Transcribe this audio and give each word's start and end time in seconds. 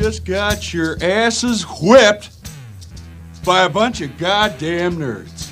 just 0.00 0.24
got 0.24 0.72
your 0.72 0.96
asses 1.02 1.62
whipped 1.82 2.30
by 3.44 3.64
a 3.64 3.68
bunch 3.68 4.00
of 4.00 4.16
goddamn 4.16 4.96
nerds. 4.96 5.50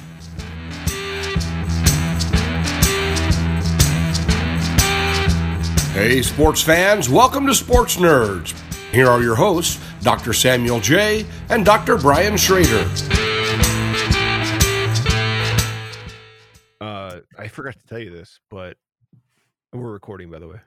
Hey, 5.92 6.22
sports 6.22 6.62
fans, 6.62 7.10
welcome 7.10 7.46
to 7.46 7.54
Sports 7.54 7.96
Nerds. 7.96 8.58
Here 8.90 9.06
are 9.06 9.20
your 9.20 9.34
hosts, 9.34 9.84
Dr. 10.00 10.32
Samuel 10.32 10.80
J. 10.80 11.26
and 11.50 11.62
Dr. 11.62 11.98
Brian 11.98 12.38
Schrader. 12.38 12.88
Uh, 16.80 17.20
I 17.38 17.48
forgot 17.48 17.78
to 17.78 17.86
tell 17.86 17.98
you 17.98 18.10
this, 18.10 18.40
but 18.48 18.78
we're 19.74 19.92
recording, 19.92 20.30
by 20.30 20.38
the 20.38 20.48
way. 20.48 20.60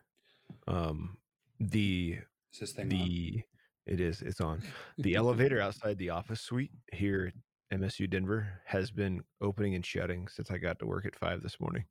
Um, 0.67 1.17
the 1.59 2.20
Is 2.53 2.59
this 2.59 2.73
thing 2.73 2.93
on? 2.93 3.43
It 3.85 3.99
is 3.99 4.21
it's 4.21 4.41
on 4.41 4.62
the 4.98 5.16
elevator 5.16 5.59
outside 5.59 5.98
the 5.98 6.09
office 6.09 6.41
suite 6.41 6.72
here 6.94 7.31
at 7.72 7.80
MSU 7.80 8.09
Denver 8.09 8.48
has 8.66 8.91
been 8.91 9.22
opening 9.41 9.76
and 9.76 9.85
shutting 9.85 10.27
since 10.27 10.52
I 10.52 10.58
got 10.58 10.80
to 10.80 10.85
work 10.85 11.05
at 11.05 11.16
five 11.16 11.41
this 11.41 11.59
morning. 11.59 11.86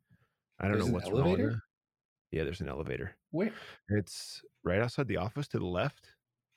I 0.61 0.65
don't 0.69 0.75
There's 0.75 0.87
know 0.89 0.93
what's 0.95 1.11
wrong. 1.11 1.21
elevator? 1.29 1.51
it. 1.51 1.57
Yeah, 2.37 2.45
there's 2.45 2.61
an 2.61 2.69
elevator. 2.69 3.17
Where? 3.31 3.53
It's 3.89 4.43
right 4.63 4.81
outside 4.81 5.09
the 5.09 5.17
office 5.17 5.49
to 5.49 5.59
the 5.59 5.67
left. 5.67 6.09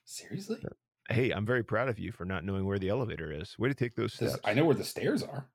Seriously? 0.06 0.64
Hey, 1.10 1.32
I'm 1.32 1.46
very 1.46 1.64
proud 1.64 1.90
of 1.90 2.00
you 2.00 2.12
for 2.12 2.26
not 2.26 2.44
knowing 2.44 2.66
where 2.66 2.80
the 2.80 2.90
elevator 2.90 3.32
is. 3.32 3.58
Way 3.58 3.70
to 3.70 3.76
take 3.76 3.96
those 3.96 4.14
steps. 4.14 4.38
I 4.44 4.54
know 4.54 4.66
where 4.66 4.76
the 4.76 4.84
stairs 4.84 5.24
are. 5.24 5.48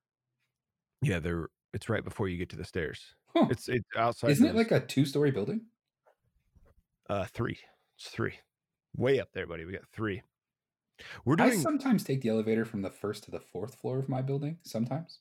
Yeah, 1.02 1.20
they're 1.20 1.48
it's 1.74 1.88
right 1.88 2.02
before 2.02 2.28
you 2.28 2.38
get 2.38 2.48
to 2.50 2.56
the 2.56 2.64
stairs. 2.64 3.14
Huh. 3.36 3.46
It's 3.50 3.68
it's 3.68 3.84
outside. 3.96 4.30
Isn't 4.30 4.46
it 4.46 4.54
like 4.54 4.70
a 4.72 4.80
two-story 4.80 5.30
building? 5.30 5.66
Uh, 7.08 7.26
three. 7.26 7.58
It's 7.98 8.08
three. 8.08 8.34
Way 8.98 9.20
up 9.20 9.28
there, 9.32 9.46
buddy. 9.46 9.64
We 9.64 9.72
got 9.72 9.88
three. 9.92 10.22
We're 11.24 11.36
doing. 11.36 11.52
I 11.52 11.56
sometimes 11.56 12.02
take 12.02 12.20
the 12.20 12.30
elevator 12.30 12.64
from 12.64 12.82
the 12.82 12.90
first 12.90 13.22
to 13.24 13.30
the 13.30 13.38
fourth 13.38 13.76
floor 13.76 14.00
of 14.00 14.08
my 14.08 14.22
building. 14.22 14.58
Sometimes, 14.64 15.20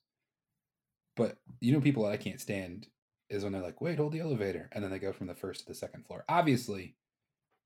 but 1.16 1.38
you 1.61 1.72
know, 1.72 1.80
people 1.80 2.03
I 2.03 2.17
can't 2.17 2.42
stand 2.42 2.88
is 3.30 3.44
when 3.44 3.53
they're 3.53 3.61
like, 3.61 3.80
"Wait, 3.80 4.00
hold 4.00 4.14
the 4.14 4.19
elevator," 4.19 4.67
and 4.72 4.84
then 4.84 4.89
they 4.89 4.97
go 4.97 5.14
from 5.14 5.28
the 5.28 5.36
first 5.36 5.61
to 5.61 5.67
the 5.67 5.75
second 5.75 6.08
floor. 6.08 6.25
Obviously, 6.28 6.95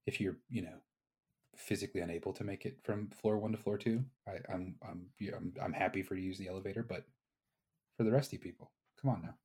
if 0.06 0.20
you're, 0.20 0.36
you 0.50 0.64
know, 0.64 0.82
physically 1.56 2.02
unable 2.02 2.34
to 2.34 2.44
make 2.44 2.66
it 2.66 2.80
from 2.84 3.08
floor 3.08 3.38
one 3.38 3.54
to 3.54 3.58
floor 3.58 3.78
two, 3.78 4.04
I, 4.28 4.54
I'm, 4.54 4.76
I'm, 4.86 5.06
yeah, 5.18 5.38
I'm, 5.38 5.54
I'm 5.64 5.74
happy 5.74 6.04
for 6.04 6.16
you 6.16 6.24
to 6.24 6.28
use 6.28 6.38
the 6.38 6.50
elevator. 6.50 6.84
But 6.84 7.06
for 7.96 8.04
the 8.04 8.12
rest 8.12 8.30
of 8.30 8.34
you 8.34 8.40
people, 8.40 8.72
come 9.02 9.12
on 9.12 9.22
now. 9.22 9.36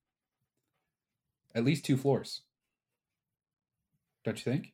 At 1.55 1.65
least 1.65 1.85
two 1.85 1.97
floors. 1.97 2.43
Don't 4.25 4.45
you 4.45 4.53
think? 4.53 4.73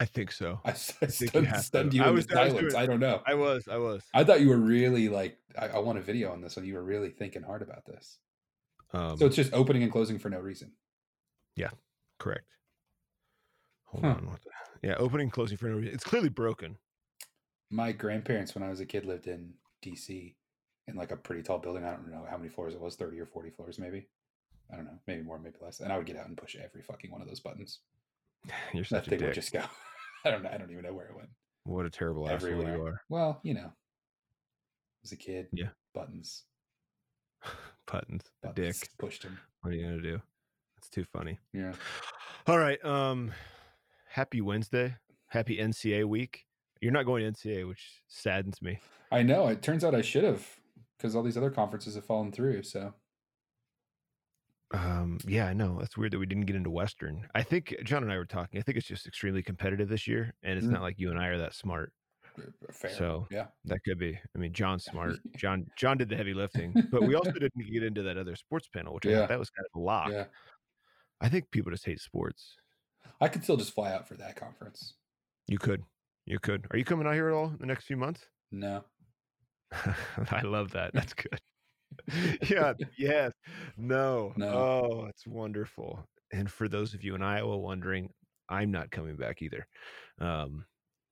I 0.00 0.06
think 0.06 0.32
so. 0.32 0.60
I, 0.64 0.70
s- 0.70 0.94
I 1.02 1.06
think 1.06 1.20
you 1.20 1.26
stunned, 1.28 1.48
to. 1.48 1.62
stunned 1.62 1.94
you 1.94 2.02
I 2.02 2.10
was- 2.10 2.26
I 2.32 2.44
was 2.44 2.54
doing- 2.54 2.74
I 2.74 2.86
don't 2.86 3.00
know. 3.00 3.22
I 3.26 3.34
was. 3.34 3.68
I 3.68 3.76
was. 3.76 4.02
I 4.14 4.24
thought 4.24 4.40
you 4.40 4.48
were 4.48 4.56
really 4.56 5.08
like. 5.10 5.38
I, 5.58 5.68
I 5.68 5.78
want 5.78 5.98
a 5.98 6.02
video 6.02 6.32
on 6.32 6.40
this 6.40 6.56
one. 6.56 6.64
You 6.64 6.74
were 6.74 6.82
really 6.82 7.10
thinking 7.10 7.42
hard 7.42 7.60
about 7.62 7.84
this. 7.84 8.18
Um, 8.92 9.16
So 9.18 9.26
it's 9.26 9.36
just 9.36 9.52
opening 9.52 9.82
and 9.82 9.92
closing 9.92 10.18
for 10.18 10.30
no 10.30 10.38
reason. 10.40 10.72
Yeah, 11.54 11.70
correct. 12.18 12.46
Hold 13.86 14.04
Huh. 14.04 14.10
on. 14.12 14.26
What 14.30 14.40
the, 14.42 14.50
yeah, 14.88 14.94
opening, 14.96 15.24
and 15.26 15.32
closing 15.32 15.58
for 15.58 15.68
no 15.68 15.76
reason. 15.76 15.94
It's 15.94 16.04
clearly 16.04 16.28
broken. 16.30 16.78
My 17.70 17.92
grandparents, 17.92 18.54
when 18.54 18.64
I 18.64 18.70
was 18.70 18.80
a 18.80 18.86
kid, 18.86 19.04
lived 19.04 19.26
in 19.26 19.52
D.C. 19.82 20.34
in 20.88 20.96
like 20.96 21.12
a 21.12 21.16
pretty 21.16 21.42
tall 21.42 21.58
building. 21.58 21.84
I 21.84 21.90
don't 21.90 22.10
know 22.10 22.26
how 22.28 22.36
many 22.38 22.48
floors 22.48 22.74
it 22.74 22.80
was, 22.80 22.96
thirty 22.96 23.20
or 23.20 23.26
forty 23.26 23.50
floors, 23.50 23.78
maybe. 23.78 24.08
I 24.72 24.76
don't 24.76 24.86
know, 24.86 24.98
maybe 25.06 25.22
more, 25.22 25.38
maybe 25.38 25.56
less. 25.60 25.80
And 25.80 25.92
I 25.92 25.96
would 25.98 26.06
get 26.06 26.16
out 26.16 26.26
and 26.28 26.36
push 26.36 26.56
every 26.56 26.82
fucking 26.82 27.10
one 27.10 27.20
of 27.20 27.28
those 27.28 27.40
buttons. 27.40 27.80
You're 28.74 28.82
That 28.84 28.88
such 28.88 29.06
a 29.06 29.10
thing 29.10 29.18
dick. 29.20 29.28
would 29.28 29.34
just 29.34 29.52
go. 29.52 29.62
I 30.24 30.30
don't 30.30 30.42
know. 30.42 30.50
I 30.52 30.58
don't 30.58 30.70
even 30.70 30.84
know 30.84 30.92
where 30.94 31.06
it 31.06 31.16
went. 31.16 31.28
What 31.64 31.86
a 31.86 31.90
terrible 31.90 32.28
asshole 32.28 32.50
you 32.62 32.84
are. 32.84 33.00
Well, 33.08 33.40
you 33.42 33.54
know, 33.54 33.72
as 35.04 35.12
a 35.12 35.16
kid, 35.16 35.48
Yeah. 35.52 35.68
buttons, 35.94 36.44
Buttons. 37.86 38.22
Buttons 38.42 38.80
dick. 38.80 38.88
pushed 38.98 39.22
him. 39.22 39.38
What 39.62 39.72
are 39.72 39.76
you 39.76 39.84
gonna 39.86 40.02
do? 40.02 40.20
It's 40.78 40.88
too 40.88 41.04
funny. 41.12 41.38
Yeah. 41.52 41.72
All 42.46 42.58
right. 42.58 42.82
Um, 42.84 43.32
happy 44.08 44.40
Wednesday. 44.40 44.96
Happy 45.28 45.58
NCA 45.58 46.04
week. 46.06 46.44
You're 46.80 46.92
not 46.92 47.04
going 47.06 47.22
to 47.22 47.30
NCA, 47.48 47.68
which 47.68 48.02
saddens 48.08 48.60
me. 48.62 48.78
I 49.12 49.22
know. 49.22 49.46
It 49.48 49.62
turns 49.62 49.84
out 49.84 49.94
I 49.94 50.00
should 50.00 50.24
have 50.24 50.44
because 50.96 51.14
all 51.14 51.22
these 51.22 51.36
other 51.36 51.50
conferences 51.50 51.94
have 51.94 52.06
fallen 52.06 52.32
through. 52.32 52.62
So 52.62 52.94
Um, 54.72 55.18
yeah, 55.26 55.46
I 55.46 55.52
know. 55.52 55.78
That's 55.80 55.96
weird 55.96 56.12
that 56.12 56.18
we 56.18 56.26
didn't 56.26 56.46
get 56.46 56.54
into 56.56 56.70
Western. 56.70 57.26
I 57.34 57.42
think 57.42 57.74
John 57.84 58.02
and 58.04 58.12
I 58.12 58.16
were 58.16 58.24
talking. 58.24 58.60
I 58.60 58.62
think 58.62 58.78
it's 58.78 58.86
just 58.86 59.06
extremely 59.06 59.42
competitive 59.42 59.88
this 59.88 60.06
year, 60.06 60.32
and 60.42 60.56
it's 60.58 60.66
Mm. 60.66 60.70
not 60.72 60.82
like 60.82 60.98
you 60.98 61.10
and 61.10 61.18
I 61.18 61.26
are 61.28 61.38
that 61.38 61.54
smart. 61.54 61.92
uh, 62.38 62.42
fair. 62.72 62.90
So, 62.92 63.26
yeah. 63.30 63.48
That 63.64 63.82
could 63.84 63.98
be. 63.98 64.16
I 64.34 64.38
mean, 64.38 64.52
John's 64.52 64.84
smart. 64.90 65.16
John 65.36 65.66
John 65.76 65.98
did 65.98 66.08
the 66.08 66.16
heavy 66.16 66.32
lifting, 66.34 66.72
but 66.92 67.02
we 67.02 67.14
also 67.16 67.32
didn't 67.32 67.72
get 67.72 67.82
into 67.82 68.02
that 68.04 68.16
other 68.16 68.36
sports 68.36 68.68
panel, 68.68 68.94
which 68.94 69.06
I 69.06 69.10
Yeah. 69.10 69.18
thought 69.20 69.28
that 69.30 69.38
was 69.40 69.50
kind 69.50 69.66
of 69.74 69.80
a 69.80 69.84
lock. 69.84 70.10
Yeah. 70.10 70.26
I 71.20 71.28
think 71.28 71.50
people 71.50 71.72
just 71.72 71.84
hate 71.84 72.00
sports. 72.00 72.56
I 73.20 73.28
could 73.28 73.42
still 73.42 73.56
just 73.56 73.74
fly 73.74 73.92
out 73.92 74.06
for 74.08 74.14
that 74.14 74.36
conference. 74.36 74.94
You 75.48 75.58
could, 75.58 75.82
you 76.24 76.38
could. 76.38 76.66
Are 76.70 76.78
you 76.78 76.84
coming 76.84 77.06
out 77.06 77.14
here 77.14 77.28
at 77.28 77.34
all 77.34 77.48
in 77.48 77.58
the 77.58 77.66
next 77.66 77.84
few 77.84 77.96
months? 77.96 78.24
No. 78.52 78.84
I 80.30 80.40
love 80.42 80.70
that. 80.70 80.92
That's 80.94 81.12
good. 81.12 81.40
yeah. 82.48 82.74
Yes. 82.98 83.32
No. 83.76 84.32
No. 84.36 84.48
Oh, 84.48 85.04
it's 85.06 85.26
wonderful. 85.26 86.06
And 86.32 86.50
for 86.50 86.68
those 86.68 86.94
of 86.94 87.02
you 87.02 87.14
in 87.14 87.22
Iowa 87.22 87.58
wondering, 87.58 88.12
I'm 88.48 88.70
not 88.70 88.90
coming 88.90 89.16
back 89.16 89.42
either. 89.42 89.66
Um, 90.20 90.64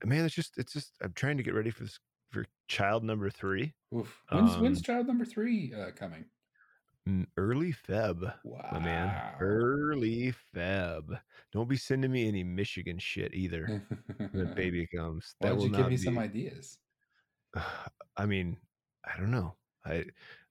man, 0.05 0.25
it's 0.25 0.35
just, 0.35 0.59
it's 0.59 0.73
just, 0.73 0.93
I'm 1.03 1.13
trying 1.13 1.37
to 1.39 1.43
get 1.43 1.55
ready 1.55 1.71
for 1.71 1.85
this 1.85 1.99
for 2.31 2.45
child 2.69 3.05
number 3.05 3.31
three. 3.31 3.75
Oof. 3.95 4.23
When's, 4.31 4.57
when's 4.59 4.79
Um, 4.79 4.83
child 4.83 5.07
number 5.07 5.25
three 5.25 5.73
uh, 5.75 5.91
coming? 5.93 6.27
Mm, 7.09 7.27
Early 7.39 7.73
Feb, 7.73 8.35
Wow. 8.45 8.69
my 8.73 8.79
man. 8.81 9.35
Early 9.41 10.35
Feb. 10.55 11.19
Don't 11.53 11.69
be 11.69 11.77
sending 11.77 12.13
me 12.13 12.29
any 12.29 12.45
Michigan 12.45 12.99
shit 12.99 13.33
either. 13.35 13.83
When 14.19 14.31
the 14.35 14.45
baby 14.55 14.87
comes. 14.95 15.35
Why 15.39 15.49
That 15.49 15.57
will 15.57 15.65
you 15.69 15.73
give 15.77 15.89
me 15.89 15.97
some 15.97 16.19
ideas? 16.19 16.79
I 18.17 18.27
mean, 18.27 18.59
I 19.07 19.17
don't 19.19 19.31
know. 19.31 19.57
I 19.87 20.05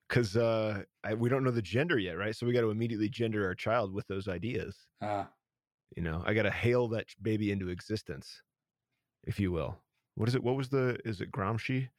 because 0.08 0.38
uh 0.38 0.84
I, 1.04 1.14
we 1.14 1.30
don't 1.30 1.44
know 1.44 1.52
the 1.52 1.62
gender 1.62 1.98
yet, 1.98 2.18
right? 2.18 2.36
So 2.36 2.46
we 2.46 2.54
got 2.54 2.62
to 2.62 2.72
immediately 2.72 3.10
gender 3.10 3.46
our 3.46 3.56
child 3.56 3.94
with 3.94 4.08
those 4.08 4.28
ideas. 4.28 4.76
Ah, 5.02 5.30
You 5.96 6.04
know, 6.04 6.24
I 6.26 6.34
got 6.34 6.44
to 6.44 6.52
hail 6.52 6.88
that 6.90 7.08
baby 7.22 7.52
into 7.52 7.70
existence, 7.70 8.42
if 9.26 9.40
you 9.40 9.52
will. 9.52 9.78
What 10.16 10.30
is 10.30 10.36
it? 10.36 10.44
What 10.44 10.56
was 10.56 10.70
the? 10.70 10.98
Is 11.06 11.22
it 11.22 11.32
Gramsci? 11.32 11.90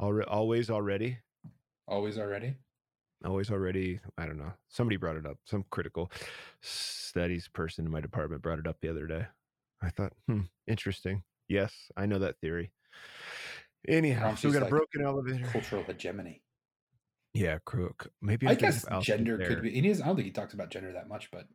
Alre- 0.00 0.24
always 0.26 0.70
already, 0.70 1.18
always 1.86 2.18
already? 2.18 2.56
always 3.24 3.50
already. 3.50 4.00
I 4.18 4.26
don't 4.26 4.38
know. 4.38 4.52
Somebody 4.68 4.96
brought 4.96 5.16
it 5.16 5.26
up. 5.26 5.38
Some 5.44 5.64
critical 5.70 6.10
studies 6.60 7.48
person 7.48 7.86
in 7.86 7.92
my 7.92 8.00
department 8.00 8.42
brought 8.42 8.58
it 8.58 8.66
up 8.66 8.78
the 8.80 8.88
other 8.88 9.06
day. 9.06 9.26
I 9.80 9.90
thought, 9.90 10.12
hmm, 10.26 10.42
interesting. 10.66 11.22
Yes, 11.48 11.72
I 11.96 12.06
know 12.06 12.18
that 12.20 12.38
theory. 12.40 12.72
Anyhow, 13.88 14.34
so 14.34 14.48
we 14.48 14.54
got 14.54 14.60
a 14.60 14.64
like 14.64 14.70
broken 14.70 15.04
elevator. 15.04 15.46
Cultural 15.46 15.84
hegemony. 15.84 16.42
Yeah, 17.34 17.58
crook. 17.64 18.10
Maybe 18.20 18.46
I 18.46 18.50
I'm 18.52 18.56
guess 18.58 18.84
gender 19.00 19.38
could 19.38 19.62
be. 19.62 19.70
He 19.80 19.88
is, 19.88 20.00
I 20.02 20.06
don't 20.06 20.16
think 20.16 20.26
he 20.26 20.32
talks 20.32 20.52
about 20.54 20.70
gender 20.70 20.92
that 20.92 21.08
much, 21.08 21.30
but 21.30 21.46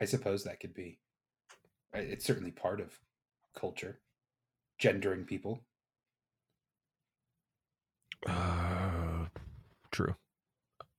I 0.00 0.04
suppose 0.04 0.44
that 0.44 0.60
could 0.60 0.74
be. 0.74 1.00
uh, 1.94 1.98
It's 1.98 2.24
certainly 2.24 2.52
part 2.52 2.80
of 2.80 2.96
culture, 3.56 3.98
gendering 4.78 5.24
people. 5.24 5.64
Uh, 8.26 9.26
true. 9.90 10.14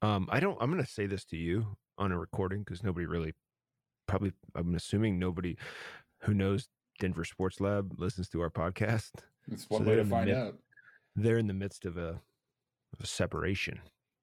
Um, 0.01 0.27
I 0.31 0.39
don't. 0.39 0.57
I'm 0.61 0.71
going 0.71 0.83
to 0.83 0.89
say 0.89 1.05
this 1.05 1.25
to 1.25 1.37
you 1.37 1.77
on 1.97 2.11
a 2.11 2.17
recording 2.19 2.59
because 2.63 2.83
nobody 2.83 3.05
really, 3.05 3.33
probably. 4.07 4.33
I'm 4.55 4.75
assuming 4.75 5.19
nobody 5.19 5.57
who 6.23 6.33
knows 6.33 6.67
Denver 6.99 7.25
Sports 7.25 7.59
Lab 7.59 7.93
listens 7.99 8.29
to 8.29 8.41
our 8.41 8.49
podcast. 8.49 9.11
It's 9.51 9.69
one 9.69 9.83
they're 9.83 9.97
way 9.97 10.03
to 10.03 10.09
find 10.09 10.25
mid- 10.27 10.35
out. 10.37 10.55
They're 11.15 11.37
in 11.37 11.47
the 11.47 11.53
midst 11.53 11.85
of 11.85 11.97
a, 11.97 12.21
of 12.93 13.01
a 13.01 13.05
separation, 13.05 13.79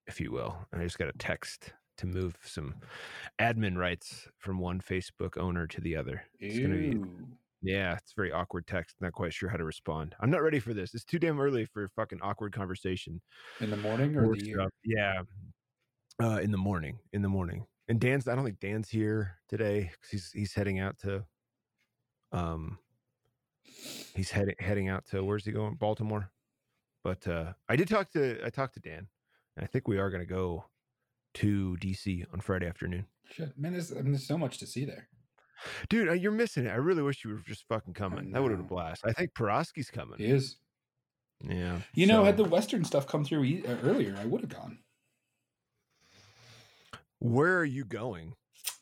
if 0.06 0.20
you 0.20 0.31
will, 0.32 0.56
and 0.73 0.81
I 0.81 0.85
just 0.85 0.99
got 0.99 1.08
a 1.08 1.19
text 1.19 1.73
to 1.99 2.06
move 2.06 2.37
some 2.44 2.75
admin 3.41 3.76
rights 3.76 4.29
from 4.38 4.58
one 4.58 4.81
Facebook 4.81 5.38
owner 5.38 5.67
to 5.67 5.81
the 5.81 5.97
other. 5.97 6.23
It's 6.38 6.58
gonna 6.58 6.76
be 6.76 7.00
Yeah, 7.62 7.97
it's 7.97 8.12
very 8.12 8.31
awkward 8.32 8.67
text. 8.67 8.97
Not 9.00 9.12
quite 9.12 9.32
sure 9.32 9.49
how 9.49 9.56
to 9.56 9.64
respond. 9.64 10.14
I'm 10.20 10.31
not 10.31 10.43
ready 10.43 10.61
for 10.61 10.75
this. 10.75 10.94
It's 10.94 11.05
too 11.05 11.19
damn 11.19 11.41
early 11.41 11.64
for 11.64 11.88
fucking 11.88 12.20
awkward 12.23 12.53
conversation. 12.53 13.20
In 13.61 13.70
the 13.70 13.76
morning 13.79 14.14
or 14.17 14.37
the. 14.37 14.69
Yeah, 14.85 15.23
uh, 16.23 16.38
in 16.43 16.50
the 16.50 16.59
morning. 16.59 16.99
In 17.12 17.23
the 17.23 17.29
morning. 17.29 17.67
And 17.88 18.00
Dan's. 18.00 18.29
I 18.29 18.35
don't 18.35 18.44
think 18.44 18.61
Dan's 18.61 18.88
here 18.91 19.38
today 19.49 19.91
'cause 20.00 20.11
he's 20.11 20.32
he's 20.32 20.55
heading 20.55 20.79
out 20.81 20.99
to. 21.00 21.26
Um. 22.32 22.79
He's 24.14 24.31
heading 24.31 24.55
heading 24.59 24.88
out 24.88 25.06
to 25.06 25.25
where's 25.25 25.44
he 25.44 25.52
going? 25.52 25.75
Baltimore. 25.76 26.31
But 27.05 27.26
uh 27.26 27.55
I 27.69 27.76
did 27.76 27.88
talk 27.88 28.11
to 28.12 28.44
I 28.44 28.50
talked 28.50 28.75
to 28.75 28.81
Dan. 28.81 29.09
And 29.56 29.64
I 29.64 29.67
think 29.67 29.88
we 29.88 29.99
are 29.99 30.11
going 30.11 30.23
to 30.23 30.26
go 30.32 30.64
to 31.35 31.76
DC 31.81 32.25
on 32.32 32.41
Friday 32.41 32.67
afternoon. 32.67 33.06
Shit, 33.31 33.58
man, 33.58 33.73
there's, 33.73 33.93
I 33.93 33.97
mean, 33.97 34.12
there's 34.12 34.26
so 34.26 34.38
much 34.38 34.58
to 34.58 34.67
see 34.67 34.85
there. 34.85 35.08
Dude, 35.88 36.08
uh, 36.08 36.12
you're 36.12 36.32
missing 36.32 36.67
it. 36.67 36.70
I 36.70 36.75
really 36.76 37.03
wish 37.03 37.25
you 37.25 37.31
were 37.31 37.41
just 37.47 37.64
fucking 37.69 37.94
coming. 37.94 38.31
That 38.32 38.43
would 38.43 38.50
have 38.50 38.58
been 38.58 38.67
a 38.67 38.69
blast. 38.69 39.03
I 39.06 39.12
think 39.12 39.32
Peroski's 39.35 39.91
coming. 39.91 40.19
He 40.19 40.26
is. 40.26 40.56
Yeah. 41.43 41.81
You 41.94 42.06
know, 42.06 42.25
had 42.25 42.37
the 42.37 42.44
Western 42.44 42.85
stuff 42.85 43.06
come 43.06 43.25
through 43.25 43.44
e- 43.44 43.64
uh, 43.67 43.76
earlier, 43.82 44.14
I 44.19 44.26
would 44.26 44.43
have 44.43 44.50
gone. 44.50 44.79
where 47.19 47.59
are 47.59 47.64
you 47.64 47.85
going? 47.85 48.35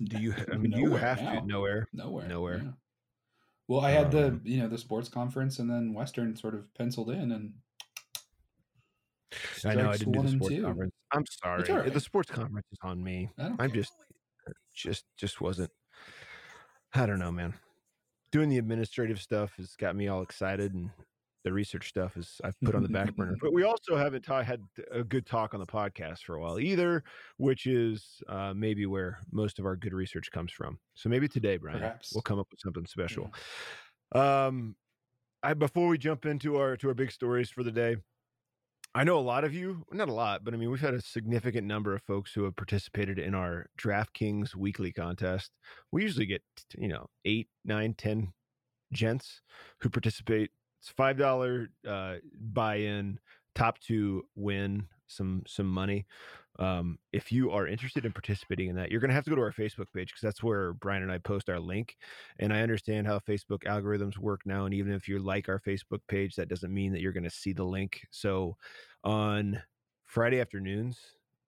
Do 0.03 0.19
you? 0.21 0.35
I 0.53 0.57
mean, 0.57 0.73
you 0.73 0.95
have 0.97 1.23
now. 1.23 1.41
to 1.41 1.47
nowhere. 1.47 1.87
Nowhere. 1.93 2.29
Nowhere. 2.29 2.57
yeah. 2.65 2.71
Well, 3.69 3.81
I 3.81 3.93
had 3.93 4.11
the 4.11 4.27
Um, 4.29 4.41
you 4.45 4.59
know 4.59 4.69
the 4.69 4.79
sports 4.79 5.09
conference 5.09 5.59
and 5.59 5.71
then 5.71 5.95
Western 5.95 6.37
sort 6.37 6.55
of 6.55 6.73
penciled 6.75 7.11
in 7.11 7.33
and. 7.33 7.55
I 9.65 9.75
know 9.75 9.91
I 9.91 9.97
didn't 9.97 10.13
do 10.13 10.23
the 10.23 10.29
sports 10.29 10.61
conference. 10.61 10.93
I'm 11.13 11.25
sorry. 11.43 11.73
right. 11.73 11.93
The 11.93 12.01
sports 12.01 12.31
conference 12.31 12.67
is 12.73 12.79
on 12.83 13.03
me. 13.03 13.31
I'm 13.39 13.57
care. 13.57 13.69
just, 13.69 13.93
just, 14.75 15.05
just 15.17 15.41
wasn't. 15.41 15.71
I 16.95 17.07
don't 17.07 17.19
know, 17.19 17.33
man. 17.33 17.55
Doing 18.31 18.49
the 18.49 18.59
administrative 18.59 19.21
stuff 19.21 19.55
has 19.57 19.77
got 19.77 19.97
me 19.97 20.09
all 20.09 20.23
excited, 20.23 20.75
and 20.75 20.91
the 21.45 21.53
research 21.53 21.89
stuff 21.89 22.17
is 22.17 22.41
I've 22.43 22.59
put 22.61 22.75
on 22.75 22.83
the 22.83 22.89
back 22.89 23.15
burner. 23.15 23.37
But 23.41 23.53
we 23.53 23.63
also 23.65 23.97
haven't 23.97 24.23
ta- 24.23 24.43
had 24.43 24.61
a 24.91 25.05
good 25.05 25.27
talk 25.27 25.55
on 25.55 25.61
the 25.61 25.67
podcast 25.67 26.21
for 26.21 26.37
a 26.37 26.41
while 26.41 26.59
either, 26.59 27.05
which 27.37 27.67
is 27.67 28.23
uh, 28.29 28.55
maybe 28.55 28.87
where 28.87 29.19
most 29.31 29.59
of 29.59 29.67
our 29.67 29.77
good 29.77 29.93
research 29.93 30.31
comes 30.33 30.51
from. 30.53 30.79
So 30.95 31.09
maybe 31.09 31.29
today, 31.29 31.59
Brian, 31.59 31.79
Perhaps. 31.79 32.13
we'll 32.15 32.23
come 32.23 32.39
up 32.39 32.49
with 32.51 32.61
something 32.61 32.87
special. 32.87 33.33
Um, 34.15 34.75
I 35.43 35.53
before 35.53 35.89
we 35.89 35.99
jump 35.99 36.25
into 36.25 36.57
our 36.57 36.77
to 36.79 36.89
our 36.89 36.95
big 36.95 37.13
stories 37.13 37.51
for 37.51 37.63
the 37.63 37.73
day. 37.73 37.97
I 38.95 39.03
know 39.03 39.19
a 39.19 39.21
lot 39.21 39.43
of 39.43 39.53
you, 39.53 39.85
not 39.91 40.09
a 40.09 40.13
lot, 40.13 40.45
but 40.45 40.55
I 40.55 40.57
mean, 40.57 40.71
we've 40.71 40.81
had 40.81 40.95
a 40.95 41.03
significant 41.03 41.67
number 41.67 41.95
of 41.97 42.03
folks 42.03 42.33
who 42.33 42.45
have 42.45 42.55
participated 42.55 43.19
in 43.19 43.35
our 43.35 43.67
DraftKings 43.77 44.55
weekly 44.55 44.93
contest. 44.93 45.51
We 45.91 46.03
usually 46.03 46.27
get, 46.27 46.43
you 46.79 46.87
know, 46.87 47.07
eight, 47.25 47.49
nine, 47.65 47.95
ten 47.95 48.33
gents 48.93 49.43
who 49.81 49.91
participate. 49.91 50.53
It's 50.81 50.91
five 50.91 51.19
dollar 51.19 51.71
uh, 51.87 52.17
buy 52.41 52.77
in. 52.77 53.19
Top 53.55 53.79
two 53.79 54.25
win 54.35 54.89
some 55.07 55.43
some 55.47 55.67
money. 55.67 56.07
Um, 56.59 56.99
if 57.13 57.33
you 57.33 57.51
are 57.51 57.67
interested 57.67 58.05
in 58.05 58.13
participating 58.13 58.69
in 58.69 58.77
that, 58.77 58.91
you're 58.91 59.01
going 59.01 59.09
to 59.09 59.15
have 59.15 59.25
to 59.25 59.31
go 59.31 59.37
to 59.37 59.43
our 59.43 59.53
Facebook 59.53 59.87
page 59.95 60.09
because 60.09 60.23
that's 60.23 60.43
where 60.43 60.73
Brian 60.75 61.03
and 61.03 61.11
I 61.11 61.19
post 61.19 61.49
our 61.49 61.59
link. 61.59 61.97
And 62.39 62.53
I 62.53 62.63
understand 62.63 63.07
how 63.07 63.19
Facebook 63.19 63.65
algorithms 63.65 64.19
work 64.19 64.43
now. 64.45 64.65
And 64.65 64.75
even 64.75 64.93
if 64.93 65.09
you 65.09 65.19
like 65.19 65.49
our 65.49 65.61
Facebook 65.61 66.01
page, 66.09 66.37
that 66.37 66.49
doesn't 66.49 66.73
mean 66.73 66.93
that 66.93 67.01
you're 67.01 67.13
going 67.13 67.25
to 67.25 67.31
see 67.31 67.53
the 67.53 67.65
link. 67.65 68.03
So 68.11 68.57
on 69.03 69.61
Friday 70.05 70.41
afternoons, 70.41 70.99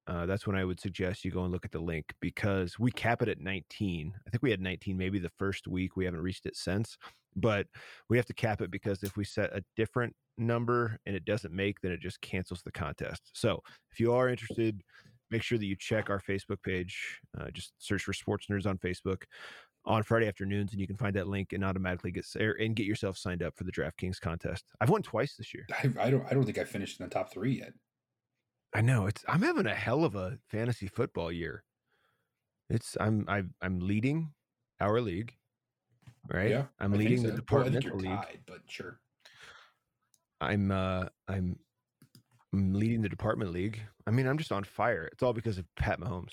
uh, 0.08 0.24
that's 0.26 0.46
when 0.46 0.56
I 0.56 0.64
would 0.64 0.80
suggest 0.80 1.24
you 1.24 1.30
go 1.30 1.42
and 1.42 1.52
look 1.52 1.64
at 1.64 1.72
the 1.72 1.80
link 1.80 2.14
because 2.20 2.78
we 2.78 2.92
cap 2.92 3.22
it 3.22 3.28
at 3.28 3.40
19. 3.40 4.12
I 4.26 4.30
think 4.30 4.42
we 4.42 4.50
had 4.50 4.60
19 4.60 4.96
maybe 4.96 5.18
the 5.18 5.30
first 5.36 5.66
week. 5.66 5.96
We 5.96 6.04
haven't 6.04 6.22
reached 6.22 6.46
it 6.46 6.56
since, 6.56 6.96
but 7.34 7.66
we 8.08 8.16
have 8.16 8.26
to 8.26 8.34
cap 8.34 8.60
it 8.60 8.70
because 8.70 9.02
if 9.02 9.16
we 9.16 9.24
set 9.24 9.52
a 9.52 9.64
different 9.76 10.14
number 10.38 10.98
and 11.06 11.16
it 11.16 11.24
doesn't 11.24 11.54
make, 11.54 11.80
then 11.80 11.92
it 11.92 12.00
just 12.00 12.20
cancels 12.20 12.62
the 12.62 12.72
contest. 12.72 13.30
So 13.32 13.62
if 13.90 14.00
you 14.00 14.12
are 14.12 14.28
interested, 14.28 14.82
make 15.30 15.42
sure 15.42 15.58
that 15.58 15.66
you 15.66 15.76
check 15.76 16.10
our 16.10 16.20
Facebook 16.20 16.62
page. 16.62 17.20
Uh, 17.38 17.50
just 17.50 17.72
search 17.78 18.02
for 18.02 18.12
Sports 18.12 18.46
Nerds 18.50 18.66
on 18.66 18.78
Facebook 18.78 19.22
on 19.84 20.02
Friday 20.02 20.26
afternoons, 20.26 20.72
and 20.72 20.80
you 20.80 20.86
can 20.86 20.96
find 20.96 21.14
that 21.14 21.28
link 21.28 21.52
and 21.52 21.64
automatically 21.64 22.10
get 22.10 22.26
er, 22.40 22.56
and 22.60 22.74
get 22.74 22.86
yourself 22.86 23.16
signed 23.16 23.42
up 23.42 23.56
for 23.56 23.64
the 23.64 23.72
DraftKings 23.72 24.20
contest. 24.20 24.64
I've 24.80 24.90
won 24.90 25.02
twice 25.02 25.36
this 25.36 25.54
year. 25.54 25.66
I, 25.72 26.06
I 26.06 26.10
don't. 26.10 26.26
I 26.26 26.34
don't 26.34 26.44
think 26.44 26.58
I 26.58 26.64
finished 26.64 27.00
in 27.00 27.06
the 27.06 27.10
top 27.10 27.32
three 27.32 27.58
yet. 27.58 27.72
I 28.74 28.80
know 28.80 29.06
it's. 29.06 29.24
I'm 29.28 29.42
having 29.42 29.66
a 29.66 29.74
hell 29.74 30.04
of 30.04 30.16
a 30.16 30.38
fantasy 30.50 30.88
football 30.88 31.30
year. 31.30 31.62
It's. 32.68 32.96
I'm. 32.98 33.24
I, 33.28 33.44
I'm 33.62 33.78
leading 33.80 34.32
our 34.80 35.00
league. 35.00 35.34
Right. 36.28 36.50
Yeah, 36.50 36.64
I'm 36.80 36.92
I 36.92 36.96
leading 36.96 37.22
the 37.22 37.28
so. 37.28 37.28
Well, 37.28 37.34
I 37.34 37.36
departmental 37.36 37.90
you're 37.90 38.00
league. 38.00 38.22
tied, 38.22 38.40
but 38.46 38.58
sure. 38.66 38.98
I'm. 40.40 40.70
uh 40.70 41.06
I'm. 41.28 41.58
I'm 42.52 42.72
leading 42.72 43.02
the 43.02 43.08
department 43.08 43.52
league. 43.52 43.80
I 44.06 44.10
mean, 44.10 44.26
I'm 44.26 44.38
just 44.38 44.52
on 44.52 44.64
fire. 44.64 45.08
It's 45.12 45.22
all 45.22 45.32
because 45.32 45.58
of 45.58 45.66
Pat 45.74 46.00
Mahomes. 46.00 46.32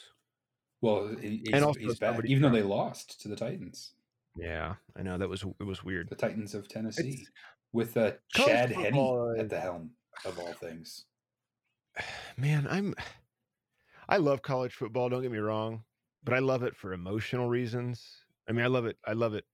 Well, 0.81 1.07
And 1.07 1.63
also 1.63 1.79
even 2.25 2.41
though 2.41 2.49
they 2.49 2.61
lost 2.61 3.21
to 3.21 3.27
the 3.29 3.35
Titans, 3.35 3.93
Yeah, 4.35 4.75
I 4.97 5.01
know 5.01 5.17
that 5.17 5.27
was 5.29 5.43
it 5.59 5.63
was 5.63 5.83
weird. 5.83 6.09
the 6.09 6.15
Titans 6.15 6.53
of 6.53 6.67
Tennessee, 6.67 7.09
It's- 7.09 7.25
with 7.71 7.97
uh, 7.97 8.13
Chad 8.29 8.71
Henne 8.71 9.35
at 9.39 9.49
the 9.49 9.59
helm 9.59 9.91
of 10.25 10.37
all 10.39 10.53
things. 10.53 11.05
man, 12.37 12.67
I'm 12.69 12.93
I 14.07 14.17
love 14.17 14.41
college 14.41 14.73
football, 14.75 15.09
don't 15.09 15.21
get 15.21 15.31
me 15.31 15.37
wrong, 15.39 15.83
but 16.23 16.33
I 16.33 16.39
love 16.39 16.63
it 16.63 16.75
for 16.75 16.93
emotional 16.93 17.49
reasons. 17.49 18.25
I 18.47 18.51
mean, 18.51 18.63
I 18.63 18.67
love 18.67 18.85
it 18.85 18.97
I 19.05 19.13
love 19.13 19.33
it 19.33 19.45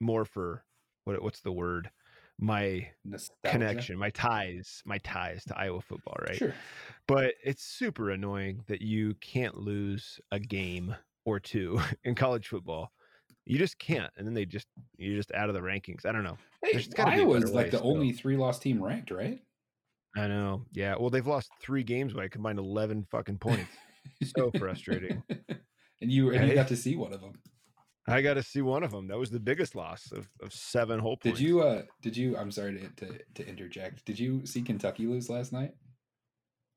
more 0.00 0.24
for 0.24 0.64
what 1.04 1.22
what's 1.22 1.40
the 1.40 1.52
word? 1.52 1.90
My 2.38 2.88
Nostalgia. 3.04 3.52
connection, 3.58 3.98
my 3.98 4.10
ties, 4.10 4.82
my 4.84 4.98
ties 4.98 5.44
to 5.46 5.58
Iowa 5.58 5.80
football, 5.80 6.16
right? 6.28 6.36
Sure. 6.36 6.54
But 7.08 7.34
it's 7.42 7.62
super 7.64 8.10
annoying 8.10 8.62
that 8.66 8.82
you 8.82 9.14
can't 9.20 9.56
lose 9.56 10.20
a 10.30 10.38
game 10.38 10.94
or 11.24 11.40
two 11.40 11.80
in 12.04 12.14
college 12.14 12.48
football. 12.48 12.92
You 13.46 13.58
just 13.58 13.78
can't, 13.78 14.12
and 14.16 14.26
then 14.26 14.34
they 14.34 14.44
just 14.44 14.66
you're 14.98 15.16
just 15.16 15.32
out 15.32 15.48
of 15.48 15.54
the 15.54 15.60
rankings. 15.62 16.04
I 16.04 16.12
don't 16.12 16.24
know. 16.24 16.36
Hey, 16.62 16.72
There's 16.72 16.88
gotta 16.88 17.12
be 17.12 17.18
a 17.18 17.20
Iowa's 17.22 17.52
like 17.52 17.70
the 17.70 17.78
still. 17.78 17.90
only 17.90 18.12
three 18.12 18.36
loss 18.36 18.58
team 18.58 18.82
ranked, 18.82 19.10
right? 19.10 19.40
I 20.16 20.26
know. 20.28 20.64
Yeah. 20.72 20.96
Well, 20.98 21.10
they've 21.10 21.26
lost 21.26 21.50
three 21.60 21.84
games 21.84 22.12
by 22.12 22.28
combined 22.28 22.58
eleven 22.58 23.06
fucking 23.10 23.38
points. 23.38 23.70
So 24.36 24.50
frustrating. 24.56 25.22
and 26.00 26.12
you 26.12 26.30
and 26.32 26.42
you 26.42 26.48
Hey. 26.50 26.54
got 26.54 26.68
to 26.68 26.76
see 26.76 26.94
one 26.96 27.12
of 27.12 27.20
them. 27.20 27.32
I 28.08 28.22
got 28.22 28.34
to 28.34 28.42
see 28.42 28.62
one 28.62 28.82
of 28.84 28.92
them. 28.92 29.08
That 29.08 29.18
was 29.18 29.30
the 29.30 29.40
biggest 29.40 29.74
loss 29.74 30.12
of, 30.12 30.28
of 30.40 30.52
seven 30.52 31.00
whole 31.00 31.16
points. 31.16 31.38
Did 31.38 31.46
you? 31.46 31.62
uh 31.62 31.82
Did 32.02 32.16
you? 32.16 32.36
I'm 32.36 32.50
sorry 32.52 32.78
to, 32.78 33.06
to 33.06 33.18
to 33.34 33.48
interject. 33.48 34.04
Did 34.04 34.18
you 34.18 34.46
see 34.46 34.62
Kentucky 34.62 35.06
lose 35.06 35.28
last 35.28 35.52
night? 35.52 35.72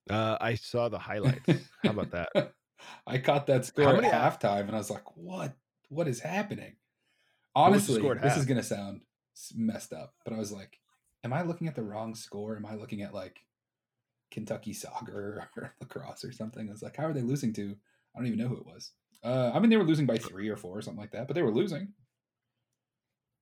Uh, 0.09 0.37
I 0.41 0.55
saw 0.55 0.89
the 0.89 0.97
highlights. 0.97 1.47
How 1.83 1.91
about 1.91 2.11
that? 2.11 2.29
I 3.07 3.19
caught 3.19 3.45
that 3.47 3.65
score 3.65 3.85
How 3.85 3.91
at 3.91 4.01
many- 4.01 4.11
halftime, 4.13 4.61
and 4.61 4.71
I 4.71 4.77
was 4.77 4.89
like, 4.89 5.15
"What? 5.15 5.53
What 5.89 6.07
is 6.07 6.19
happening?" 6.19 6.77
What 7.53 7.71
was 7.73 7.87
the 7.87 7.93
Honestly, 7.99 8.19
this 8.21 8.37
is 8.37 8.45
gonna 8.45 8.63
sound 8.63 9.01
messed 9.55 9.93
up, 9.93 10.13
but 10.23 10.33
I 10.33 10.37
was 10.37 10.51
like, 10.51 10.79
"Am 11.23 11.33
I 11.33 11.43
looking 11.43 11.67
at 11.67 11.75
the 11.75 11.83
wrong 11.83 12.15
score? 12.15 12.55
Am 12.55 12.65
I 12.65 12.75
looking 12.75 13.01
at 13.01 13.13
like 13.13 13.39
Kentucky 14.31 14.73
soccer 14.73 15.47
or 15.57 15.75
lacrosse 15.79 16.23
or 16.23 16.31
something?" 16.31 16.67
I 16.67 16.71
was 16.71 16.81
like, 16.81 16.95
"How 16.97 17.05
are 17.05 17.13
they 17.13 17.21
losing 17.21 17.53
to?" 17.53 17.75
I 18.15 18.19
don't 18.19 18.27
even 18.27 18.39
know 18.39 18.47
who 18.47 18.57
it 18.57 18.65
was. 18.65 18.93
Uh, 19.23 19.51
I 19.53 19.59
mean, 19.59 19.69
they 19.69 19.77
were 19.77 19.83
losing 19.83 20.05
by 20.05 20.17
three 20.17 20.49
or 20.49 20.55
four 20.55 20.77
or 20.77 20.81
something 20.81 20.99
like 21.01 21.11
that, 21.11 21.27
but 21.27 21.33
they 21.33 21.41
were 21.41 21.51
losing. 21.53 21.89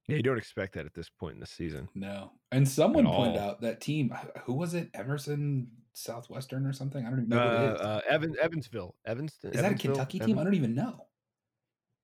Yeah, 0.08 0.16
you 0.18 0.24
don't 0.24 0.38
expect 0.38 0.74
that 0.76 0.86
at 0.86 0.94
this 0.94 1.10
point 1.10 1.34
in 1.36 1.40
the 1.40 1.46
season. 1.46 1.90
No, 1.94 2.32
and 2.52 2.68
someone 2.68 3.06
At 3.06 3.14
pointed 3.14 3.42
all. 3.42 3.50
out 3.50 3.62
that 3.62 3.82
team. 3.82 4.14
Who 4.46 4.54
was 4.54 4.74
it? 4.74 4.90
Emerson 4.94 5.70
Southwestern 5.94 6.66
or 6.66 6.72
something? 6.74 7.06
I 7.06 7.10
don't 7.10 7.20
even 7.26 7.34
Uh, 7.34 7.36
know 7.44 7.58
who 7.58 7.66
it 7.66 7.76
is. 7.76 7.82
uh, 7.82 8.02
Evan, 8.10 8.36
Evansville, 8.40 8.96
Evanston. 9.06 9.52
is 9.52 9.62
that 9.62 9.72
a 9.72 9.76
Kentucky 9.76 10.20
team? 10.20 10.30
Evan- 10.32 10.40
I 10.40 10.44
don't 10.46 10.54
even 10.56 10.76
know. 10.76 11.08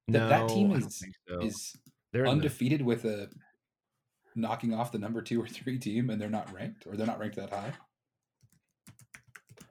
No, 0.10 0.20
That 0.28 0.30
that 0.48 0.50
team 0.50 0.72
is 0.74 1.02
so. 1.30 1.40
is 1.40 1.76
They're 2.12 2.24
in 2.24 2.26
the- 2.26 2.32
undefeated 2.32 2.82
with 2.82 3.06
a 3.06 3.30
knocking 4.36 4.74
off 4.74 4.92
the 4.92 5.00
number 5.00 5.22
two 5.22 5.42
or 5.42 5.48
three 5.48 5.80
team, 5.80 6.10
and 6.10 6.22
they're 6.22 6.30
not 6.30 6.52
ranked, 6.54 6.86
or 6.86 6.98
they're 6.98 7.08
not 7.08 7.20
ranked 7.20 7.38
that 7.38 7.52
high. 7.52 7.74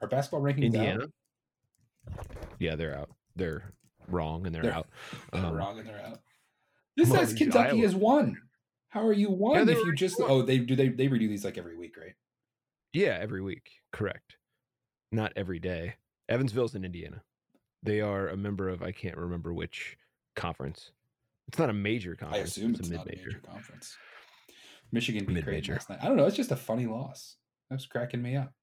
Are 0.01 0.07
basketball 0.07 0.41
rankings 0.41 0.63
Indiana. 0.65 1.03
out? 1.03 2.27
Yeah, 2.59 2.75
they're 2.75 2.97
out. 2.97 3.11
They're 3.35 3.73
wrong 4.07 4.45
and 4.45 4.53
they're, 4.53 4.63
They're- 4.63 4.71
out. 4.71 4.87
They're 5.33 5.45
Um, 5.45 5.53
wrong 5.55 5.79
and 5.79 5.87
they're 5.87 6.01
out. 6.01 6.19
This 6.95 7.09
well, 7.09 7.19
says 7.19 7.29
Iowa- 7.29 7.37
Kentucky 7.37 7.79
has 7.81 7.95
won. 7.95 8.37
How 8.89 9.05
are 9.07 9.13
you 9.13 9.31
one 9.31 9.65
they 9.65 9.73
if 9.73 9.79
you 9.79 9.95
just? 9.95 10.19
one. 10.19 10.29
Oh, 10.29 10.41
they 10.43 10.59
do 10.59 10.75
they 10.75 10.89
they 10.89 11.07
redo 11.07 11.27
these 11.27 11.43
like 11.43 11.57
every 11.57 11.75
week, 11.75 11.95
right? 11.97 12.13
Yeah, 12.93 13.17
every 13.19 13.41
week. 13.41 13.71
Correct. 13.91 14.35
Not 15.11 15.33
every 15.35 15.57
day. 15.59 15.95
Evansville's 16.29 16.75
in 16.75 16.85
Indiana. 16.85 17.23
They 17.81 18.01
are 18.01 18.27
a 18.29 18.37
member 18.37 18.69
of 18.69 18.83
I 18.83 18.91
can't 18.91 19.17
remember 19.17 19.51
which 19.53 19.97
conference. 20.35 20.91
It's 21.47 21.57
not 21.57 21.69
a 21.71 21.73
major 21.73 22.15
conference. 22.15 22.39
I 22.41 22.43
assume 22.43 22.71
it's, 22.71 22.81
it's 22.81 22.89
a 22.89 22.93
not 22.93 23.05
a 23.07 23.09
mid-major. 23.09 23.27
major 23.29 23.39
conference. 23.39 23.97
Michigan 24.91 25.25
beat 25.25 25.33
Mid-major. 25.33 25.73
last 25.73 25.89
night. 25.89 25.99
I 26.01 26.07
don't 26.07 26.15
know. 26.15 26.25
It's 26.27 26.37
just 26.37 26.51
a 26.51 26.55
funny 26.55 26.85
loss. 26.85 27.37
That's 27.71 27.85
cracking 27.87 28.21
me 28.21 28.35
up. 28.37 28.53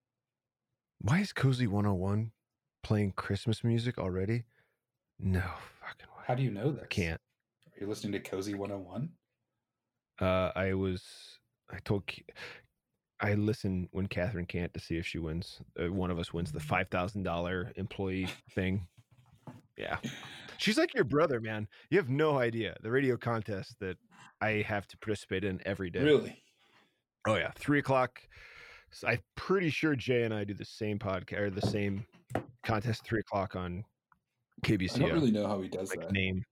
Why 1.00 1.18
is 1.20 1.32
KOSI 1.32 1.66
101 1.66 2.30
playing 2.82 3.12
Christmas 3.16 3.64
music 3.64 3.99
already? 3.99 4.44
No 5.23 5.41
fucking 5.81 6.07
way. 6.17 6.25
How 6.27 6.35
do 6.35 6.43
you 6.43 6.50
know 6.50 6.73
this? 6.73 6.85
I 6.85 6.87
can't. 6.87 7.21
Are 7.67 7.81
you 7.85 7.87
listening 7.87 8.12
to 8.12 8.21
KOSI 8.21 8.55
101? 8.55 9.11
Uh, 10.21 10.53
I 10.55 10.75
was. 10.75 11.03
I 11.71 11.79
told. 11.85 12.05
I 13.21 13.35
listen 13.35 13.89
when 13.93 14.07
Catherine 14.07 14.47
can't 14.47 14.73
to 14.73 14.81
see 14.81 14.97
if 14.97 15.07
she 15.07 15.19
wins. 15.19 15.61
Uh, 15.79 15.93
one 15.93 16.11
of 16.11 16.19
us 16.19 16.33
wins 16.33 16.53
the 16.53 16.61
five 16.61 16.89
thousand 16.89 17.23
dollar 17.23 17.73
employee 17.77 18.29
thing. 18.55 18.87
Yeah, 19.77 19.99
she's 20.57 20.79
like 20.79 20.95
your 20.95 21.05
brother, 21.05 21.41
man. 21.41 21.69
You 21.91 21.99
have 21.99 22.09
no 22.09 22.39
idea 22.39 22.77
the 22.83 22.91
radio 22.91 23.17
contest 23.17 23.77
that 23.81 23.97
I 24.41 24.65
have 24.67 24.87
to 24.89 24.99
participate 24.99 25.45
in 25.45 25.61
every 25.67 25.91
day. 25.91 26.03
Really? 26.03 26.43
Oh 27.27 27.37
yeah, 27.37 27.50
three 27.57 27.79
o'clock. 27.79 28.21
So 28.91 29.09
I'm 29.09 29.21
pretty 29.37 29.71
sure 29.71 29.95
Jay 29.95 30.25
and 30.25 30.35
I 30.35 30.45
do 30.45 30.55
the 30.55 30.65
same 30.65 30.99
podcast 30.99 31.39
or 31.39 31.50
the 31.50 31.61
same 31.61 32.07
contest 32.65 33.05
three 33.05 33.21
o'clock 33.21 33.55
on 33.55 33.85
KBC. 34.62 34.97
I 34.97 34.99
don't 35.00 35.12
really 35.12 35.31
know 35.31 35.47
how 35.47 35.61
he 35.61 35.69
does 35.69 35.90
like 35.90 36.00
that. 36.07 36.12
name. 36.12 36.45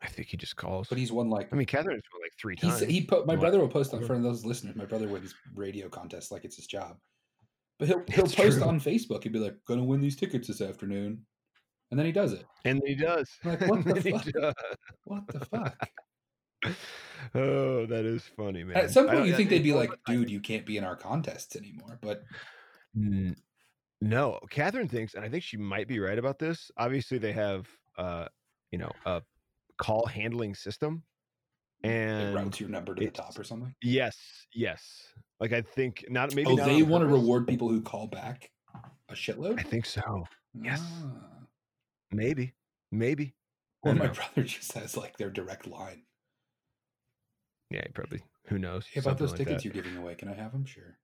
I 0.00 0.06
think 0.06 0.28
he 0.28 0.36
just 0.36 0.54
calls. 0.56 0.88
But 0.88 0.98
he's 0.98 1.10
won 1.10 1.28
like 1.28 1.48
I 1.52 1.56
mean, 1.56 1.66
Catherine's 1.66 2.02
won 2.12 2.22
like 2.22 2.32
three 2.40 2.54
times. 2.56 2.80
he 2.80 3.00
put 3.02 3.26
my 3.26 3.34
brother 3.36 3.58
will 3.58 3.68
post 3.68 3.92
on 3.94 4.00
Yeah. 4.00 4.06
for 4.06 4.18
those 4.18 4.44
listeners. 4.44 4.76
My 4.76 4.84
brother 4.84 5.08
wins 5.08 5.34
radio 5.54 5.88
contests 5.88 6.30
like 6.30 6.44
it's 6.44 6.56
his 6.56 6.66
job. 6.66 6.96
But 7.78 7.88
he'll 7.88 8.02
he'll 8.08 8.24
It's 8.26 8.34
post 8.34 8.58
true. 8.58 8.66
on 8.68 8.78
Facebook. 8.80 9.24
He'd 9.24 9.32
be 9.32 9.38
like, 9.40 9.56
"Gonna 9.66 9.84
win 9.84 10.00
these 10.00 10.14
tickets 10.16 10.46
this 10.48 10.60
afternoon," 10.60 11.24
and 11.90 11.98
then 11.98 12.06
he 12.06 12.12
does 12.12 12.32
it. 12.32 12.44
and 12.64 12.80
he 12.86 12.94
does. 12.94 13.28
Like, 13.44 13.60
what 13.66 13.84
the 13.84 14.00
fuck? 14.00 14.54
What 15.04 15.26
the 15.26 15.44
fuck? 15.46 15.88
Oh, 17.34 17.86
that 17.86 18.04
is 18.04 18.22
funny, 18.36 18.62
man. 18.64 18.76
At 18.76 18.90
some 18.90 19.08
point, 19.08 19.26
you 19.26 19.34
think 19.34 19.50
they'd 19.50 19.62
be 19.62 19.74
like, 19.74 19.90
"Dude, 20.06 20.30
you 20.30 20.40
can't 20.40 20.64
be 20.66 20.76
in 20.76 20.84
our 20.84 20.96
contests 20.96 21.56
anymore." 21.56 21.98
But 22.00 22.22
N- 22.96 23.36
No, 24.00 24.38
Catherine 24.50 24.88
thinks, 24.88 25.14
and 25.14 25.24
I 25.24 25.28
think 25.28 25.42
she 25.42 25.56
might 25.56 25.88
be 25.88 25.98
right 25.98 26.18
about 26.18 26.38
this. 26.38 26.70
Obviously, 26.76 27.18
they 27.18 27.32
have, 27.32 27.66
uh, 27.96 28.26
you 28.70 28.78
know, 28.78 28.92
a 29.04 29.22
call 29.78 30.06
handling 30.06 30.54
system, 30.54 31.02
and 31.82 32.28
it 32.28 32.34
routes 32.34 32.60
your 32.60 32.68
number 32.68 32.94
to 32.94 33.04
the 33.04 33.10
top 33.10 33.38
or 33.38 33.44
something. 33.44 33.74
yes, 33.82 34.16
yes. 34.54 34.82
Like 35.40 35.52
I 35.52 35.62
think 35.62 36.04
not 36.08 36.34
maybe. 36.34 36.50
oh, 36.50 36.54
not 36.54 36.66
they 36.66 36.82
want 36.82 37.02
to 37.02 37.08
reward 37.08 37.46
people 37.48 37.68
who 37.68 37.80
call 37.80 38.06
back 38.06 38.50
a 39.08 39.14
shitload. 39.14 39.58
I 39.58 39.62
think 39.62 39.86
so. 39.86 40.24
yes. 40.54 40.82
Ah. 41.04 41.38
Maybe, 42.10 42.54
maybe. 42.90 43.34
Or 43.82 43.94
my 43.94 44.06
know. 44.06 44.12
brother 44.12 44.42
just 44.44 44.72
has 44.72 44.96
like 44.96 45.16
their 45.16 45.30
direct 45.30 45.66
line. 45.66 46.02
Yeah, 47.70 47.84
probably. 47.94 48.22
Who 48.46 48.58
knows? 48.58 48.86
Hey, 48.86 49.00
about 49.00 49.18
those 49.18 49.30
like 49.30 49.38
tickets 49.38 49.62
that. 49.62 49.64
you're 49.64 49.82
giving 49.82 49.98
away, 49.98 50.14
can 50.14 50.28
I 50.28 50.34
have 50.34 50.52
them? 50.52 50.64
Sure. 50.64 50.96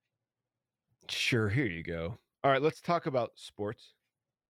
Sure. 1.07 1.47
Here 1.49 1.67
you 1.67 1.83
go. 1.83 2.17
All 2.45 2.51
right, 2.51 2.61
let's 2.61 2.79
talk 2.79 3.07
about 3.07 3.31
sports. 3.33 3.95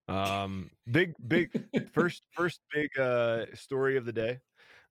Um, 0.06 0.70
big, 0.90 1.14
big 1.28 1.50
first 1.94 2.26
first 2.30 2.60
big 2.70 2.90
uh 2.98 3.46
story 3.54 3.96
of 3.96 4.04
the 4.04 4.12
day 4.12 4.38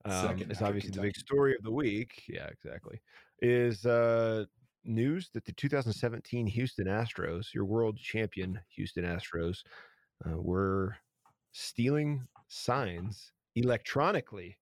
um, 0.04 0.12
after 0.12 0.64
obviously 0.64 0.90
the 0.90 1.02
big 1.02 1.16
story 1.16 1.54
of 1.54 1.62
the 1.62 1.70
week 1.70 2.24
yeah 2.28 2.48
exactly 2.48 3.00
is 3.40 3.86
uh 3.86 4.44
news 4.84 5.30
that 5.32 5.44
the 5.46 5.52
2017 5.52 6.46
houston 6.46 6.86
astros 6.86 7.54
your 7.54 7.64
world 7.64 7.96
champion 7.96 8.60
houston 8.68 9.04
astros 9.04 9.60
uh, 10.26 10.36
were 10.36 10.94
stealing 11.52 12.26
signs 12.48 13.32
electronically 13.54 14.58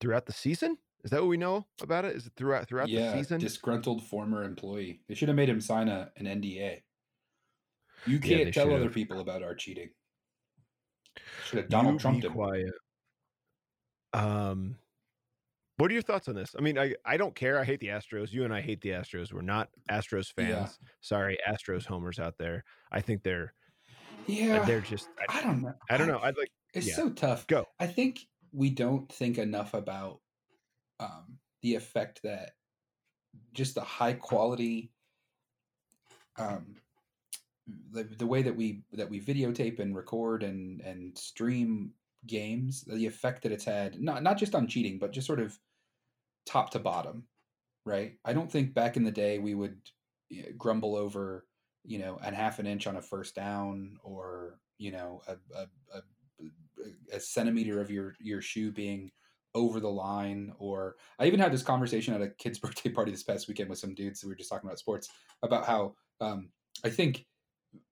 throughout 0.00 0.24
the 0.24 0.32
season 0.32 0.78
is 1.02 1.10
that 1.10 1.20
what 1.20 1.28
we 1.28 1.36
know 1.36 1.66
about 1.82 2.04
it 2.04 2.14
is 2.14 2.26
it 2.26 2.32
throughout 2.36 2.68
throughout 2.68 2.88
yeah, 2.88 3.12
the 3.12 3.18
season 3.18 3.38
disgruntled 3.40 4.02
former 4.02 4.42
employee. 4.42 5.00
They 5.08 5.14
should 5.14 5.28
have 5.28 5.36
made 5.36 5.48
him 5.48 5.60
sign 5.60 5.88
a, 5.88 6.10
an 6.16 6.26
NDA. 6.26 6.80
You 8.06 8.18
can't 8.18 8.44
they 8.46 8.50
tell 8.50 8.72
other 8.74 8.90
people 8.90 9.20
about 9.20 9.42
our 9.42 9.54
cheating. 9.54 9.90
Should 11.46 11.58
have 11.58 11.68
Donald 11.68 12.00
Trump 12.00 12.20
be 12.20 12.26
him. 12.26 12.32
quiet. 12.32 12.74
Um, 14.12 14.76
what 15.76 15.90
are 15.90 15.94
your 15.94 16.02
thoughts 16.02 16.28
on 16.28 16.34
this? 16.34 16.54
I 16.58 16.60
mean, 16.60 16.78
I 16.78 16.94
I 17.04 17.16
don't 17.16 17.34
care. 17.34 17.58
I 17.58 17.64
hate 17.64 17.80
the 17.80 17.88
Astros. 17.88 18.32
You 18.32 18.44
and 18.44 18.52
I 18.52 18.60
hate 18.60 18.80
the 18.80 18.90
Astros. 18.90 19.32
We're 19.32 19.42
not 19.42 19.68
Astros 19.90 20.32
fans. 20.32 20.48
Yeah. 20.80 20.88
Sorry, 21.00 21.38
Astros 21.48 21.86
homers 21.86 22.18
out 22.18 22.34
there. 22.38 22.64
I 22.90 23.00
think 23.00 23.22
they're 23.22 23.54
Yeah, 24.26 24.64
they're 24.64 24.80
just. 24.80 25.08
I, 25.28 25.38
I 25.38 25.42
don't 25.42 25.62
know. 25.62 25.74
I 25.90 25.96
don't 25.96 26.08
know. 26.08 26.20
I'd 26.22 26.36
like 26.36 26.50
It's 26.74 26.88
yeah. 26.88 26.96
so 26.96 27.10
tough. 27.10 27.46
Go. 27.46 27.66
I 27.78 27.86
think 27.86 28.20
we 28.52 28.70
don't 28.70 29.10
think 29.12 29.38
enough 29.38 29.74
about 29.74 30.20
um, 31.00 31.38
the 31.62 31.74
effect 31.74 32.20
that 32.24 32.52
just 33.52 33.74
the 33.74 33.82
high 33.82 34.14
quality, 34.14 34.90
um, 36.38 36.76
the, 37.90 38.04
the 38.04 38.26
way 38.26 38.42
that 38.42 38.54
we 38.54 38.82
that 38.92 39.08
we 39.08 39.20
videotape 39.20 39.78
and 39.78 39.94
record 39.94 40.42
and 40.42 40.80
and 40.80 41.16
stream 41.16 41.92
games, 42.26 42.82
the 42.82 43.06
effect 43.06 43.42
that 43.42 43.52
it's 43.52 43.64
had 43.64 44.00
not 44.00 44.22
not 44.22 44.38
just 44.38 44.54
on 44.54 44.66
cheating, 44.66 44.98
but 44.98 45.12
just 45.12 45.26
sort 45.26 45.40
of 45.40 45.58
top 46.46 46.70
to 46.70 46.78
bottom, 46.78 47.24
right? 47.84 48.14
I 48.24 48.32
don't 48.32 48.50
think 48.50 48.74
back 48.74 48.96
in 48.96 49.04
the 49.04 49.10
day 49.10 49.38
we 49.38 49.54
would 49.54 49.78
grumble 50.56 50.96
over 50.96 51.46
you 51.84 51.98
know 51.98 52.18
an 52.22 52.34
half 52.34 52.58
an 52.58 52.66
inch 52.66 52.86
on 52.86 52.96
a 52.96 53.02
first 53.02 53.34
down 53.34 53.96
or 54.02 54.58
you 54.78 54.92
know 54.92 55.22
a, 55.26 55.32
a, 55.56 55.66
a 55.96 56.02
a 57.12 57.20
centimeter 57.20 57.80
of 57.80 57.90
your 57.90 58.14
your 58.20 58.42
shoe 58.42 58.70
being 58.70 59.10
over 59.54 59.80
the 59.80 59.88
line 59.88 60.52
or 60.58 60.96
i 61.18 61.26
even 61.26 61.40
had 61.40 61.52
this 61.52 61.62
conversation 61.62 62.14
at 62.14 62.22
a 62.22 62.28
kid's 62.28 62.58
birthday 62.60 62.90
party 62.90 63.10
this 63.10 63.22
past 63.22 63.48
weekend 63.48 63.70
with 63.70 63.78
some 63.78 63.94
dudes 63.94 64.22
we 64.22 64.28
were 64.28 64.36
just 64.36 64.50
talking 64.50 64.68
about 64.68 64.78
sports 64.78 65.08
about 65.42 65.64
how 65.64 65.94
um, 66.20 66.50
i 66.84 66.90
think 66.90 67.26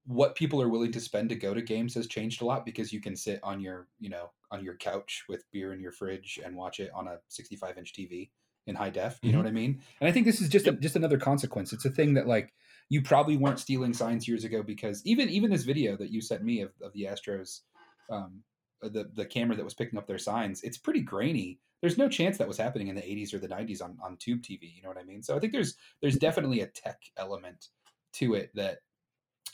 what 0.07 0.35
people 0.35 0.63
are 0.63 0.69
willing 0.69 0.93
to 0.93 1.01
spend 1.01 1.29
to 1.29 1.35
go 1.35 1.53
to 1.53 1.63
games 1.63 1.95
has 1.95 2.07
changed 2.07 2.41
a 2.41 2.45
lot 2.45 2.65
because 2.65 2.93
you 2.93 3.01
can 3.01 3.17
sit 3.17 3.41
on 3.43 3.61
your 3.61 3.89
you 3.99 4.09
know 4.09 4.31
on 4.51 4.65
your 4.65 4.77
couch 4.77 5.25
with 5.29 5.45
beer 5.53 5.73
in 5.73 5.81
your 5.81 5.93
fridge 5.93 6.39
and 6.45 6.57
watch 6.57 6.81
it 6.81 6.91
on 6.95 7.09
a 7.09 7.19
65 7.29 7.79
inch 7.79 7.93
tv 7.93 8.31
in 8.67 8.75
high 8.75 8.91
def 8.91 9.19
you 9.23 9.33
know 9.33 9.39
what 9.39 9.47
i 9.47 9.53
mean 9.53 9.81
and 10.01 10.09
i 10.09 10.13
think 10.13 10.27
this 10.27 10.41
is 10.41 10.49
just 10.49 10.67
a, 10.67 10.73
just 10.73 10.97
another 10.97 11.19
consequence 11.19 11.73
it's 11.73 11.85
a 11.85 11.91
thing 11.91 12.15
that 12.15 12.27
like 12.27 12.53
you 12.89 13.03
probably 13.03 13.37
weren't 13.37 13.59
stealing 13.59 13.93
signs 13.93 14.29
years 14.29 14.45
ago 14.45 14.63
because 14.63 15.03
even 15.05 15.29
even 15.29 15.51
this 15.51 15.65
video 15.65 15.97
that 15.97 16.11
you 16.11 16.21
sent 16.21 16.43
me 16.43 16.61
of, 16.61 16.71
of 16.83 16.93
the 16.93 17.05
astros 17.05 17.61
um, 18.09 18.43
uh, 18.83 18.89
the 18.89 19.11
the 19.15 19.25
camera 19.25 19.57
that 19.57 19.65
was 19.65 19.75
picking 19.75 19.99
up 19.99 20.07
their 20.07 20.19
signs, 20.19 20.63
it's 20.63 20.79
pretty 20.79 21.01
grainy. 21.01 21.59
There's 21.81 21.99
no 21.99 22.09
chance 22.09 22.39
that 22.39 22.49
was 22.49 22.59
happening 22.59 22.89
in 22.89 22.95
the 22.95 23.03
80s 23.03 23.35
or 23.35 23.39
the 23.39 23.49
90s 23.49 23.83
on 23.83 23.97
on 24.03 24.17
tube 24.17 24.43
TV. 24.43 24.75
You 24.75 24.83
know 24.83 24.89
what 24.89 24.99
I 24.99 25.05
mean? 25.05 25.23
So 25.23 25.37
I 25.37 25.41
think 25.41 25.53
there's 25.53 25.77
there's 26.01 26.17
definitely 26.17 26.61
a 26.61 26.67
tech 26.67 27.01
element 27.17 27.69
to 28.15 28.35
it 28.35 28.51
that 28.55 28.79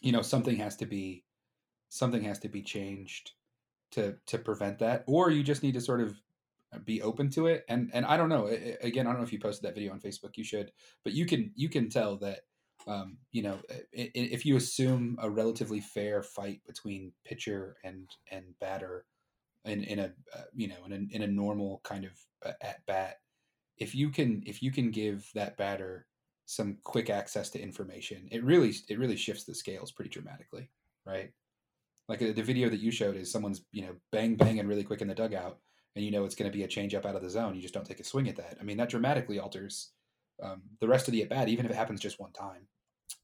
you 0.03 0.13
know 0.13 0.23
something 0.23 0.57
has 0.57 0.77
to 0.79 0.87
be 0.87 1.25
something 1.89 2.23
has 2.25 2.39
to 2.41 2.49
be 2.49 2.63
changed 2.63 3.33
to 3.93 4.19
to 4.27 4.39
prevent 4.39 4.79
that, 4.81 5.05
or 5.07 5.31
you 5.31 5.43
just 5.43 5.63
need 5.63 5.75
to 5.75 5.81
sort 5.81 6.01
of 6.01 6.17
be 6.85 7.03
open 7.03 7.31
to 7.31 7.47
it. 7.47 7.65
And 7.69 7.91
and 7.95 8.05
I 8.07 8.17
don't 8.17 8.29
know. 8.29 8.47
Again, 8.47 9.07
I 9.07 9.11
don't 9.11 9.19
know 9.21 9.25
if 9.27 9.33
you 9.33 9.39
posted 9.41 9.69
that 9.69 9.75
video 9.75 9.93
on 9.93 10.01
Facebook. 10.01 10.37
You 10.37 10.45
should, 10.45 10.73
but 11.05 11.13
you 11.13 11.27
can 11.27 11.53
you 11.55 11.69
can 11.69 11.89
tell 11.91 12.17
that 12.19 12.41
um, 12.87 13.19
you 13.31 13.43
know, 13.43 13.61
i- 13.71 13.87
if 14.15 14.45
you 14.45 14.57
assume 14.57 15.17
a 15.21 15.31
relatively 15.31 15.81
fair 15.81 16.23
fight 16.23 16.63
between 16.67 17.13
pitcher 17.25 17.77
and 17.85 18.11
and 18.31 18.59
batter 18.59 19.07
in 19.65 19.85
in 19.85 19.99
a 19.99 20.15
uh, 20.35 20.45
you 20.55 20.69
know 20.69 20.85
in 20.87 20.93
a 20.93 21.17
in 21.17 21.23
a 21.23 21.27
normal 21.27 21.81
kind 21.85 22.05
of 22.05 22.13
uh, 22.45 22.53
at 22.63 22.85
bat, 22.87 23.21
if 23.79 23.95
you 23.95 24.11
can 24.11 24.43
if 24.47 24.63
you 24.63 24.73
can 24.73 24.91
give 24.91 25.31
that 25.35 25.57
batter 25.57 26.09
some 26.47 26.77
quick 26.85 27.11
access 27.11 27.51
to 27.51 27.61
information, 27.61 28.29
it 28.31 28.45
really 28.45 28.75
it 28.89 28.99
really 28.99 29.17
shifts 29.17 29.45
the 29.45 29.55
scales 29.55 29.93
pretty 29.93 30.11
dramatically, 30.11 30.69
right? 31.07 31.31
Like 32.09 32.23
uh, 32.23 32.33
the 32.33 32.43
video 32.43 32.69
that 32.69 32.81
you 32.81 32.91
showed 32.91 33.17
is 33.17 33.31
someone's 33.31 33.63
you 33.73 33.83
know 33.83 33.95
bang 34.11 34.37
banging 34.37 34.67
really 34.67 34.85
quick 34.85 35.01
in 35.01 35.09
the 35.09 35.15
dugout, 35.15 35.59
and 35.97 36.05
you 36.05 36.11
know 36.11 36.25
it's 36.25 36.35
going 36.35 36.51
to 36.51 36.57
be 36.57 36.65
a 36.65 36.69
change 36.69 36.95
up 36.95 37.07
out 37.07 37.17
of 37.17 37.23
the 37.23 37.31
zone. 37.31 37.55
You 37.55 37.63
just 37.63 37.75
don't 37.75 37.87
take 37.87 38.01
a 38.01 38.05
swing 38.05 38.29
at 38.29 38.37
that. 38.37 38.57
I 38.61 38.65
mean 38.65 38.77
that 38.77 38.91
dramatically 38.91 39.39
alters 39.39 39.93
um, 40.43 40.63
the 40.81 40.89
rest 40.89 41.09
of 41.09 41.13
the 41.13 41.23
at 41.23 41.29
bat, 41.29 41.49
even 41.49 41.65
if 41.65 41.71
it 41.71 41.77
happens 41.77 42.01
just 42.01 42.21
one 42.21 42.33
time. 42.33 42.67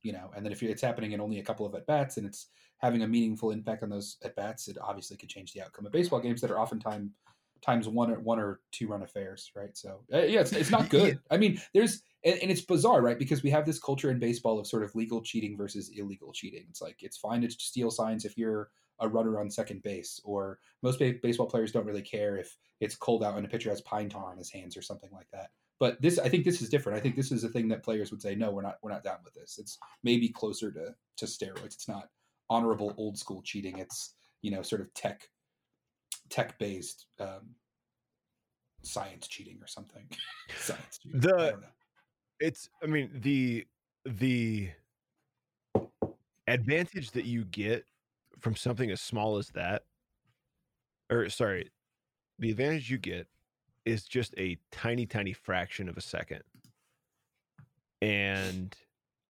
You 0.02 0.12
know, 0.12 0.30
and 0.36 0.44
then 0.44 0.52
if 0.52 0.62
it's 0.62 0.82
happening 0.82 1.12
in 1.12 1.20
only 1.20 1.38
a 1.38 1.44
couple 1.44 1.66
of 1.66 1.74
at 1.74 1.86
bats 1.86 2.18
and 2.18 2.26
it's 2.26 2.48
having 2.78 3.02
a 3.02 3.08
meaningful 3.08 3.50
impact 3.50 3.82
on 3.82 3.88
those 3.88 4.16
at 4.22 4.36
bats, 4.36 4.68
it 4.68 4.76
obviously 4.80 5.16
could 5.16 5.28
change 5.28 5.52
the 5.52 5.62
outcome 5.62 5.86
of 5.86 5.92
baseball 5.92 6.20
games 6.20 6.40
that 6.40 6.50
are 6.50 6.60
oftentimes 6.60 7.10
times 7.62 7.88
one 7.88 8.10
or 8.10 8.20
one 8.20 8.38
or 8.38 8.60
two 8.70 8.86
run 8.86 9.02
affairs, 9.02 9.50
right? 9.56 9.76
So 9.76 10.00
uh, 10.12 10.18
yeah, 10.18 10.40
it's, 10.40 10.52
it's 10.52 10.70
not 10.70 10.88
good. 10.90 11.18
I 11.30 11.36
mean, 11.36 11.60
there's 11.74 12.02
and, 12.24 12.38
and 12.40 12.50
it's 12.50 12.60
bizarre, 12.62 13.00
right? 13.02 13.18
Because 13.18 13.42
we 13.42 13.50
have 13.50 13.64
this 13.66 13.78
culture 13.78 14.10
in 14.10 14.18
baseball 14.18 14.58
of 14.58 14.66
sort 14.66 14.82
of 14.82 14.94
legal 14.94 15.20
cheating 15.22 15.56
versus 15.56 15.90
illegal 15.96 16.32
cheating. 16.32 16.66
It's 16.68 16.82
like 16.82 16.96
it's 17.00 17.16
fine 17.18 17.42
to 17.42 17.50
steal 17.50 17.90
signs 17.90 18.24
if 18.24 18.36
you're 18.36 18.70
a 19.00 19.08
runner 19.08 19.40
on 19.40 19.48
second 19.50 19.82
base, 19.84 20.20
or 20.24 20.58
most 20.82 20.98
baseball 20.98 21.46
players 21.46 21.70
don't 21.70 21.86
really 21.86 22.02
care 22.02 22.36
if 22.36 22.56
it's 22.80 22.96
cold 22.96 23.22
out 23.22 23.36
and 23.36 23.46
a 23.46 23.48
pitcher 23.48 23.70
has 23.70 23.80
pine 23.82 24.08
tar 24.08 24.30
on 24.32 24.36
his 24.38 24.50
hands 24.50 24.76
or 24.76 24.82
something 24.82 25.10
like 25.12 25.28
that. 25.32 25.50
But 25.80 26.02
this, 26.02 26.18
I 26.18 26.28
think, 26.28 26.44
this 26.44 26.60
is 26.60 26.68
different. 26.68 26.98
I 26.98 27.00
think 27.00 27.14
this 27.14 27.30
is 27.30 27.44
a 27.44 27.48
thing 27.48 27.68
that 27.68 27.84
players 27.84 28.10
would 28.10 28.20
say, 28.20 28.34
no, 28.34 28.50
we're 28.50 28.62
not, 28.62 28.78
we're 28.82 28.90
not 28.90 29.04
down 29.04 29.18
with 29.24 29.34
this. 29.34 29.58
It's 29.60 29.78
maybe 30.02 30.28
closer 30.28 30.72
to 30.72 30.94
to 31.18 31.24
steroids. 31.24 31.66
It's 31.66 31.86
not 31.88 32.08
honorable 32.50 32.94
old 32.96 33.16
school 33.16 33.42
cheating. 33.42 33.78
It's 33.78 34.14
you 34.42 34.50
know 34.50 34.62
sort 34.62 34.80
of 34.80 34.92
tech 34.94 35.28
tech 36.30 36.58
based 36.58 37.06
um, 37.20 37.54
science 38.82 39.28
cheating 39.28 39.58
or 39.60 39.66
something. 39.66 40.04
science 40.58 40.98
cheating. 41.02 41.18
I 41.18 41.20
The- 41.20 41.50
don't 41.50 41.60
know. 41.60 41.68
It's 42.40 42.68
i 42.82 42.86
mean 42.86 43.10
the 43.14 43.66
the 44.04 44.68
advantage 46.46 47.10
that 47.10 47.24
you 47.24 47.44
get 47.44 47.84
from 48.38 48.56
something 48.56 48.90
as 48.90 49.00
small 49.00 49.36
as 49.36 49.48
that 49.48 49.82
or 51.10 51.28
sorry 51.28 51.70
the 52.38 52.50
advantage 52.50 52.90
you 52.90 52.98
get 52.98 53.26
is 53.84 54.04
just 54.04 54.34
a 54.38 54.56
tiny 54.70 55.06
tiny 55.06 55.32
fraction 55.32 55.88
of 55.88 55.96
a 55.96 56.00
second. 56.00 56.42
And 58.02 58.76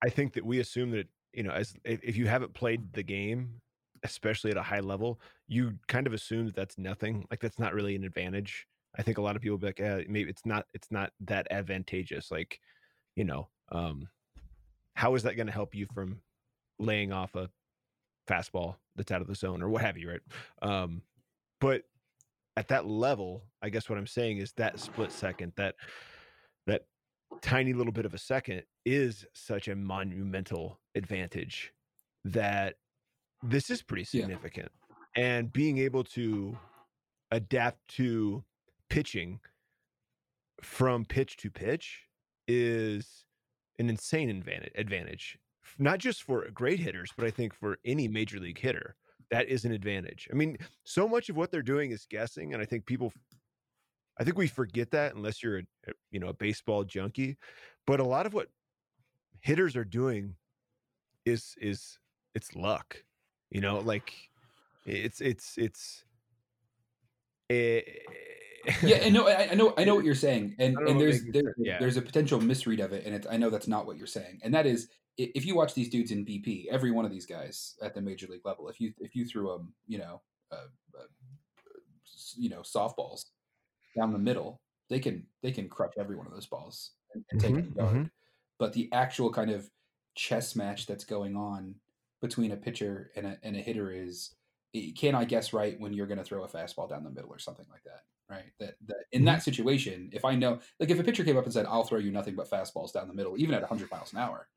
i 0.04 0.08
think 0.08 0.32
that 0.34 0.44
we 0.44 0.60
assume 0.60 0.90
that 0.90 1.08
you 1.32 1.42
know 1.42 1.50
as 1.50 1.74
if, 1.84 2.16
you 2.16 2.26
haven't 2.26 2.54
played 2.54 2.92
the 2.92 3.02
game 3.02 3.60
especially 4.04 4.50
at 4.50 4.56
a 4.56 4.62
high 4.62 4.80
level 4.80 5.20
you 5.48 5.72
kind 5.88 6.06
of 6.06 6.12
assume 6.12 6.46
that 6.46 6.54
that's 6.54 6.78
nothing 6.78 7.26
like 7.30 7.40
that's 7.40 7.58
not 7.58 7.74
really 7.74 7.96
an 7.96 8.04
advantage. 8.04 8.68
I 8.96 9.02
think 9.02 9.18
a 9.18 9.22
lot 9.22 9.36
of 9.36 9.42
people 9.42 9.58
be 9.58 9.66
like 9.66 9.80
eh, 9.80 10.04
maybe 10.08 10.30
it's 10.30 10.46
not 10.46 10.66
it's 10.74 10.90
not 10.90 11.12
that 11.20 11.46
advantageous 11.50 12.30
like 12.30 12.60
you 13.18 13.24
know, 13.24 13.48
um, 13.72 14.08
how 14.94 15.16
is 15.16 15.24
that 15.24 15.34
going 15.34 15.48
to 15.48 15.52
help 15.52 15.74
you 15.74 15.86
from 15.92 16.20
laying 16.78 17.12
off 17.12 17.34
a 17.34 17.50
fastball 18.28 18.76
that's 18.94 19.10
out 19.10 19.20
of 19.20 19.26
the 19.26 19.34
zone 19.34 19.60
or 19.60 19.68
what 19.68 19.82
have 19.82 19.98
you, 19.98 20.08
right? 20.08 20.20
Um, 20.62 21.02
but 21.60 21.82
at 22.56 22.68
that 22.68 22.86
level, 22.86 23.42
I 23.60 23.70
guess 23.70 23.88
what 23.88 23.98
I'm 23.98 24.06
saying 24.06 24.38
is 24.38 24.52
that 24.52 24.78
split 24.78 25.10
second, 25.10 25.52
that 25.56 25.74
that 26.68 26.86
tiny 27.42 27.72
little 27.72 27.92
bit 27.92 28.04
of 28.06 28.14
a 28.14 28.18
second 28.18 28.62
is 28.84 29.26
such 29.34 29.66
a 29.66 29.74
monumental 29.74 30.78
advantage 30.94 31.72
that 32.24 32.76
this 33.42 33.70
is 33.70 33.82
pretty 33.82 34.02
Yeah. 34.02 34.22
significant. 34.22 34.70
And 35.16 35.52
being 35.52 35.78
able 35.78 36.04
to 36.04 36.56
adapt 37.32 37.88
to 37.96 38.44
pitching 38.88 39.40
from 40.62 41.04
pitch 41.04 41.36
to 41.38 41.50
pitch 41.50 42.07
is 42.48 43.24
an 43.78 43.88
insane 43.88 44.30
advantage 44.74 45.38
not 45.78 45.98
just 45.98 46.22
for 46.22 46.48
great 46.50 46.80
hitters 46.80 47.10
but 47.16 47.26
i 47.26 47.30
think 47.30 47.54
for 47.54 47.78
any 47.84 48.08
major 48.08 48.40
league 48.40 48.58
hitter 48.58 48.96
that 49.30 49.48
is 49.48 49.64
an 49.64 49.72
advantage. 49.72 50.28
I 50.32 50.34
mean 50.34 50.56
so 50.84 51.06
much 51.06 51.28
of 51.28 51.36
what 51.36 51.50
they're 51.50 51.62
doing 51.62 51.90
is 51.90 52.06
guessing 52.08 52.54
and 52.54 52.62
i 52.62 52.66
think 52.66 52.86
people 52.86 53.12
i 54.18 54.24
think 54.24 54.36
we 54.36 54.46
forget 54.46 54.90
that 54.92 55.14
unless 55.14 55.42
you're 55.42 55.58
a, 55.58 55.62
a 55.88 55.92
you 56.10 56.18
know 56.18 56.28
a 56.28 56.34
baseball 56.34 56.84
junkie 56.84 57.36
but 57.86 58.00
a 58.00 58.04
lot 58.04 58.26
of 58.26 58.34
what 58.34 58.48
hitters 59.40 59.76
are 59.76 59.84
doing 59.84 60.34
is 61.24 61.54
is 61.60 61.98
it's 62.34 62.54
luck 62.56 63.02
you 63.50 63.60
know 63.60 63.78
like 63.80 64.12
it's 64.86 65.20
it's 65.20 65.56
it's 65.58 66.04
eh, 67.50 67.80
yeah, 68.82 69.00
I 69.04 69.08
know, 69.10 69.26
I, 69.28 69.50
I 69.50 69.54
know, 69.54 69.74
I 69.78 69.84
know 69.84 69.94
what 69.94 70.04
you're 70.04 70.14
saying, 70.14 70.56
and 70.58 70.76
I 70.76 70.80
don't 70.80 70.84
know 70.84 70.90
and 70.92 71.02
if 71.02 71.22
there's 71.22 71.32
there. 71.44 71.54
Yeah. 71.58 71.78
there's 71.78 71.96
a 71.96 72.02
potential 72.02 72.40
misread 72.40 72.80
of 72.80 72.92
it, 72.92 73.04
and 73.06 73.14
it's, 73.14 73.26
I 73.30 73.36
know 73.36 73.50
that's 73.50 73.68
not 73.68 73.86
what 73.86 73.96
you're 73.96 74.06
saying, 74.06 74.40
and 74.42 74.52
that 74.54 74.66
is 74.66 74.88
if 75.16 75.44
you 75.44 75.54
watch 75.56 75.74
these 75.74 75.88
dudes 75.88 76.12
in 76.12 76.24
BP, 76.24 76.66
every 76.70 76.90
one 76.92 77.04
of 77.04 77.10
these 77.10 77.26
guys 77.26 77.76
at 77.82 77.92
the 77.94 78.00
major 78.00 78.26
league 78.28 78.44
level, 78.44 78.68
if 78.68 78.80
you 78.80 78.92
if 79.00 79.14
you 79.16 79.24
threw 79.24 79.48
them, 79.48 79.74
you 79.86 79.98
know, 79.98 80.20
uh, 80.52 80.66
uh, 80.98 81.04
you 82.36 82.48
know, 82.48 82.60
softballs 82.60 83.26
down 83.96 84.12
the 84.12 84.18
middle, 84.18 84.60
they 84.88 85.00
can 85.00 85.26
they 85.42 85.50
can 85.52 85.68
crush 85.68 85.92
every 85.98 86.16
one 86.16 86.26
of 86.26 86.32
those 86.32 86.46
balls 86.46 86.92
and, 87.14 87.24
and 87.30 87.40
take 87.40 87.54
Mhm, 87.54 87.70
it 87.70 87.76
yard. 87.76 87.96
mhm. 87.96 88.10
But 88.58 88.72
the 88.72 88.88
actual 88.92 89.32
kind 89.32 89.50
of 89.50 89.70
chess 90.14 90.54
match 90.56 90.86
that's 90.86 91.04
going 91.04 91.36
on 91.36 91.74
between 92.20 92.52
a 92.52 92.56
pitcher 92.56 93.10
and 93.16 93.26
a 93.26 93.38
and 93.42 93.56
a 93.56 93.60
hitter 93.60 93.90
is 93.90 94.34
i- 94.34 94.37
can 94.96 95.14
I 95.14 95.24
guess 95.24 95.52
right 95.52 95.78
when 95.80 95.92
you're 95.92 96.06
going 96.06 96.18
to 96.18 96.24
throw 96.24 96.44
a 96.44 96.48
fastball 96.48 96.88
down 96.88 97.04
the 97.04 97.10
middle 97.10 97.30
or 97.30 97.38
something 97.38 97.66
like 97.70 97.82
that, 97.84 98.02
right? 98.28 98.52
That 98.60 98.74
that 98.86 99.04
in 99.12 99.24
that 99.24 99.42
situation, 99.42 100.10
if 100.12 100.24
I 100.24 100.34
know, 100.34 100.60
like 100.78 100.90
if 100.90 100.98
a 100.98 101.04
pitcher 101.04 101.24
came 101.24 101.36
up 101.36 101.44
and 101.44 101.52
said, 101.52 101.66
"I'll 101.66 101.84
throw 101.84 101.98
you 101.98 102.12
nothing 102.12 102.36
but 102.36 102.50
fastballs 102.50 102.92
down 102.92 103.08
the 103.08 103.14
middle," 103.14 103.38
even 103.38 103.54
at 103.54 103.62
100 103.62 103.90
miles 103.90 104.12
an 104.12 104.18
hour, 104.18 104.48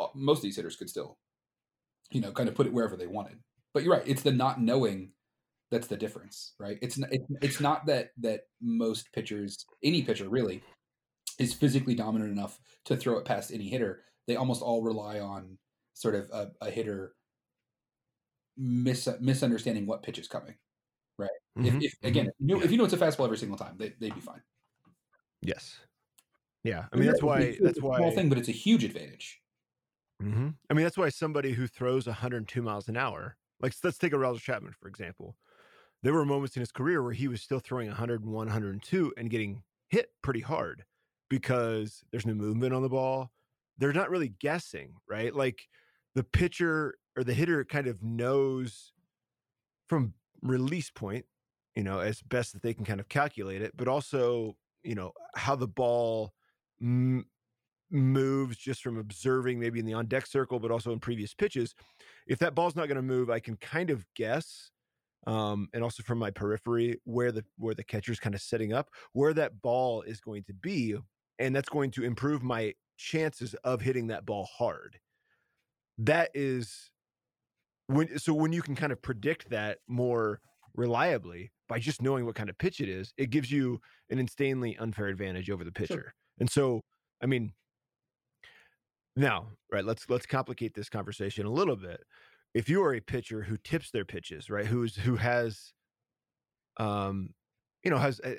uh, 0.00 0.08
most 0.14 0.38
of 0.38 0.42
these 0.42 0.56
hitters 0.56 0.76
could 0.76 0.90
still, 0.90 1.18
you 2.10 2.20
know, 2.20 2.32
kind 2.32 2.48
of 2.48 2.54
put 2.54 2.66
it 2.66 2.72
wherever 2.72 2.96
they 2.96 3.06
wanted. 3.06 3.38
But 3.74 3.84
you're 3.84 3.94
right; 3.94 4.06
it's 4.06 4.22
the 4.22 4.32
not 4.32 4.60
knowing 4.60 5.12
that's 5.70 5.86
the 5.86 5.96
difference, 5.96 6.54
right? 6.58 6.78
It's 6.82 6.98
it's 6.98 7.26
it's 7.40 7.60
not 7.60 7.86
that 7.86 8.10
that 8.18 8.42
most 8.60 9.12
pitchers, 9.12 9.64
any 9.82 10.02
pitcher 10.02 10.28
really, 10.28 10.62
is 11.38 11.54
physically 11.54 11.94
dominant 11.94 12.32
enough 12.32 12.58
to 12.86 12.96
throw 12.96 13.18
it 13.18 13.24
past 13.24 13.52
any 13.52 13.68
hitter. 13.68 14.02
They 14.26 14.36
almost 14.36 14.62
all 14.62 14.82
rely 14.82 15.20
on 15.20 15.58
sort 15.94 16.14
of 16.14 16.28
a, 16.32 16.50
a 16.60 16.70
hitter 16.70 17.14
mis- 18.56 19.08
misunderstanding 19.20 19.86
what 19.86 20.02
pitch 20.02 20.18
is 20.18 20.28
coming. 20.28 20.56
Right. 21.18 21.30
If, 21.62 21.76
Mhm, 21.76 21.80
if 21.80 21.94
again, 22.04 22.26
mhm. 22.26 22.28
if 22.28 22.34
you, 22.40 22.46
know, 22.46 22.62
if 22.62 22.72
you 22.72 22.78
know 22.78 22.84
it's 22.84 22.94
a 22.94 22.98
fastball 22.98 23.26
every 23.26 23.38
single 23.38 23.58
time, 23.58 23.76
they, 23.78 23.90
they'd 23.90 24.14
be 24.14 24.20
fine. 24.20 24.42
yes 25.42 25.80
yeah 26.64 26.88
i 26.92 26.96
mean 26.96 27.06
that's 27.06 27.22
why 27.22 27.58
that's 27.62 27.78
it's 27.78 27.78
a 27.78 27.82
why 27.82 27.96
small 27.96 28.12
thing, 28.12 28.28
but 28.28 28.38
it's 28.38 28.48
a 28.48 28.52
huge 28.52 28.84
advantage. 28.84 29.42
hmm 30.20 30.50
I 30.70 30.74
mean, 30.74 30.84
that's 30.84 30.96
why 30.96 31.08
somebody 31.08 31.52
who 31.52 31.66
throws 31.66 32.06
102 32.06 32.62
miles 32.62 32.88
an 32.88 32.96
hour, 32.96 33.36
like 33.60 33.74
let's 33.82 33.98
take 33.98 34.12
a 34.12 34.18
Roger 34.18 34.40
Chapman 34.40 34.72
for 34.72 34.88
example. 34.88 35.36
There 36.02 36.14
were 36.14 36.26
moments 36.26 36.56
in 36.56 36.60
his 36.60 36.72
career 36.72 37.02
where 37.02 37.12
he 37.14 37.28
was 37.28 37.42
still 37.42 37.60
throwing 37.60 37.88
101, 37.88 38.48
102 38.48 39.14
and 39.18 39.30
getting 39.30 39.64
hit 39.90 40.10
pretty 40.22 40.40
hard 40.40 40.84
because 41.30 42.04
there's 42.12 42.26
no 42.26 42.34
movement 42.34 42.74
on 42.74 42.82
the 42.82 42.90
ball. 42.90 43.32
They're 43.78 43.92
not 43.92 44.10
really 44.10 44.30
guessing, 44.30 44.96
right? 45.08 45.34
Like 45.34 45.68
the 46.14 46.24
pitcher 46.24 46.96
or 47.16 47.24
the 47.24 47.34
hitter 47.34 47.64
kind 47.64 47.86
of 47.86 48.02
knows 48.02 48.92
from 49.88 50.14
release 50.42 50.90
point, 50.90 51.26
you 51.74 51.82
know, 51.82 52.00
as 52.00 52.22
best 52.22 52.52
that 52.52 52.62
they 52.62 52.74
can 52.74 52.84
kind 52.84 53.00
of 53.00 53.08
calculate 53.08 53.62
it, 53.62 53.72
but 53.76 53.88
also, 53.88 54.56
you 54.82 54.94
know, 54.94 55.12
how 55.36 55.54
the 55.54 55.68
ball 55.68 56.32
m- 56.80 57.26
moves 57.90 58.56
just 58.56 58.82
from 58.82 58.98
observing 58.98 59.60
maybe 59.60 59.78
in 59.78 59.86
the 59.86 59.92
on 59.92 60.06
deck 60.06 60.26
circle, 60.26 60.58
but 60.58 60.70
also 60.70 60.92
in 60.92 60.98
previous 60.98 61.34
pitches. 61.34 61.74
If 62.26 62.38
that 62.38 62.54
ball's 62.54 62.76
not 62.76 62.88
going 62.88 62.96
to 62.96 63.02
move, 63.02 63.30
I 63.30 63.40
can 63.40 63.56
kind 63.56 63.90
of 63.90 64.06
guess, 64.16 64.70
um, 65.26 65.68
and 65.72 65.84
also 65.84 66.02
from 66.02 66.18
my 66.18 66.30
periphery 66.30 67.00
where 67.04 67.30
the 67.30 67.44
where 67.58 67.74
the 67.74 67.84
catcher's 67.84 68.18
kind 68.18 68.34
of 68.34 68.40
setting 68.40 68.72
up, 68.72 68.90
where 69.12 69.34
that 69.34 69.60
ball 69.60 70.02
is 70.02 70.20
going 70.20 70.44
to 70.44 70.54
be, 70.54 70.96
and 71.38 71.54
that's 71.54 71.68
going 71.68 71.90
to 71.92 72.04
improve 72.04 72.42
my 72.42 72.74
chances 72.96 73.54
of 73.64 73.80
hitting 73.80 74.06
that 74.08 74.24
ball 74.24 74.48
hard. 74.56 74.98
That 75.98 76.30
is 76.34 76.91
when 77.92 78.18
so 78.18 78.34
when 78.34 78.52
you 78.52 78.62
can 78.62 78.74
kind 78.74 78.92
of 78.92 79.00
predict 79.02 79.50
that 79.50 79.78
more 79.88 80.40
reliably 80.74 81.50
by 81.68 81.78
just 81.78 82.02
knowing 82.02 82.26
what 82.26 82.34
kind 82.34 82.50
of 82.50 82.58
pitch 82.58 82.80
it 82.80 82.88
is, 82.88 83.12
it 83.16 83.30
gives 83.30 83.50
you 83.50 83.80
an 84.10 84.18
insanely 84.18 84.76
unfair 84.78 85.06
advantage 85.06 85.50
over 85.50 85.64
the 85.64 85.72
pitcher. 85.72 86.14
And 86.40 86.50
so, 86.50 86.80
I 87.22 87.26
mean, 87.26 87.52
now, 89.16 89.48
right, 89.70 89.84
let's 89.84 90.08
let's 90.08 90.26
complicate 90.26 90.74
this 90.74 90.88
conversation 90.88 91.46
a 91.46 91.50
little 91.50 91.76
bit. 91.76 92.00
If 92.54 92.68
you 92.68 92.82
are 92.82 92.94
a 92.94 93.00
pitcher 93.00 93.42
who 93.42 93.56
tips 93.58 93.90
their 93.90 94.04
pitches, 94.04 94.50
right, 94.50 94.66
who's 94.66 94.96
who 94.96 95.16
has 95.16 95.72
um 96.78 97.34
you 97.82 97.90
know, 97.90 97.98
has 97.98 98.20
uh, 98.20 98.34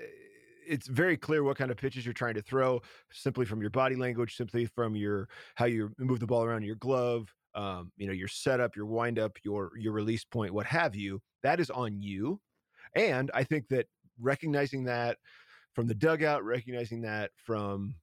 it's 0.65 0.87
very 0.87 1.17
clear 1.17 1.43
what 1.43 1.57
kind 1.57 1.71
of 1.71 1.77
pitches 1.77 2.05
you're 2.05 2.13
trying 2.13 2.35
to 2.35 2.41
throw 2.41 2.81
simply 3.11 3.45
from 3.45 3.61
your 3.61 3.69
body 3.69 3.95
language, 3.95 4.35
simply 4.35 4.65
from 4.65 4.95
your 4.95 5.27
how 5.55 5.65
you 5.65 5.91
move 5.97 6.19
the 6.19 6.27
ball 6.27 6.43
around 6.43 6.63
your 6.63 6.75
glove, 6.75 7.33
um, 7.55 7.91
you 7.97 8.07
know, 8.07 8.13
your 8.13 8.27
setup, 8.27 8.75
your 8.75 8.85
windup, 8.85 9.37
your 9.43 9.71
your 9.77 9.93
release 9.93 10.23
point, 10.23 10.53
what 10.53 10.65
have 10.65 10.95
you. 10.95 11.21
That 11.43 11.59
is 11.59 11.69
on 11.69 12.01
you. 12.01 12.39
And 12.95 13.31
I 13.33 13.43
think 13.43 13.67
that 13.69 13.87
recognizing 14.19 14.83
that 14.85 15.17
from 15.73 15.87
the 15.87 15.95
dugout, 15.95 16.43
recognizing 16.43 17.01
that 17.01 17.31
from 17.35 17.95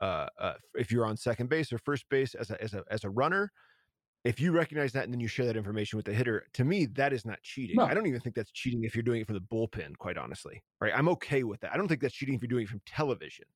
uh, 0.00 0.26
uh, 0.38 0.54
if 0.74 0.90
you're 0.90 1.04
on 1.04 1.16
second 1.16 1.48
base 1.48 1.72
or 1.72 1.78
first 1.78 2.08
base 2.08 2.34
as 2.34 2.50
a, 2.50 2.62
as 2.62 2.74
a 2.74 2.82
as 2.90 3.04
a 3.04 3.10
runner, 3.10 3.52
if 4.24 4.40
you 4.40 4.52
recognize 4.52 4.92
that 4.92 5.04
and 5.04 5.12
then 5.12 5.20
you 5.20 5.28
share 5.28 5.46
that 5.46 5.56
information 5.56 5.96
with 5.96 6.06
the 6.06 6.12
hitter, 6.12 6.46
to 6.54 6.64
me 6.64 6.86
that 6.86 7.12
is 7.12 7.24
not 7.24 7.40
cheating. 7.42 7.76
No. 7.76 7.84
I 7.84 7.94
don't 7.94 8.06
even 8.06 8.20
think 8.20 8.34
that's 8.34 8.52
cheating 8.52 8.84
if 8.84 8.94
you're 8.94 9.02
doing 9.02 9.20
it 9.20 9.26
from 9.26 9.34
the 9.34 9.40
bullpen. 9.40 9.96
Quite 9.98 10.18
honestly, 10.18 10.62
right? 10.80 10.92
I'm 10.94 11.08
okay 11.10 11.42
with 11.42 11.60
that. 11.60 11.72
I 11.72 11.76
don't 11.76 11.88
think 11.88 12.00
that's 12.00 12.14
cheating 12.14 12.34
if 12.34 12.42
you're 12.42 12.48
doing 12.48 12.64
it 12.64 12.68
from 12.68 12.80
television. 12.86 13.46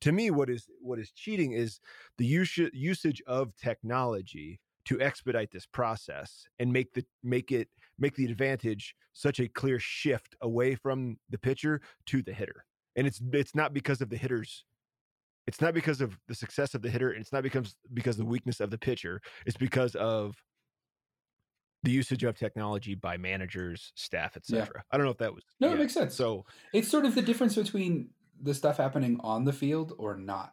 To 0.00 0.12
me, 0.12 0.30
what 0.30 0.48
is 0.48 0.66
what 0.80 0.98
is 0.98 1.12
cheating 1.12 1.52
is 1.52 1.80
the 2.18 2.26
us- 2.26 2.70
usage 2.72 3.22
of 3.26 3.54
technology 3.56 4.60
to 4.86 5.00
expedite 5.00 5.50
this 5.52 5.66
process 5.66 6.46
and 6.58 6.72
make 6.72 6.92
the 6.94 7.04
make 7.22 7.52
it 7.52 7.68
make 7.98 8.14
the 8.16 8.24
advantage 8.26 8.94
such 9.12 9.38
a 9.40 9.48
clear 9.48 9.78
shift 9.78 10.34
away 10.40 10.74
from 10.74 11.18
the 11.30 11.38
pitcher 11.38 11.80
to 12.06 12.22
the 12.22 12.32
hitter. 12.32 12.64
And 12.96 13.06
it's 13.06 13.20
it's 13.32 13.54
not 13.54 13.72
because 13.72 14.00
of 14.00 14.08
the 14.10 14.16
hitter's 14.16 14.64
it's 15.46 15.60
not 15.60 15.74
because 15.74 16.00
of 16.00 16.16
the 16.28 16.34
success 16.34 16.74
of 16.74 16.82
the 16.82 16.90
hitter 16.90 17.10
and 17.10 17.20
it's 17.20 17.32
not 17.32 17.42
because 17.42 17.74
because 17.94 18.14
of 18.16 18.20
the 18.26 18.30
weakness 18.30 18.60
of 18.60 18.70
the 18.70 18.78
pitcher 18.78 19.20
it's 19.46 19.56
because 19.56 19.94
of 19.96 20.36
the 21.84 21.90
usage 21.90 22.22
of 22.22 22.38
technology 22.38 22.94
by 22.94 23.16
managers 23.16 23.92
staff 23.96 24.36
Yeah. 24.46 24.58
etc 24.60 24.84
i 24.92 24.96
don't 24.96 25.04
know 25.04 25.10
if 25.10 25.18
that 25.18 25.34
was 25.34 25.42
No, 25.58 25.72
it 25.72 25.78
makes 25.78 25.94
sense. 25.94 26.14
so 26.14 26.44
It's 26.72 26.86
sort 26.88 27.04
of 27.06 27.16
the 27.16 27.22
difference 27.22 27.56
between 27.56 28.10
the 28.40 28.54
stuff 28.54 28.76
happening 28.76 29.18
on 29.24 29.44
the 29.44 29.52
field 29.52 29.94
or 29.98 30.16
not. 30.16 30.52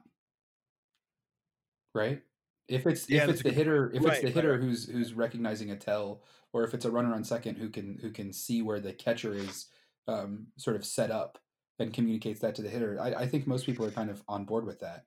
Right? 1.94 2.22
If 2.70 2.86
it's 2.88 3.08
Yeah, 3.08 3.28
if 3.28 3.28
it's 3.28 3.42
the 3.42 3.52
good 3.52 3.54
hitter, 3.54 3.92
if 3.94 4.06
it's 4.06 4.20
Right, 4.20 4.22
the 4.22 4.30
right, 4.34 4.46
hitter 4.46 4.58
who's 4.60 4.88
who's 4.90 5.14
recognizing 5.14 5.72
a 5.72 5.78
tell, 5.78 6.24
or 6.54 6.64
if 6.64 6.74
it's 6.76 6.86
a 6.86 6.92
runner 6.92 7.14
on 7.16 7.24
second 7.24 7.56
who 7.58 7.70
can 7.70 7.98
who 8.00 8.12
can 8.12 8.32
see 8.34 8.62
where 8.62 8.80
the 8.80 8.94
catcher 8.94 9.36
is 9.36 9.68
um, 10.08 10.50
sort 10.58 10.76
of 10.76 10.86
set 10.86 11.12
up 11.12 11.40
and 11.80 11.94
communicates 11.94 12.42
that 12.42 12.56
to 12.56 12.62
the 12.62 12.70
hitter, 12.70 13.00
I, 13.02 13.14
I 13.24 13.28
think 13.28 13.48
most 13.48 13.66
people 13.66 13.86
are 13.86 13.92
kind 13.92 14.10
of 14.12 14.24
on 14.28 14.46
board 14.46 14.66
with 14.66 14.80
that. 14.82 15.06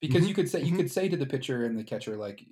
Because 0.00 0.26
Mhm, 0.26 0.28
you 0.28 0.34
could 0.34 0.48
say 0.50 0.62
you 0.62 0.72
mhm. 0.72 0.76
could 0.76 0.90
say 0.90 1.08
to 1.08 1.16
the 1.16 1.26
pitcher 1.26 1.64
and 1.66 1.78
the 1.78 1.84
catcher 1.84 2.16
like 2.16 2.44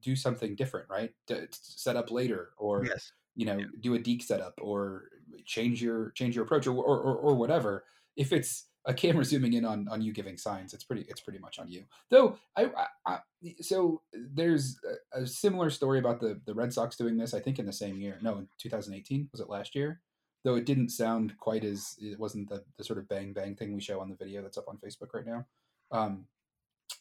do 0.00 0.16
something 0.16 0.56
different, 0.56 0.88
right? 0.90 1.14
To, 1.28 1.46
to 1.46 1.58
set 1.62 1.96
up 1.96 2.10
later 2.10 2.52
or 2.58 2.92
yes 2.92 3.12
you 3.34 3.46
know 3.46 3.68
do 3.80 3.94
a 3.94 3.98
deke 3.98 4.22
setup 4.22 4.54
or 4.60 5.10
change 5.46 5.82
your 5.82 6.10
change 6.12 6.36
your 6.36 6.44
approach 6.44 6.66
or 6.66 6.74
or, 6.76 7.00
or, 7.00 7.16
or 7.16 7.34
whatever 7.36 7.86
if 8.16 8.32
it's 8.32 8.71
a 8.86 8.94
camera 8.94 9.24
zooming 9.24 9.52
in 9.52 9.64
on 9.64 9.86
on 9.88 10.02
you 10.02 10.12
giving 10.12 10.36
signs. 10.36 10.74
It's 10.74 10.84
pretty 10.84 11.04
it's 11.08 11.20
pretty 11.20 11.38
much 11.38 11.58
on 11.58 11.68
you. 11.68 11.84
Though 12.10 12.36
i, 12.56 12.64
I, 12.64 12.86
I 13.06 13.18
so 13.60 14.02
there's 14.12 14.78
a, 15.14 15.22
a 15.22 15.26
similar 15.26 15.70
story 15.70 15.98
about 15.98 16.20
the 16.20 16.40
the 16.46 16.54
red 16.54 16.72
sox 16.72 16.96
doing 16.96 17.16
this 17.16 17.34
i 17.34 17.40
think 17.40 17.58
in 17.58 17.66
the 17.66 17.72
same 17.72 18.00
year. 18.00 18.18
No 18.22 18.38
in 18.38 18.48
2018 18.58 19.28
was 19.32 19.40
it 19.40 19.48
last 19.48 19.74
year? 19.74 20.00
Though 20.44 20.56
it 20.56 20.66
didn't 20.66 20.88
sound 20.88 21.36
quite 21.38 21.64
as 21.64 21.96
it 22.00 22.18
wasn't 22.18 22.48
the, 22.48 22.64
the 22.76 22.84
sort 22.84 22.98
of 22.98 23.08
bang 23.08 23.32
bang 23.32 23.54
thing 23.54 23.72
we 23.72 23.80
show 23.80 24.00
on 24.00 24.08
the 24.08 24.16
video 24.16 24.42
that's 24.42 24.58
up 24.58 24.68
on 24.68 24.78
facebook 24.78 25.14
right 25.14 25.26
now. 25.26 25.46
Um 25.92 26.26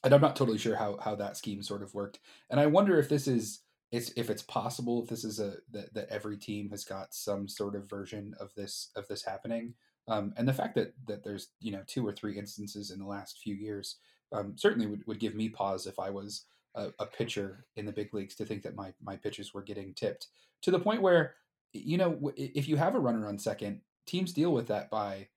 and 0.04 0.14
i'm 0.14 0.22
not 0.22 0.36
totally 0.36 0.60
sure 0.60 0.76
how 0.76 0.98
how 1.02 1.16
that 1.16 1.38
scheme 1.38 1.64
sort 1.64 1.84
of 1.84 1.94
worked. 1.94 2.20
And 2.50 2.60
i 2.60 2.68
wonder 2.68 3.00
if 3.00 3.10
this 3.10 3.28
is 3.28 3.62
it's 3.92 4.14
if 4.16 4.30
it's 4.30 4.44
possible 4.44 5.04
if 5.04 5.10
this 5.10 5.24
is 5.24 5.40
a 5.40 5.56
that, 5.72 5.94
that 5.94 6.10
every 6.10 6.38
team 6.38 6.70
has 6.70 6.86
got 6.86 7.14
some 7.14 7.48
sort 7.48 7.76
of 7.76 7.90
version 7.90 8.34
of 8.40 8.54
this 8.56 8.92
of 8.96 9.08
this 9.08 9.24
happening 9.24 9.74
um, 10.12 10.34
and 10.36 10.46
the 10.48 10.54
fact 10.54 10.76
that 10.76 10.94
that 11.08 11.24
there's 11.24 11.50
you 11.60 11.72
know 11.72 11.82
two 11.88 12.06
or 12.06 12.12
three 12.12 12.38
instances 12.38 12.92
in 12.92 13.00
the 13.00 13.06
last 13.06 13.40
few 13.40 13.56
years 13.56 13.98
um, 14.34 14.54
certainly 14.58 14.86
would, 14.86 15.06
would 15.08 15.20
give 15.20 15.36
me 15.36 15.50
pause 15.50 15.88
if 15.88 15.98
i 15.98 16.10
was 16.10 16.46
a, 16.76 16.90
a, 17.00 17.06
pitcher 17.06 17.66
in 17.76 17.86
the 17.86 17.92
big 17.92 18.14
leagues 18.14 18.36
to 18.36 18.46
think 18.46 18.62
that 18.62 18.76
my 18.76 18.94
my 19.02 19.16
pitches 19.16 19.54
were 19.54 19.62
getting 19.62 19.94
tipped 19.94 20.28
to 20.62 20.72
the 20.72 20.80
point 20.80 21.02
where 21.02 21.36
you 21.74 21.98
know 21.98 22.32
if 22.36 22.68
you 22.68 22.76
have 22.76 22.96
a 22.96 23.00
runner 23.00 23.28
on 23.28 23.40
second 23.40 23.82
teams 24.06 24.34
deal 24.34 24.54
with 24.54 24.68
that 24.68 24.90
by 24.90 25.28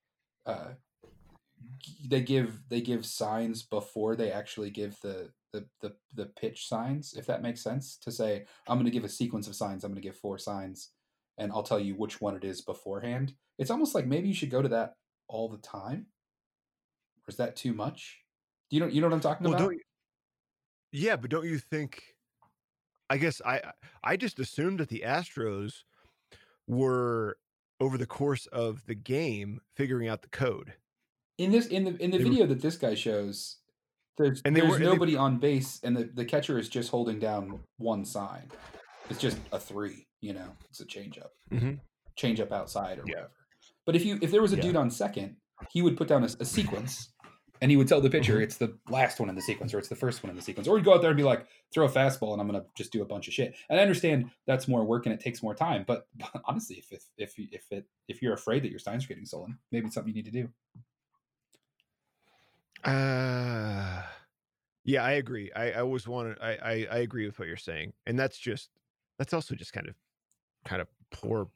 uh, 0.47 0.69
they 2.07 2.21
give 2.21 2.59
they 2.69 2.81
give 2.81 3.07
signs 3.07 3.63
before 3.63 4.17
they 4.17 4.31
actually 4.31 4.71
give 4.71 4.99
the 5.01 5.31
the 5.53 5.65
the, 5.81 5.93
the 6.15 6.27
pitch 6.27 6.69
signs 6.69 7.15
if 7.15 7.27
that 7.27 7.43
makes 7.43 7.63
sense 7.63 7.97
to 7.97 8.11
say 8.11 8.45
i'm 8.69 8.77
going 8.77 8.85
to 8.85 8.91
give 8.91 9.05
a 9.05 9.09
sequence 9.09 9.47
of 9.47 9.55
signs 9.55 9.85
i'm 9.85 9.93
going 9.93 10.03
to 10.03 10.09
give 10.09 10.17
four 10.17 10.39
signs 10.39 10.91
and 11.39 11.53
i'll 11.53 11.63
tell 11.63 11.81
you 11.81 11.95
which 11.95 12.21
one 12.21 12.37
it 12.37 12.45
is 12.45 12.61
beforehand. 12.61 13.35
It's 13.59 13.71
almost 13.71 13.95
like 13.95 14.07
maybe 14.07 14.29
you 14.29 14.35
should 14.35 14.51
go 14.51 14.63
to 14.63 14.69
that 14.69 14.95
all 15.29 15.49
the 15.49 15.59
time. 15.59 16.07
Or 17.19 17.31
is 17.31 17.37
that 17.37 17.55
too 17.55 17.73
much? 17.73 18.21
Do 18.71 18.77
you 18.77 18.81
know 18.81 18.89
you 18.89 19.01
know 19.01 19.09
what 19.09 19.15
i'm 19.15 19.21
talking 19.21 19.49
well, 19.49 19.55
about? 19.55 19.73
you, 19.73 19.81
yeah 20.93 21.17
but 21.17 21.31
don't 21.31 21.47
you 21.47 21.59
think 21.59 22.03
i 23.11 23.17
guess 23.17 23.43
i 23.45 23.61
i 24.03 24.17
just 24.17 24.39
assumed 24.39 24.81
that 24.81 24.89
the 24.89 25.05
astros 25.07 25.83
were 26.67 27.37
over 27.81 27.99
the 27.99 28.07
course 28.07 28.47
of 28.47 28.85
the 28.87 28.95
game 28.95 29.61
figuring 29.75 30.09
out 30.09 30.23
the 30.23 30.29
code. 30.29 30.75
In 31.39 31.51
this 31.51 31.67
in 31.67 31.85
the 31.85 32.03
in 32.03 32.11
the 32.11 32.19
they 32.19 32.25
video 32.25 32.43
were, 32.43 32.49
that 32.49 32.63
this 32.63 32.77
guy 32.77 32.95
shows 32.95 33.57
there's, 34.17 34.41
and 34.45 34.55
there's 34.55 34.71
were, 34.71 34.79
nobody 34.79 35.13
they, 35.13 35.19
on 35.19 35.39
base 35.39 35.81
and 35.83 35.97
the, 35.97 36.05
the 36.05 36.25
catcher 36.25 36.59
is 36.59 36.69
just 36.69 36.91
holding 36.91 37.19
down 37.19 37.59
one 37.79 38.05
sign 38.05 38.49
it's 39.11 39.19
just 39.19 39.39
a 39.51 39.59
three 39.59 40.07
you 40.25 40.33
know 40.33 40.57
it's 40.71 40.81
a 40.81 40.87
change 40.87 41.19
up 41.19 41.33
mm-hmm. 41.53 41.75
change 42.17 42.41
up 42.41 42.51
outside 42.51 42.99
or 42.99 43.05
yeah. 43.07 43.15
whatever 43.15 43.31
but 43.85 43.95
if 43.95 44.05
you 44.05 44.19
if 44.23 44.31
there 44.31 44.41
was 44.41 44.53
a 44.53 44.57
yeah. 44.57 44.63
dude 44.63 44.77
on 44.77 44.91
second 44.91 45.37
he 45.71 45.83
would 45.83 45.97
put 45.97 46.09
down 46.09 46.23
a, 46.23 46.29
a 46.41 46.45
sequence 46.45 47.11
and 47.61 47.71
he 47.71 47.77
would 47.77 47.87
tell 47.87 48.01
the 48.01 48.09
pitcher 48.09 48.35
mm-hmm. 48.35 48.43
it's 48.43 48.57
the 48.57 48.77
last 48.89 49.21
one 49.21 49.29
in 49.29 49.35
the 49.35 49.43
sequence 49.43 49.75
or 49.75 49.79
it's 49.79 49.89
the 49.89 49.95
first 49.95 50.23
one 50.23 50.31
in 50.31 50.37
the 50.37 50.43
sequence 50.43 50.67
or 50.67 50.77
he'd 50.79 50.85
go 50.85 50.95
out 50.95 51.03
there 51.03 51.11
and 51.11 51.17
be 51.17 51.23
like 51.23 51.47
throw 51.73 51.85
a 51.85 51.89
fastball 51.89 52.33
and 52.33 52.41
i'm 52.41 52.47
gonna 52.47 52.65
just 52.75 52.91
do 52.91 53.03
a 53.03 53.05
bunch 53.05 53.29
of 53.29 53.35
shit 53.35 53.55
and 53.69 53.79
i 53.79 53.83
understand 53.83 54.31
that's 54.47 54.67
more 54.67 54.85
work 54.85 55.05
and 55.05 55.15
it 55.15 55.21
takes 55.21 55.43
more 55.43 55.55
time 55.55 55.85
but, 55.87 56.07
but 56.17 56.43
honestly 56.47 56.77
if 56.77 56.91
if 56.91 57.05
if, 57.19 57.35
if 57.53 57.65
it 57.71 57.85
if 58.09 58.23
you're 58.23 58.35
afraid 58.35 58.63
that 58.63 58.71
your 58.71 58.79
signs 58.79 59.05
are 59.05 59.09
getting 59.09 59.27
stolen 59.27 59.59
maybe 59.71 59.87
it's 59.87 59.95
something 59.95 60.15
you 60.15 60.23
need 60.23 60.31
to 60.33 60.43
do 60.43 60.49
uh, 62.85 64.03
yeah, 64.85 65.03
I 65.03 65.13
agree. 65.13 65.51
I, 65.57 65.71
I 65.71 65.81
always 65.81 66.07
wanted. 66.07 66.37
I, 66.43 66.51
I 66.51 66.87
I 66.91 66.99
agree 66.99 67.25
with 67.25 67.39
what 67.39 67.49
you're 67.49 67.57
saying, 67.57 67.95
and 68.05 68.19
that's 68.19 68.37
just 68.37 68.69
that's 69.19 69.33
also 69.33 69.55
just 69.55 69.73
kind 69.73 69.89
of 69.89 69.95
kind 70.65 70.83
of 70.83 70.89
poor 71.11 71.49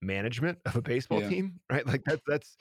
management 0.00 0.58
of 0.66 0.76
a 0.76 0.82
baseball 0.82 1.20
yeah. 1.20 1.28
team, 1.28 1.60
right? 1.70 1.86
Like 1.86 2.02
that's 2.04 2.22
that's 2.26 2.56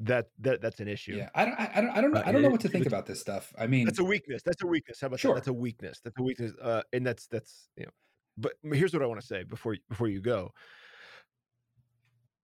that 0.00 0.26
that 0.40 0.60
that's 0.60 0.80
an 0.80 0.88
issue. 0.88 1.16
Yeah, 1.16 1.30
I 1.34 1.44
don't, 1.44 1.54
I 1.58 1.80
don't, 1.80 1.90
I 1.90 2.00
don't 2.00 2.12
know, 2.12 2.22
I 2.24 2.32
don't 2.32 2.42
know 2.42 2.50
what 2.50 2.60
to 2.60 2.68
think 2.68 2.86
about 2.86 3.06
this 3.06 3.20
stuff. 3.20 3.52
I 3.58 3.66
mean, 3.66 3.84
that's 3.84 3.98
a 3.98 4.04
weakness. 4.04 4.42
That's 4.44 4.62
a 4.62 4.66
weakness. 4.66 5.00
How 5.00 5.08
about 5.08 5.20
sure. 5.20 5.34
that? 5.34 5.40
That's 5.40 5.48
a 5.48 5.52
weakness. 5.52 6.00
That's 6.02 6.16
a 6.18 6.22
weakness. 6.22 6.52
Uh, 6.62 6.82
and 6.92 7.06
that's 7.06 7.26
that's 7.26 7.68
you 7.76 7.84
know. 7.84 7.90
But 8.36 8.52
here's 8.72 8.92
what 8.92 9.02
I 9.02 9.06
want 9.06 9.20
to 9.20 9.26
say 9.26 9.42
before 9.42 9.76
before 9.88 10.08
you 10.08 10.20
go. 10.20 10.52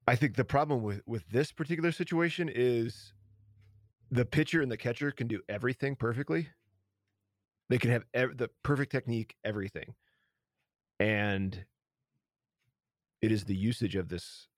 I 0.06 0.16
think 0.16 0.34
the 0.34 0.44
problem 0.44 0.82
with 0.82 1.02
with 1.06 1.28
this 1.28 1.52
particular 1.52 1.92
situation 1.92 2.50
is 2.52 3.14
the 4.10 4.24
pitcher 4.24 4.60
and 4.60 4.70
the 4.70 4.76
catcher 4.76 5.10
can 5.10 5.28
do 5.28 5.40
everything 5.48 5.96
perfectly. 5.96 6.48
They 7.70 7.78
can 7.78 7.90
have 7.90 8.04
ev- 8.12 8.36
the 8.36 8.50
perfect 8.62 8.92
technique, 8.92 9.36
everything. 9.44 9.94
And 11.00 11.64
it 13.24 13.32
is 13.32 13.44
the 13.44 13.56
usage 13.56 13.96
of 13.96 14.08
this 14.10 14.48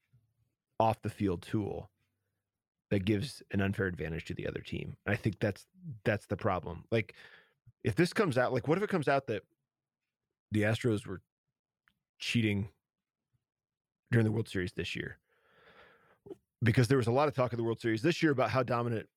off 0.80 1.00
the 1.00 1.08
field 1.08 1.40
tool 1.42 1.88
that 2.90 3.04
gives 3.04 3.40
an 3.52 3.60
unfair 3.60 3.86
advantage 3.86 4.24
to 4.24 4.34
the 4.34 4.46
other 4.46 4.60
team. 4.60 4.96
And 5.06 5.12
I 5.12 5.16
think 5.16 5.38
that's 5.38 5.66
that's 6.04 6.26
the 6.26 6.36
problem. 6.36 6.82
Like 6.90 7.14
if 7.84 7.94
this 7.94 8.12
comes 8.12 8.36
out, 8.36 8.52
like 8.52 8.66
what 8.66 8.76
if 8.76 8.82
it 8.82 8.90
comes 8.90 9.06
out 9.06 9.28
that 9.28 9.42
the 10.50 10.62
Astros 10.62 11.06
were 11.06 11.20
cheating 12.18 12.68
during 14.10 14.24
the 14.24 14.32
World 14.32 14.48
Series 14.48 14.72
this 14.72 14.96
year? 14.96 15.18
Because 16.62 16.88
there 16.88 16.98
was 16.98 17.06
a 17.06 17.12
lot 17.12 17.28
of 17.28 17.34
talk 17.34 17.52
of 17.52 17.58
the 17.58 17.64
World 17.64 17.80
Series 17.80 18.02
this 18.02 18.20
year 18.20 18.32
about 18.32 18.50
how 18.50 18.64
dominant 18.64 19.08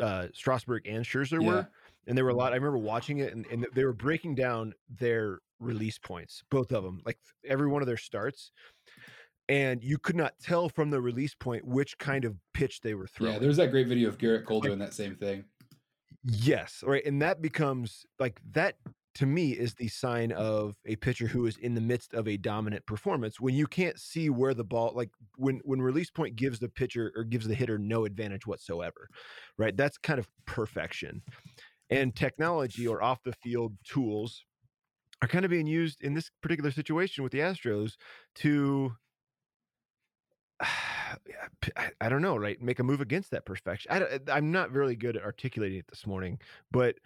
uh, 0.00 0.26
Strasburg 0.34 0.88
and 0.88 1.04
Scherzer 1.04 1.40
yeah. 1.40 1.48
were, 1.48 1.68
and 2.08 2.18
there 2.18 2.24
were 2.24 2.30
a 2.30 2.34
lot. 2.34 2.52
I 2.52 2.56
remember 2.56 2.78
watching 2.78 3.18
it, 3.18 3.32
and, 3.32 3.46
and 3.46 3.64
they 3.74 3.84
were 3.84 3.92
breaking 3.92 4.34
down 4.34 4.74
their 4.98 5.38
release 5.58 5.98
points, 5.98 6.42
both 6.50 6.72
of 6.72 6.82
them, 6.84 7.00
like 7.04 7.18
every 7.44 7.68
one 7.68 7.82
of 7.82 7.86
their 7.86 7.96
starts, 7.96 8.50
and 9.48 9.82
you 9.82 9.98
could 9.98 10.16
not 10.16 10.34
tell 10.42 10.68
from 10.68 10.90
the 10.90 11.00
release 11.00 11.34
point 11.34 11.64
which 11.64 11.96
kind 11.98 12.24
of 12.24 12.36
pitch 12.52 12.80
they 12.80 12.94
were 12.94 13.06
throwing. 13.06 13.34
Yeah, 13.34 13.38
there's 13.38 13.56
that 13.58 13.70
great 13.70 13.86
video 13.86 14.08
of 14.08 14.18
Gerrit 14.18 14.44
Cole 14.44 14.60
doing 14.60 14.78
that 14.78 14.94
same 14.94 15.16
thing. 15.16 15.44
Yes, 16.24 16.82
right, 16.84 17.04
and 17.06 17.22
that 17.22 17.40
becomes 17.40 18.04
like 18.18 18.40
that 18.52 18.76
to 19.16 19.24
me 19.26 19.52
is 19.52 19.72
the 19.74 19.88
sign 19.88 20.30
of 20.32 20.74
a 20.84 20.94
pitcher 20.96 21.26
who 21.26 21.46
is 21.46 21.56
in 21.56 21.74
the 21.74 21.80
midst 21.80 22.12
of 22.12 22.28
a 22.28 22.36
dominant 22.36 22.84
performance 22.84 23.40
when 23.40 23.54
you 23.54 23.66
can't 23.66 23.98
see 23.98 24.28
where 24.28 24.52
the 24.52 24.62
ball 24.64 24.92
like 24.94 25.08
when 25.36 25.58
when 25.64 25.80
release 25.80 26.10
point 26.10 26.36
gives 26.36 26.58
the 26.58 26.68
pitcher 26.68 27.10
or 27.16 27.24
gives 27.24 27.48
the 27.48 27.54
hitter 27.54 27.78
no 27.78 28.04
advantage 28.04 28.46
whatsoever 28.46 29.08
right 29.56 29.74
that's 29.74 29.96
kind 29.96 30.18
of 30.18 30.28
perfection 30.46 31.22
and 31.88 32.14
technology 32.14 32.86
or 32.86 33.02
off 33.02 33.22
the 33.24 33.32
field 33.32 33.72
tools 33.84 34.44
are 35.22 35.28
kind 35.28 35.44
of 35.44 35.50
being 35.50 35.66
used 35.66 36.02
in 36.02 36.14
this 36.14 36.30
particular 36.42 36.70
situation 36.70 37.24
with 37.24 37.32
the 37.32 37.38
Astros 37.38 37.92
to 38.36 38.92
I, 42.00 42.08
don't 42.08 42.22
know, 42.22 42.36
right? 42.36 42.60
Make 42.60 42.78
a 42.78 42.82
move 42.82 43.00
against 43.00 43.30
that 43.30 43.44
perfection. 43.44 43.90
I, 43.92 44.36
am 44.36 44.50
not 44.50 44.72
really 44.72 44.96
good 44.96 45.16
at 45.16 45.22
articulating 45.22 45.78
it 45.78 45.86
this 45.88 46.06
morning, 46.06 46.38
but 46.70 46.96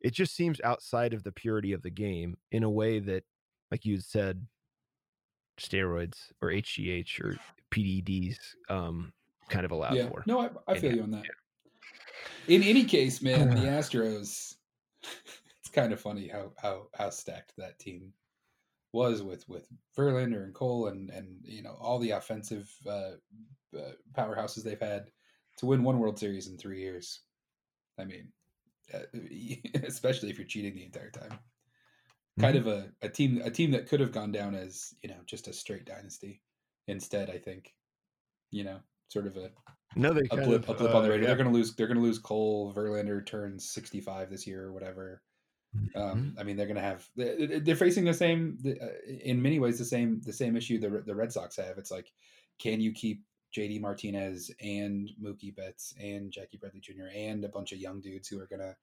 it 0.00 0.12
just 0.12 0.34
seems 0.34 0.60
outside 0.62 1.14
of 1.14 1.22
the 1.22 1.32
purity 1.32 1.72
of 1.72 1.82
the 1.82 1.90
game 1.90 2.36
in 2.50 2.62
a 2.62 2.70
way 2.70 2.98
that, 3.00 3.24
like 3.70 3.84
you 3.84 4.00
said, 4.00 4.46
steroids 5.60 6.30
or 6.40 6.48
HGH 6.48 7.20
or 7.20 7.36
PEDs 7.72 8.36
um, 8.68 9.12
kind 9.48 9.64
of 9.64 9.72
allowed 9.72 9.96
yeah. 9.96 10.08
for. 10.08 10.22
No, 10.26 10.40
I, 10.40 10.50
I 10.66 10.78
feel 10.78 10.94
you 10.94 11.02
on 11.02 11.10
that. 11.12 11.24
Yeah. 11.24 12.56
In 12.56 12.62
any 12.62 12.84
case, 12.84 13.22
man, 13.22 13.50
the 13.50 13.56
Astros. 13.66 14.54
Kind 15.72 15.92
of 15.92 16.00
funny 16.00 16.28
how 16.28 16.52
how 16.60 16.88
how 16.94 17.10
stacked 17.10 17.54
that 17.58 17.78
team 17.78 18.12
was 18.92 19.22
with 19.22 19.48
with 19.48 19.66
Verlander 19.96 20.44
and 20.44 20.54
Cole 20.54 20.88
and 20.88 21.10
and 21.10 21.38
you 21.42 21.62
know 21.62 21.76
all 21.80 21.98
the 21.98 22.10
offensive 22.10 22.70
uh, 22.86 23.12
uh, 23.76 23.92
powerhouses 24.16 24.62
they've 24.62 24.78
had 24.80 25.10
to 25.58 25.66
win 25.66 25.82
one 25.82 25.98
World 25.98 26.18
Series 26.18 26.48
in 26.48 26.56
three 26.56 26.80
years. 26.80 27.20
I 27.98 28.04
mean, 28.04 28.28
uh, 28.92 29.00
especially 29.86 30.30
if 30.30 30.38
you're 30.38 30.46
cheating 30.46 30.74
the 30.74 30.84
entire 30.84 31.10
time. 31.10 31.38
Kind 32.40 32.56
mm-hmm. 32.56 32.68
of 32.68 32.74
a, 32.74 32.92
a 33.02 33.08
team 33.08 33.42
a 33.44 33.50
team 33.50 33.70
that 33.72 33.88
could 33.88 34.00
have 34.00 34.12
gone 34.12 34.32
down 34.32 34.54
as 34.54 34.94
you 35.02 35.08
know 35.08 35.20
just 35.26 35.48
a 35.48 35.52
straight 35.52 35.84
dynasty. 35.84 36.40
Instead, 36.88 37.30
I 37.30 37.38
think, 37.38 37.72
you 38.50 38.64
know, 38.64 38.80
sort 39.08 39.26
of 39.26 39.36
a 39.36 39.50
no, 39.94 40.12
they 40.12 40.22
a 40.30 40.36
blip, 40.36 40.68
of, 40.68 40.76
a 40.76 40.78
blip 40.78 40.94
uh, 40.94 40.98
on 40.98 41.02
the 41.02 41.08
uh. 41.08 41.22
Yeah. 41.22 41.28
They're 41.28 41.36
to 41.48 41.54
lose. 41.54 41.74
They're 41.74 41.86
going 41.86 41.98
to 41.98 42.02
lose 42.02 42.18
Cole. 42.18 42.72
Verlander 42.74 43.24
turns 43.24 43.70
65 43.70 44.30
this 44.30 44.46
year 44.46 44.64
or 44.64 44.72
whatever. 44.72 45.22
Mm-hmm. 45.76 45.98
Um, 46.00 46.36
I 46.38 46.42
mean, 46.42 46.56
they're 46.56 46.66
going 46.66 46.76
to 46.76 46.82
have. 46.82 47.08
They're 47.16 47.76
facing 47.76 48.04
the 48.04 48.14
same, 48.14 48.58
uh, 48.66 48.86
in 49.06 49.40
many 49.40 49.58
ways, 49.58 49.78
the 49.78 49.84
same 49.84 50.20
the 50.24 50.32
same 50.32 50.56
issue 50.56 50.78
the 50.78 51.02
the 51.04 51.14
Red 51.14 51.32
Sox 51.32 51.56
have. 51.56 51.78
It's 51.78 51.90
like, 51.90 52.12
can 52.58 52.80
you 52.80 52.92
keep 52.92 53.22
JD 53.56 53.80
Martinez 53.80 54.50
and 54.60 55.10
Mookie 55.22 55.54
Betts 55.54 55.94
and 56.00 56.30
Jackie 56.30 56.58
Bradley 56.58 56.80
Jr. 56.80 57.08
and 57.14 57.44
a 57.44 57.48
bunch 57.48 57.72
of 57.72 57.78
young 57.78 58.00
dudes 58.00 58.28
who 58.28 58.40
are 58.40 58.46
gonna, 58.46 58.76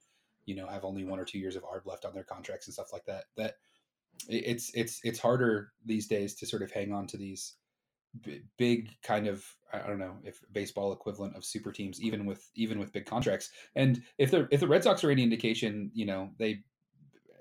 you 0.45 0.56
know, 0.56 0.67
have 0.67 0.86
only 0.86 1.04
one 1.04 1.19
or 1.19 1.25
two 1.25 1.39
years 1.39 1.56
of 1.56 1.63
ARB 1.63 1.86
left 1.86 2.06
on 2.06 2.13
their 2.13 2.23
contracts 2.23 2.67
and 2.67 2.73
stuff 2.73 2.93
like 2.93 3.06
that. 3.06 3.25
That 3.38 3.56
it's 4.28 4.71
it's 4.73 4.99
it's 5.04 5.19
harder 5.19 5.71
these 5.86 6.08
days 6.08 6.36
to 6.36 6.45
sort 6.45 6.63
of 6.63 6.71
hang 6.71 6.91
on 6.91 7.08
to 7.08 7.17
these 7.17 7.56
big 8.58 8.89
kind 9.04 9.28
of 9.28 9.45
I 9.71 9.80
don't 9.80 9.99
know 9.99 10.17
if 10.23 10.41
baseball 10.52 10.91
equivalent 10.91 11.36
of 11.36 11.45
super 11.45 11.71
teams, 11.71 12.02
even 12.02 12.25
with 12.25 12.49
even 12.56 12.80
with 12.80 12.91
big 12.91 13.06
contracts. 13.06 13.52
And 13.75 14.02
if 14.17 14.32
the 14.32 14.47
if 14.52 14.60
the 14.60 14.67
Red 14.67 14.84
Sox 14.84 15.04
are 15.04 15.12
any 15.12 15.23
indication, 15.23 15.91
you 15.93 16.06
know, 16.06 16.32
they 16.38 16.63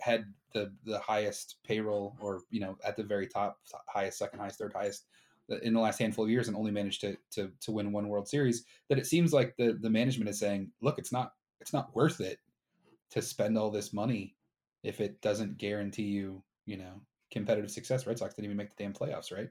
had 0.00 0.24
the 0.54 0.72
the 0.84 0.98
highest 0.98 1.56
payroll 1.64 2.16
or 2.20 2.42
you 2.50 2.60
know 2.60 2.76
at 2.84 2.96
the 2.96 3.02
very 3.02 3.26
top 3.26 3.58
highest 3.86 4.18
second 4.18 4.38
highest 4.38 4.58
third 4.58 4.72
highest 4.72 5.06
in 5.62 5.72
the 5.72 5.80
last 5.80 5.98
handful 5.98 6.24
of 6.24 6.30
years 6.30 6.48
and 6.48 6.56
only 6.56 6.70
managed 6.70 7.00
to 7.00 7.16
to 7.30 7.50
to 7.60 7.72
win 7.72 7.92
one 7.92 8.08
World 8.08 8.28
Series, 8.28 8.64
that 8.88 8.98
it 8.98 9.06
seems 9.06 9.32
like 9.32 9.56
the 9.56 9.78
the 9.80 9.90
management 9.90 10.28
is 10.28 10.38
saying, 10.38 10.70
look, 10.80 10.98
it's 10.98 11.12
not 11.12 11.32
it's 11.60 11.72
not 11.72 11.94
worth 11.94 12.20
it 12.20 12.38
to 13.10 13.22
spend 13.22 13.56
all 13.56 13.70
this 13.70 13.92
money 13.92 14.36
if 14.82 15.00
it 15.00 15.20
doesn't 15.22 15.58
guarantee 15.58 16.04
you, 16.04 16.42
you 16.66 16.76
know, 16.76 17.00
competitive 17.30 17.70
success. 17.70 18.06
Red 18.06 18.18
Sox 18.18 18.34
didn't 18.34 18.46
even 18.46 18.56
make 18.56 18.76
the 18.76 18.82
damn 18.82 18.92
playoffs, 18.92 19.32
right? 19.32 19.48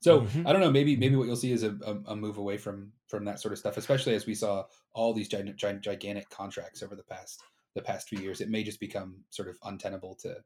So 0.00 0.22
mm-hmm. 0.22 0.46
I 0.46 0.52
don't 0.52 0.60
know. 0.60 0.70
Maybe 0.70 0.96
maybe 0.96 1.16
what 1.16 1.26
you'll 1.26 1.36
see 1.36 1.52
is 1.52 1.62
a, 1.62 1.76
a, 1.86 2.12
a, 2.12 2.16
move 2.16 2.36
away 2.36 2.58
from 2.58 2.92
from 3.08 3.24
that 3.24 3.40
sort 3.40 3.52
of 3.52 3.58
stuff, 3.58 3.76
especially 3.76 4.14
as 4.14 4.26
we 4.26 4.34
saw 4.34 4.64
all 4.92 5.14
these 5.14 5.28
giant, 5.28 5.56
giant, 5.56 5.82
gigantic 5.82 6.28
contracts 6.28 6.82
over 6.82 6.96
the 6.96 7.04
past 7.04 7.42
the 7.74 7.82
past 7.82 8.08
few 8.08 8.18
years. 8.18 8.40
It 8.40 8.50
may 8.50 8.62
just 8.62 8.80
become 8.80 9.16
sort 9.30 9.48
of 9.48 9.56
untenable 9.64 10.14
to 10.22 10.36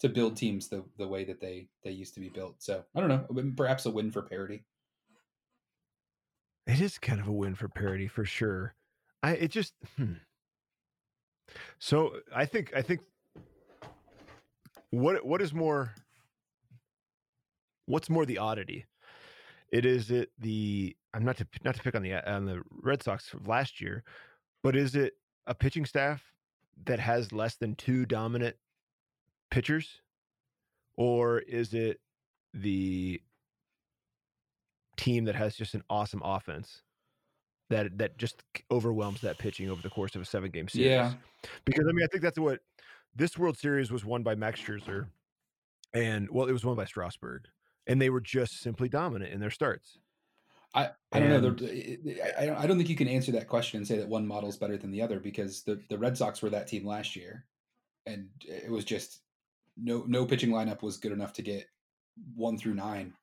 to 0.00 0.08
build 0.08 0.36
teams 0.36 0.68
the 0.68 0.84
the 0.96 1.08
way 1.08 1.24
that 1.24 1.40
they 1.40 1.68
they 1.82 1.90
used 1.90 2.14
to 2.14 2.20
be 2.20 2.28
built. 2.28 2.56
So 2.58 2.84
I 2.94 3.00
don't 3.00 3.08
know, 3.08 3.52
perhaps 3.56 3.86
a 3.86 3.90
win 3.90 4.10
for 4.10 4.22
parity. 4.22 4.64
It 6.66 6.80
is 6.80 6.98
kind 6.98 7.20
of 7.20 7.28
a 7.28 7.32
win 7.32 7.54
for 7.54 7.68
parity 7.68 8.08
for 8.08 8.24
sure. 8.24 8.74
I 9.22 9.32
it 9.32 9.50
just 9.50 9.74
hmm. 9.96 10.14
so 11.78 12.16
I 12.34 12.44
think 12.46 12.72
I 12.76 12.82
think 12.82 13.00
what 14.90 15.24
what 15.24 15.42
is 15.42 15.52
more 15.52 15.94
what's 17.86 18.10
more 18.10 18.26
the 18.26 18.38
oddity? 18.38 18.86
It 19.72 19.84
is 19.84 20.10
it 20.10 20.30
the 20.38 20.96
I'm 21.12 21.24
not 21.24 21.38
to 21.38 21.46
not 21.64 21.74
to 21.74 21.82
pick 21.82 21.94
on 21.94 22.02
the 22.02 22.14
on 22.30 22.44
the 22.44 22.62
Red 22.70 23.02
Sox 23.02 23.32
of 23.32 23.48
last 23.48 23.80
year, 23.80 24.04
but 24.62 24.76
is 24.76 24.94
it 24.94 25.14
a 25.46 25.54
pitching 25.54 25.86
staff 25.86 26.22
that 26.86 27.00
has 27.00 27.32
less 27.32 27.56
than 27.56 27.74
two 27.74 28.06
dominant 28.06 28.56
pitchers, 29.50 30.00
or 30.96 31.40
is 31.40 31.74
it 31.74 32.00
the 32.54 33.20
team 34.96 35.24
that 35.24 35.34
has 35.34 35.54
just 35.54 35.74
an 35.74 35.82
awesome 35.88 36.22
offense 36.24 36.82
that 37.70 37.98
that 37.98 38.18
just 38.18 38.42
overwhelms 38.70 39.20
that 39.20 39.38
pitching 39.38 39.70
over 39.70 39.80
the 39.82 39.90
course 39.90 40.14
of 40.14 40.22
a 40.22 40.24
seven 40.24 40.50
game 40.50 40.68
series? 40.68 40.88
Yeah, 40.88 41.12
because 41.64 41.86
I 41.88 41.92
mean 41.92 42.04
I 42.04 42.08
think 42.10 42.22
that's 42.22 42.38
what 42.38 42.60
this 43.14 43.36
World 43.38 43.58
Series 43.58 43.90
was 43.90 44.04
won 44.04 44.22
by 44.22 44.34
Max 44.34 44.60
Scherzer, 44.60 45.06
and 45.92 46.28
well, 46.30 46.46
it 46.46 46.52
was 46.52 46.64
won 46.64 46.76
by 46.76 46.84
Strasburg, 46.84 47.46
and 47.86 48.00
they 48.00 48.10
were 48.10 48.20
just 48.20 48.60
simply 48.60 48.88
dominant 48.88 49.32
in 49.32 49.40
their 49.40 49.50
starts. 49.50 49.98
I, 50.74 50.90
I 51.12 51.20
don't 51.20 51.30
know. 51.30 51.36
I 52.38 52.44
don't, 52.46 52.56
I 52.58 52.66
don't 52.66 52.76
think 52.76 52.90
you 52.90 52.96
can 52.96 53.08
answer 53.08 53.32
that 53.32 53.48
question 53.48 53.78
and 53.78 53.86
say 53.86 53.96
that 53.96 54.08
one 54.08 54.26
model 54.26 54.48
is 54.48 54.56
better 54.56 54.76
than 54.76 54.90
the 54.90 55.00
other 55.00 55.18
because 55.18 55.62
the, 55.62 55.80
the 55.88 55.98
Red 55.98 56.16
Sox 56.16 56.42
were 56.42 56.50
that 56.50 56.66
team 56.66 56.86
last 56.86 57.16
year, 57.16 57.46
and 58.06 58.28
it 58.40 58.70
was 58.70 58.84
just 58.84 59.20
no 59.76 60.04
no 60.06 60.26
pitching 60.26 60.50
lineup 60.50 60.82
was 60.82 60.98
good 60.98 61.12
enough 61.12 61.32
to 61.34 61.42
get 61.42 61.66
one 62.34 62.58
through 62.58 62.74
nine 62.74 63.14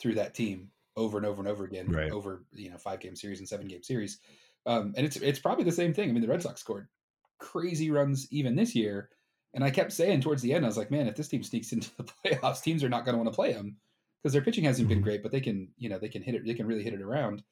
through 0.00 0.14
that 0.14 0.34
team 0.34 0.70
over 0.96 1.16
and 1.16 1.26
over 1.26 1.40
and 1.40 1.48
over 1.48 1.64
again 1.64 1.88
right. 1.88 2.12
over 2.12 2.44
you 2.52 2.70
know 2.70 2.78
five 2.78 3.00
game 3.00 3.16
series 3.16 3.40
and 3.40 3.48
seven 3.48 3.66
game 3.66 3.82
series, 3.82 4.18
um, 4.66 4.94
and 4.96 5.04
it's 5.04 5.16
it's 5.16 5.40
probably 5.40 5.64
the 5.64 5.72
same 5.72 5.92
thing. 5.92 6.08
I 6.08 6.12
mean, 6.12 6.22
the 6.22 6.28
Red 6.28 6.42
Sox 6.42 6.60
scored 6.60 6.86
crazy 7.38 7.90
runs 7.90 8.28
even 8.30 8.54
this 8.54 8.76
year, 8.76 9.08
and 9.54 9.64
I 9.64 9.70
kept 9.70 9.92
saying 9.92 10.20
towards 10.20 10.42
the 10.42 10.54
end, 10.54 10.64
I 10.64 10.68
was 10.68 10.76
like, 10.76 10.92
man, 10.92 11.08
if 11.08 11.16
this 11.16 11.28
team 11.28 11.42
sneaks 11.42 11.72
into 11.72 11.90
the 11.96 12.04
playoffs, 12.24 12.62
teams 12.62 12.84
are 12.84 12.88
not 12.88 13.04
going 13.04 13.14
to 13.14 13.18
want 13.22 13.32
to 13.32 13.36
play 13.36 13.54
them 13.54 13.76
because 14.22 14.32
their 14.32 14.42
pitching 14.42 14.64
hasn't 14.64 14.88
been 14.88 14.98
mm-hmm. 14.98 15.04
great, 15.04 15.22
but 15.22 15.32
they 15.32 15.40
can, 15.40 15.68
you 15.78 15.88
know, 15.88 15.98
they 15.98 16.08
can 16.08 16.22
hit 16.22 16.34
it, 16.34 16.44
they 16.44 16.54
can 16.54 16.66
really 16.66 16.82
hit 16.82 16.94
it 16.94 17.02
around. 17.02 17.42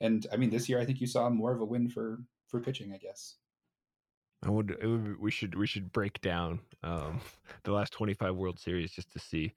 And 0.00 0.26
I 0.32 0.36
mean, 0.36 0.50
this 0.50 0.68
year 0.68 0.80
I 0.80 0.84
think 0.84 1.00
you 1.00 1.06
saw 1.06 1.28
more 1.28 1.52
of 1.52 1.60
a 1.60 1.64
win 1.64 1.88
for 1.88 2.20
for 2.48 2.60
pitching, 2.60 2.92
I 2.92 2.98
guess. 2.98 3.36
I 4.44 4.50
would, 4.50 4.76
would 4.82 5.20
we 5.20 5.30
should 5.30 5.56
we 5.56 5.66
should 5.66 5.92
break 5.92 6.20
down 6.20 6.60
um, 6.82 7.20
the 7.64 7.72
last 7.72 7.92
25 7.92 8.34
World 8.34 8.58
Series 8.58 8.92
just 8.92 9.12
to 9.12 9.18
see 9.18 9.54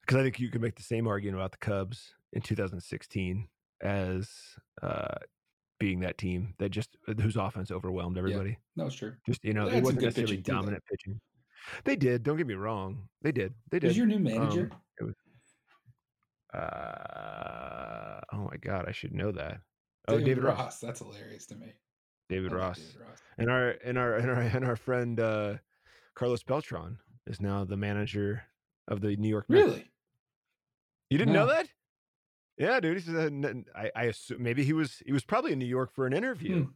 because 0.00 0.16
I 0.16 0.22
think 0.22 0.40
you 0.40 0.50
could 0.50 0.62
make 0.62 0.76
the 0.76 0.82
same 0.82 1.06
argument 1.06 1.36
about 1.36 1.52
the 1.52 1.58
Cubs 1.58 2.14
in 2.32 2.40
2016 2.40 3.46
as 3.82 4.28
uh, 4.82 5.14
being 5.78 6.00
that 6.00 6.18
team 6.18 6.54
that 6.58 6.70
just 6.70 6.96
uh, 7.06 7.14
whose 7.14 7.36
offense 7.36 7.70
overwhelmed 7.70 8.18
everybody. 8.18 8.50
Yeah, 8.50 8.56
that 8.76 8.84
was 8.84 8.94
true. 8.94 9.14
Just 9.26 9.44
you 9.44 9.54
know, 9.54 9.68
it 9.68 9.82
wasn't 9.82 10.02
necessarily 10.02 10.38
pitching 10.38 10.54
dominant 10.54 10.82
pitching. 10.90 11.20
They 11.84 11.96
did. 11.96 12.22
Don't 12.22 12.36
get 12.36 12.46
me 12.46 12.54
wrong. 12.54 13.08
They 13.22 13.32
did. 13.32 13.52
They 13.70 13.78
did. 13.78 13.88
Who's 13.88 13.96
your 13.96 14.06
new 14.06 14.18
manager? 14.18 14.70
Um, 14.72 14.78
uh, 16.54 18.20
oh 18.32 18.48
my 18.50 18.56
god, 18.60 18.86
I 18.88 18.92
should 18.92 19.14
know 19.14 19.32
that. 19.32 19.60
Oh, 20.08 20.14
David, 20.14 20.26
David 20.26 20.44
Ross. 20.44 20.58
Ross. 20.58 20.80
That's 20.80 21.00
hilarious 21.00 21.46
to 21.46 21.56
me. 21.56 21.72
David 22.28 22.52
Ross. 22.52 22.78
David 22.78 23.00
Ross. 23.00 23.18
And 23.38 23.50
our 23.50 23.68
and 23.84 23.98
our 23.98 24.14
and 24.14 24.30
our 24.30 24.40
and 24.40 24.64
our 24.64 24.76
friend 24.76 25.20
uh, 25.20 25.54
Carlos 26.14 26.42
Beltran 26.42 26.98
is 27.26 27.40
now 27.40 27.64
the 27.64 27.76
manager 27.76 28.42
of 28.88 29.00
the 29.00 29.16
New 29.16 29.28
York 29.28 29.48
Mets. 29.48 29.64
Really? 29.64 29.90
You 31.10 31.18
didn't 31.18 31.34
no. 31.34 31.46
know 31.46 31.52
that? 31.52 31.68
Yeah, 32.58 32.80
dude. 32.80 32.98
He's 32.98 33.08
a, 33.08 33.62
I, 33.76 33.90
I 33.94 34.04
assume 34.04 34.42
maybe 34.42 34.64
he 34.64 34.72
was 34.72 35.02
he 35.06 35.12
was 35.12 35.24
probably 35.24 35.52
in 35.52 35.58
New 35.58 35.66
York 35.66 35.92
for 35.94 36.06
an 36.06 36.12
interview 36.12 36.64
hmm. 36.64 36.70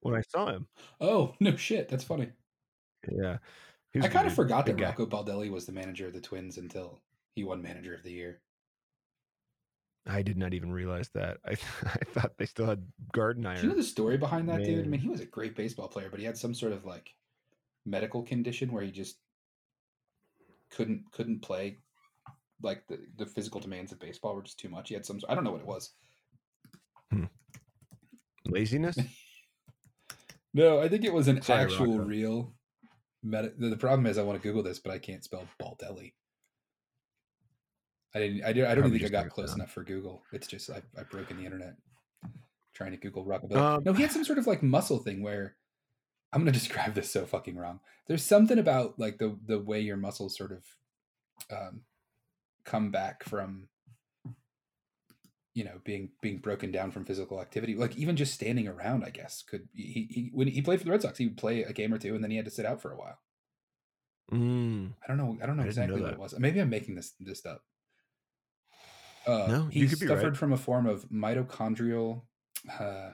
when 0.00 0.14
I 0.14 0.22
saw 0.22 0.48
him. 0.48 0.66
Oh 1.00 1.34
no, 1.40 1.56
shit! 1.56 1.88
That's 1.88 2.04
funny. 2.04 2.30
Yeah, 3.10 3.38
I 4.00 4.08
kind 4.08 4.26
of 4.26 4.34
forgot 4.34 4.66
that 4.66 4.76
guy. 4.76 4.86
Rocco 4.86 5.06
Baldelli 5.06 5.50
was 5.50 5.66
the 5.66 5.72
manager 5.72 6.06
of 6.06 6.12
the 6.12 6.20
Twins 6.20 6.58
until 6.58 7.00
he 7.34 7.44
won 7.44 7.62
Manager 7.62 7.94
of 7.94 8.02
the 8.02 8.12
Year. 8.12 8.40
I 10.06 10.22
did 10.22 10.36
not 10.36 10.52
even 10.54 10.72
realize 10.72 11.08
that. 11.14 11.38
I 11.46 11.52
I 11.84 12.04
thought 12.12 12.32
they 12.38 12.46
still 12.46 12.66
had 12.66 12.86
Garden 13.12 13.46
Iron. 13.46 13.56
Do 13.56 13.62
you 13.62 13.68
know 13.70 13.76
the 13.76 13.82
story 13.82 14.16
behind 14.16 14.48
that, 14.48 14.58
Man. 14.58 14.64
dude? 14.64 14.84
I 14.84 14.88
mean, 14.88 15.00
he 15.00 15.08
was 15.08 15.20
a 15.20 15.26
great 15.26 15.56
baseball 15.56 15.88
player, 15.88 16.08
but 16.10 16.20
he 16.20 16.26
had 16.26 16.36
some 16.36 16.54
sort 16.54 16.72
of 16.72 16.84
like 16.84 17.10
medical 17.86 18.22
condition 18.22 18.72
where 18.72 18.82
he 18.82 18.90
just 18.90 19.16
couldn't 20.70 21.04
couldn't 21.12 21.40
play. 21.40 21.78
Like 22.62 22.86
the, 22.86 22.98
the 23.18 23.26
physical 23.26 23.60
demands 23.60 23.92
of 23.92 23.98
baseball 23.98 24.34
were 24.34 24.42
just 24.42 24.58
too 24.58 24.68
much. 24.68 24.88
He 24.88 24.94
had 24.94 25.06
some. 25.06 25.20
I 25.28 25.34
don't 25.34 25.44
know 25.44 25.52
what 25.52 25.60
it 25.60 25.66
was. 25.66 25.90
Hmm. 27.10 27.24
Laziness. 28.46 28.96
no, 30.54 30.80
I 30.80 30.88
think 30.88 31.04
it 31.04 31.12
was 31.12 31.28
an 31.28 31.40
Sorry, 31.42 31.62
actual 31.64 31.98
Rocco. 31.98 32.08
real. 32.08 32.54
Med- 33.22 33.54
the 33.58 33.76
problem 33.76 34.06
is, 34.06 34.18
I 34.18 34.22
want 34.22 34.40
to 34.40 34.46
Google 34.46 34.62
this, 34.62 34.78
but 34.78 34.92
I 34.92 34.98
can't 34.98 35.24
spell 35.24 35.44
Baldelli. 35.60 36.12
I 38.14 38.18
didn't. 38.20 38.44
I, 38.44 38.52
did, 38.52 38.64
I 38.64 38.74
don't 38.74 38.90
think 38.90 39.04
I 39.04 39.08
got 39.08 39.30
close 39.30 39.50
down. 39.50 39.60
enough 39.60 39.72
for 39.72 39.82
Google. 39.82 40.22
It's 40.32 40.46
just 40.46 40.70
I, 40.70 40.82
I've 40.98 41.10
broken 41.10 41.36
the 41.36 41.44
internet 41.44 41.74
trying 42.74 42.90
to 42.92 42.96
Google 42.96 43.24
rockabilly. 43.24 43.56
Um, 43.56 43.82
no, 43.84 43.92
he 43.92 44.02
had 44.02 44.12
some 44.12 44.24
sort 44.24 44.38
of 44.38 44.46
like 44.46 44.62
muscle 44.62 44.98
thing 44.98 45.22
where 45.22 45.56
I'm 46.32 46.42
going 46.42 46.52
to 46.52 46.58
describe 46.58 46.94
this 46.94 47.10
so 47.10 47.26
fucking 47.26 47.56
wrong. 47.56 47.80
There's 48.06 48.24
something 48.24 48.58
about 48.58 48.98
like 48.98 49.18
the 49.18 49.36
the 49.46 49.58
way 49.58 49.80
your 49.80 49.96
muscles 49.96 50.36
sort 50.36 50.52
of 50.52 50.64
um, 51.50 51.82
come 52.64 52.90
back 52.90 53.24
from 53.24 53.68
you 55.54 55.64
know 55.64 55.80
being 55.84 56.10
being 56.20 56.38
broken 56.38 56.72
down 56.72 56.90
from 56.90 57.04
physical 57.04 57.40
activity 57.40 57.76
like 57.76 57.96
even 57.96 58.16
just 58.16 58.34
standing 58.34 58.66
around 58.66 59.04
i 59.04 59.10
guess 59.10 59.42
could 59.42 59.68
he, 59.72 60.08
he 60.10 60.30
when 60.34 60.48
he 60.48 60.60
played 60.60 60.80
for 60.80 60.84
the 60.84 60.90
red 60.90 61.00
sox 61.00 61.16
he 61.16 61.26
would 61.26 61.36
play 61.36 61.62
a 61.62 61.72
game 61.72 61.94
or 61.94 61.98
two 61.98 62.14
and 62.14 62.24
then 62.24 62.30
he 62.30 62.36
had 62.36 62.44
to 62.44 62.50
sit 62.50 62.66
out 62.66 62.82
for 62.82 62.90
a 62.92 62.96
while 62.96 63.18
mm. 64.32 64.90
i 65.02 65.06
don't 65.06 65.16
know 65.16 65.38
i 65.40 65.46
don't 65.46 65.56
know 65.56 65.62
I 65.62 65.66
exactly 65.66 65.96
know 65.96 66.02
what 66.02 66.12
it 66.12 66.18
was 66.18 66.38
maybe 66.38 66.58
i'm 66.58 66.70
making 66.70 66.96
this 66.96 67.12
this 67.20 67.46
up 67.46 67.62
uh, 69.26 69.46
no, 69.48 69.66
he 69.66 69.86
suffered 69.88 70.22
right. 70.22 70.36
from 70.36 70.52
a 70.52 70.56
form 70.56 70.86
of 70.86 71.08
mitochondrial 71.10 72.22
uh, 72.78 73.10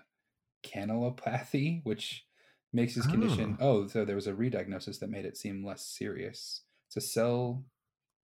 channelopathy, 0.64 1.80
which 1.84 2.24
makes 2.72 2.94
his 2.94 3.06
condition. 3.06 3.56
Oh. 3.60 3.82
oh, 3.82 3.86
so 3.86 4.04
there 4.04 4.16
was 4.16 4.26
a 4.26 4.34
re-diagnosis 4.34 4.98
that 4.98 5.10
made 5.10 5.24
it 5.24 5.36
seem 5.36 5.64
less 5.64 5.84
serious. 5.84 6.62
It's 6.88 6.96
a 6.96 7.00
cell, 7.00 7.64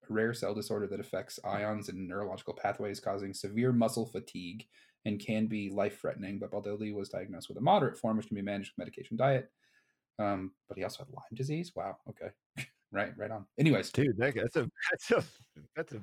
a 0.08 0.12
rare 0.12 0.34
cell 0.34 0.54
disorder 0.54 0.86
that 0.88 1.00
affects 1.00 1.38
ions 1.44 1.88
and 1.88 2.08
neurological 2.08 2.54
pathways, 2.54 3.00
causing 3.00 3.34
severe 3.34 3.72
muscle 3.72 4.06
fatigue 4.06 4.66
and 5.04 5.20
can 5.20 5.46
be 5.46 5.70
life-threatening. 5.70 6.38
But 6.38 6.50
Baldelli 6.50 6.94
was 6.94 7.08
diagnosed 7.08 7.48
with 7.48 7.58
a 7.58 7.62
moderate 7.62 7.96
form, 7.96 8.16
which 8.16 8.28
can 8.28 8.36
be 8.36 8.42
managed 8.42 8.72
with 8.72 8.86
medication 8.86 9.16
diet. 9.16 9.50
Um, 10.18 10.52
but 10.68 10.78
he 10.78 10.84
also 10.84 11.04
had 11.04 11.14
Lyme 11.14 11.34
disease. 11.34 11.72
Wow. 11.74 11.98
Okay. 12.08 12.30
right. 12.92 13.12
Right 13.16 13.30
on. 13.30 13.46
Anyways, 13.58 13.90
dude, 13.90 14.16
that's 14.18 14.56
a 14.56 14.70
that's 14.90 15.10
a 15.10 15.24
that's 15.76 15.92
a 15.92 16.00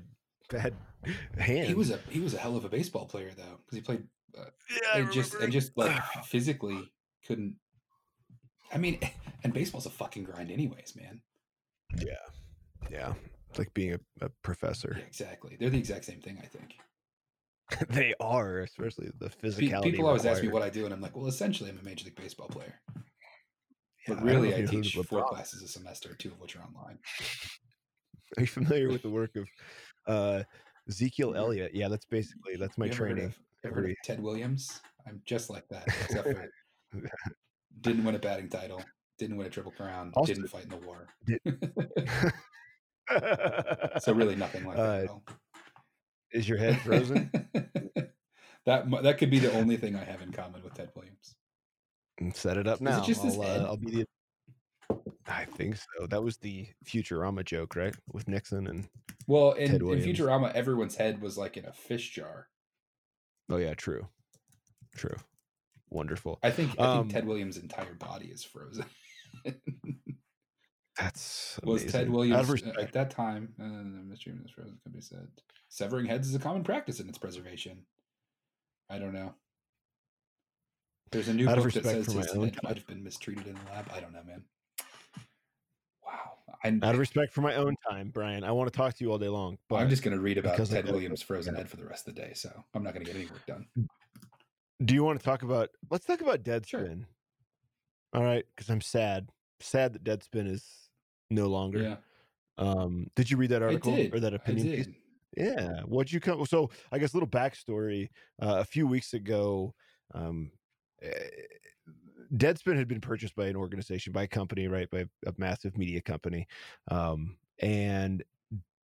bad 0.54 0.74
hand. 1.38 1.68
He 1.68 1.74
was 1.74 1.92
a 1.92 2.00
he 2.10 2.20
was 2.20 2.34
a 2.34 2.38
hell 2.38 2.56
of 2.56 2.66
a 2.66 2.70
baseball 2.70 3.06
player 3.06 3.32
though, 3.36 3.60
because 3.66 3.76
he 3.76 3.82
played 3.82 4.04
uh, 4.38 4.46
yeah, 4.70 5.02
and 5.02 5.12
just 5.12 5.36
and 5.36 5.52
just 5.52 5.78
like 5.78 6.02
physically 6.26 6.92
couldn't. 7.28 7.56
I 8.72 8.78
mean, 8.78 9.00
and 9.44 9.54
baseball's 9.54 9.86
a 9.86 9.92
fucking 9.92 10.24
grind, 10.24 10.52
anyways, 10.52 10.96
man. 10.96 11.22
Yeah, 11.98 12.16
yeah, 12.90 13.14
it's 13.50 13.60
like 13.60 13.74
being 13.74 13.94
a, 13.94 14.26
a 14.26 14.30
professor. 14.42 14.96
Yeah, 14.98 15.06
exactly. 15.06 15.58
They're 15.60 15.70
the 15.70 15.78
exact 15.78 16.06
same 16.06 16.22
thing, 16.22 16.40
I 16.42 16.48
think. 16.48 16.76
they 17.90 18.14
are, 18.20 18.60
especially 18.60 19.12
the 19.20 19.30
physicality. 19.30 19.84
People 19.84 20.08
always 20.08 20.26
ask 20.26 20.42
me 20.42 20.50
what 20.50 20.64
I 20.64 20.70
do, 20.70 20.86
and 20.86 20.94
I'm 20.94 21.02
like, 21.02 21.16
well, 21.16 21.28
essentially, 21.28 21.70
I'm 21.70 21.80
a 21.80 21.84
major 21.84 22.06
league 22.06 22.16
baseball 22.16 22.48
player. 22.48 22.74
Yeah, 24.08 24.16
but 24.16 24.24
really, 24.24 24.54
I, 24.54 24.60
I 24.60 24.66
teach 24.66 24.96
four 24.96 25.24
classes 25.26 25.62
a 25.62 25.68
semester, 25.68 26.14
two 26.16 26.30
of 26.30 26.40
which 26.40 26.56
are 26.56 26.64
online. 26.64 27.00
Are 28.38 28.42
you 28.42 28.48
familiar 28.48 28.90
with 28.90 29.04
the 29.04 29.10
work 29.10 29.36
of 29.36 29.48
uh, 30.08 30.44
Ezekiel 30.88 31.36
Elliott. 31.36 31.74
Yeah, 31.74 31.88
that's 31.88 32.06
basically 32.06 32.56
that's 32.56 32.78
my 32.78 32.88
training. 32.88 33.34
Ever 33.66 33.76
heard 33.76 33.92
of 33.92 33.96
Ted 34.04 34.22
Williams? 34.22 34.82
I'm 35.08 35.22
just 35.26 35.50
like 35.50 35.68
that, 35.70 35.88
except 35.88 36.28
for 36.28 36.50
didn't 37.82 38.04
win 38.04 38.16
a 38.16 38.20
batting 38.20 38.50
title, 38.50 38.82
didn't 39.18 39.38
win 39.38 39.48
a 39.48 39.50
triple 39.50 39.72
crown, 39.72 40.12
also, 40.16 40.34
didn't 40.34 40.48
fight 40.50 40.64
in 40.64 40.70
the 40.70 40.78
war. 40.78 41.08
so 44.00 44.14
really 44.14 44.36
nothing 44.36 44.66
like 44.66 44.78
uh, 44.78 45.02
that. 45.02 45.10
Is 46.32 46.48
your 46.50 46.58
head 46.58 46.80
frozen? 46.82 47.32
that 48.66 49.04
that 49.04 49.18
could 49.18 49.30
be 49.30 49.40
the 49.40 49.54
only 49.54 49.78
thing 49.78 49.96
I 49.96 50.04
have 50.04 50.22
in 50.22 50.32
common 50.32 50.64
with 50.64 50.74
Ted 50.74 50.90
Williams. 50.96 51.36
Set 52.34 52.58
it 52.58 52.68
up 52.68 52.80
now. 52.80 53.02
It 53.02 53.06
just 53.06 53.24
I'll, 53.24 53.42
uh, 53.42 53.66
I'll 53.66 53.78
be 53.78 53.92
the 53.92 54.06
I 55.28 55.46
think 55.46 55.78
so. 55.78 56.08
That 56.08 56.24
was 56.24 56.38
the 56.38 56.68
Futurama 56.86 57.46
joke, 57.46 57.76
right? 57.76 57.96
With 58.12 58.28
Nixon 58.28 58.68
and 58.68 58.88
well, 59.28 59.52
in, 59.54 59.76
in 59.76 59.82
Futurama, 59.82 60.54
everyone's 60.54 60.96
head 60.96 61.22
was 61.22 61.38
like 61.38 61.58
in 61.58 61.66
a 61.66 61.74
fish 61.74 62.12
jar. 62.12 62.48
Oh 63.50 63.58
yeah, 63.58 63.74
true, 63.74 64.08
true, 64.96 65.16
wonderful. 65.90 66.40
I 66.44 66.52
think 66.52 66.80
I 66.80 66.86
um, 66.86 67.00
think 67.04 67.14
Ted 67.14 67.28
Williams' 67.28 67.58
entire 67.58 67.94
body 67.94 68.28
is 68.28 68.44
frozen. 68.44 68.86
That's 71.00 71.60
was 71.64 71.82
amazing. 71.82 71.92
Ted 71.92 72.02
Out 72.02 72.08
of 72.08 72.14
Williams 72.14 72.50
respect- 72.50 72.80
at 72.80 72.94
that 72.94 73.10
time? 73.10 73.54
Uh, 73.60 73.64
Mr. 73.64 74.40
Miss 74.40 74.52
Frozen 74.52 74.78
company 74.84 75.02
said 75.02 75.28
severing 75.70 76.06
heads 76.06 76.30
is 76.30 76.36
a 76.36 76.40
common 76.40 76.64
practice 76.64 77.00
in 77.00 77.10
its 77.10 77.18
preservation. 77.18 77.86
I 78.90 79.00
don't 79.00 79.14
know. 79.14 79.34
There's 81.12 81.28
a 81.28 81.34
new 81.34 81.46
book 81.48 81.72
that 81.74 81.84
says 81.84 82.06
his 82.08 82.32
head 82.32 82.58
might 82.64 82.78
have 82.78 82.88
been 82.88 83.04
mistreated 83.04 83.48
in 83.48 83.54
the 83.54 83.72
lab. 83.72 83.90
I 83.94 84.00
don't 84.00 84.14
know, 84.14 84.24
man. 84.26 84.44
Wow. 86.64 86.72
I, 86.82 86.88
out 86.88 86.94
of 86.94 87.00
respect 87.00 87.34
for 87.34 87.42
my 87.42 87.56
own 87.56 87.76
time, 87.90 88.10
Brian, 88.14 88.44
I 88.44 88.52
want 88.52 88.72
to 88.72 88.78
talk 88.78 88.94
to 88.96 89.04
you 89.04 89.12
all 89.12 89.18
day 89.18 89.30
long. 89.30 89.58
But 89.70 89.78
I'm 89.78 89.90
just 89.90 90.04
going 90.04 90.16
to 90.16 90.22
read 90.22 90.38
about 90.38 90.54
because 90.54 90.72
I 90.74 90.82
Ted 90.82 90.92
Williams' 90.92 91.22
frozen 91.22 91.54
yeah. 91.54 91.60
head 91.60 91.70
for 91.70 91.78
the 91.78 91.86
rest 91.86 92.08
of 92.08 92.16
the 92.16 92.22
day, 92.22 92.32
so 92.34 92.52
I'm 92.74 92.84
not 92.84 92.94
going 92.94 93.06
to 93.06 93.12
get 93.12 93.20
any 93.20 93.30
work 93.30 93.46
done. 93.46 93.66
do 94.84 94.94
you 94.94 95.04
want 95.04 95.20
to 95.20 95.26
talk 95.26 95.44
about? 95.44 95.70
Let's 95.90 96.06
talk 96.06 96.22
about 96.22 96.44
Deadspin. 96.44 96.66
Sure. 96.68 97.08
All 98.14 98.24
right, 98.24 98.46
because 98.56 98.70
I'm 98.70 98.82
sad. 98.82 99.30
Sad 99.60 99.94
that 99.94 100.04
Deadspin 100.04 100.50
is 100.50 100.66
no 101.30 101.48
longer. 101.48 101.80
Yeah, 101.80 101.96
Um, 102.58 103.08
did 103.16 103.30
you 103.30 103.38
read 103.38 103.50
that 103.50 103.64
article 103.64 103.98
or 104.14 104.20
that 104.20 104.34
opinion 104.34 104.68
piece? 104.68 104.88
Yeah. 105.36 105.82
What'd 105.86 106.12
you 106.12 106.20
come? 106.20 106.46
So 106.46 106.70
I 106.92 107.00
guess 107.00 107.14
a 107.14 107.18
little 107.18 107.30
backstory. 107.30 108.10
Uh, 108.42 108.58
a 108.60 108.66
few 108.66 108.88
weeks 108.88 109.14
ago, 109.14 109.74
um, 110.14 110.52
eh, 111.02 111.10
Deadspin 112.36 112.78
had 112.78 112.88
been 112.88 113.02
purchased 113.02 113.36
by 113.36 113.46
an 113.46 113.56
organization, 113.56 114.12
by 114.12 114.24
a 114.24 114.28
company, 114.28 114.68
right, 114.68 114.90
by 114.90 115.06
a 115.26 115.34
massive 115.38 115.78
media 115.78 116.02
company, 116.02 116.48
um, 116.90 117.38
and 117.60 118.24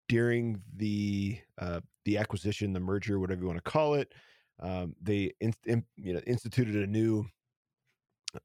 during 0.09 0.61
the 0.77 1.39
uh, 1.59 1.81
the 2.05 2.19
acquisition, 2.19 2.73
the 2.73 2.81
merger, 2.81 3.19
whatever 3.19 3.41
you 3.41 3.47
want 3.47 3.63
to 3.63 3.71
call 3.71 3.95
it, 3.95 4.13
um, 4.61 4.95
they 5.01 5.33
in, 5.41 5.55
in, 5.65 5.85
you 5.97 6.13
know 6.13 6.21
instituted 6.27 6.77
a 6.77 6.87
new 6.87 7.25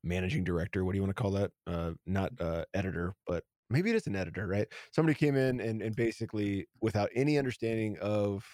managing 0.03 0.43
director. 0.43 0.85
What 0.85 0.93
do 0.93 0.97
you 0.97 1.03
want 1.03 1.15
to 1.15 1.21
call 1.21 1.31
that? 1.31 1.51
Uh, 1.67 1.91
not 2.05 2.31
uh, 2.39 2.65
editor, 2.73 3.13
but 3.27 3.43
maybe 3.69 3.89
it 3.89 3.95
is 3.95 4.07
an 4.07 4.15
editor, 4.15 4.47
right? 4.47 4.67
Somebody 4.91 5.17
came 5.17 5.35
in 5.35 5.59
and, 5.59 5.81
and 5.81 5.95
basically, 5.95 6.67
without 6.81 7.09
any 7.15 7.37
understanding 7.37 7.97
of 8.01 8.45